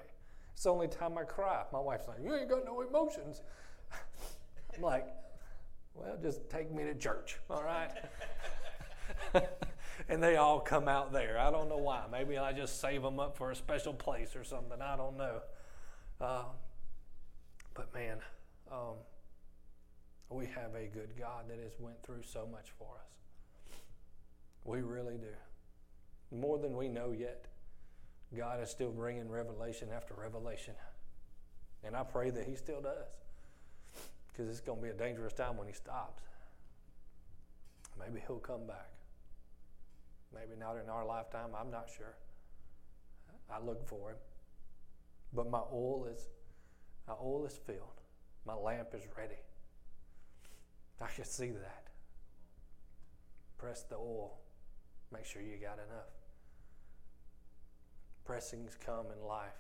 It's 0.54 0.64
the 0.64 0.70
only 0.70 0.88
time 0.88 1.18
I 1.18 1.24
cry. 1.24 1.64
My 1.72 1.80
wife's 1.80 2.08
like, 2.08 2.18
You 2.24 2.36
ain't 2.36 2.50
got 2.50 2.66
no 2.66 2.82
emotions. 2.82 3.42
I'm 4.76 4.82
like, 4.82 5.08
Well, 5.94 6.18
just 6.22 6.50
take 6.50 6.74
me 6.74 6.84
to 6.84 6.96
church, 6.96 7.38
all 7.50 7.64
right? 7.64 7.92
and 10.10 10.24
they 10.24 10.38
all 10.38 10.60
come 10.60 10.88
out 10.88 11.14
there. 11.14 11.38
I 11.40 11.52
don't 11.52 11.70
know 11.70 11.78
why. 11.78 12.04
Maybe 12.12 12.38
I 12.38 12.52
just 12.52 12.82
save 12.82 13.02
them 13.04 13.20
up 13.20 13.38
for 13.38 13.52
a 13.52 13.56
special 13.56 13.94
place 13.94 14.36
or 14.36 14.44
something. 14.44 14.82
I 14.82 14.96
don't 14.96 15.18
know. 15.18 15.42
Uh, 16.20 16.44
but 17.74 17.94
man, 17.94 18.18
um, 18.72 18.96
we 20.30 20.46
have 20.48 20.74
a 20.76 20.88
good 20.88 21.10
God 21.20 21.46
that 21.50 21.60
has 21.60 21.74
went 21.80 22.02
through 22.02 22.24
so 22.24 22.48
much 22.52 22.72
for 22.80 22.88
us. 22.98 23.78
We 24.64 24.82
really 24.82 25.18
do. 25.18 26.36
More 26.36 26.58
than 26.58 26.76
we 26.76 26.88
know 26.88 27.12
yet. 27.12 27.46
God 28.36 28.62
is 28.62 28.70
still 28.70 28.92
bringing 28.92 29.30
revelation 29.30 29.90
after 29.96 30.14
revelation. 30.14 30.74
And 31.84 31.96
I 31.96 32.04
pray 32.04 32.30
that 32.32 32.46
He 32.46 32.56
still 32.56 32.82
does. 32.82 33.08
Because 34.28 34.50
it's 34.50 34.60
going 34.60 34.80
to 34.80 34.84
be 34.84 34.90
a 34.90 34.94
dangerous 34.94 35.34
time 35.34 35.58
when 35.58 35.68
He 35.68 35.74
stops. 35.74 36.24
Maybe 38.00 38.22
He'll 38.28 38.38
come 38.38 38.66
back. 38.68 38.90
Maybe 40.34 40.60
not 40.60 40.76
in 40.84 40.90
our 40.90 41.06
lifetime. 41.06 41.50
I'm 41.58 41.72
not 41.72 41.90
sure. 41.96 42.16
I 43.50 43.60
look 43.64 43.88
for 43.88 44.12
Him. 44.12 44.18
But 45.34 45.50
my 45.50 45.62
oil 45.72 46.08
is 46.12 46.28
my 47.08 47.14
oil 47.22 47.46
is 47.46 47.60
filled. 47.66 48.02
My 48.46 48.56
lamp 48.56 48.90
is 48.94 49.04
ready. 49.18 49.36
I 51.02 51.08
can 51.08 51.26
see 51.26 51.52
that. 51.52 51.88
Press 53.58 53.84
the 53.84 53.96
oil. 53.96 54.40
Make 55.12 55.26
sure 55.26 55.42
you 55.42 55.58
got 55.58 55.74
enough. 55.74 56.25
Pressings 58.26 58.78
come 58.84 59.06
in 59.16 59.28
life, 59.28 59.60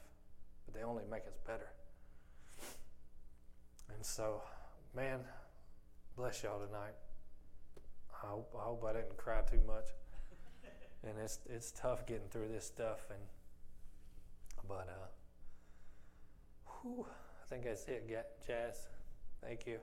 but 0.66 0.74
they 0.74 0.84
only 0.84 1.03
make 1.09 1.28
us 1.28 1.38
better. 1.45 1.70
And 3.93 4.03
so, 4.03 4.41
man, 4.95 5.20
bless 6.16 6.43
y'all 6.43 6.59
tonight. 6.59 6.95
I 8.24 8.28
hope, 8.28 8.55
I 8.59 8.63
hope 8.63 8.84
I 8.84 8.93
didn't 8.93 9.18
cry 9.18 9.41
too 9.41 9.61
much. 9.68 9.86
and 11.03 11.13
it's 11.24 11.39
it's 11.47 11.72
tough 11.72 12.07
getting 12.07 12.28
through 12.30 12.47
this 12.47 12.66
stuff, 12.66 13.05
and 13.11 13.20
but 14.68 14.89
uh, 14.89 15.07
whew, 16.82 17.05
I 17.43 17.47
think 17.47 17.66
that's 17.66 17.86
it, 17.86 18.09
Jazz. 18.47 18.88
Thank 19.41 19.68
you. 19.68 19.80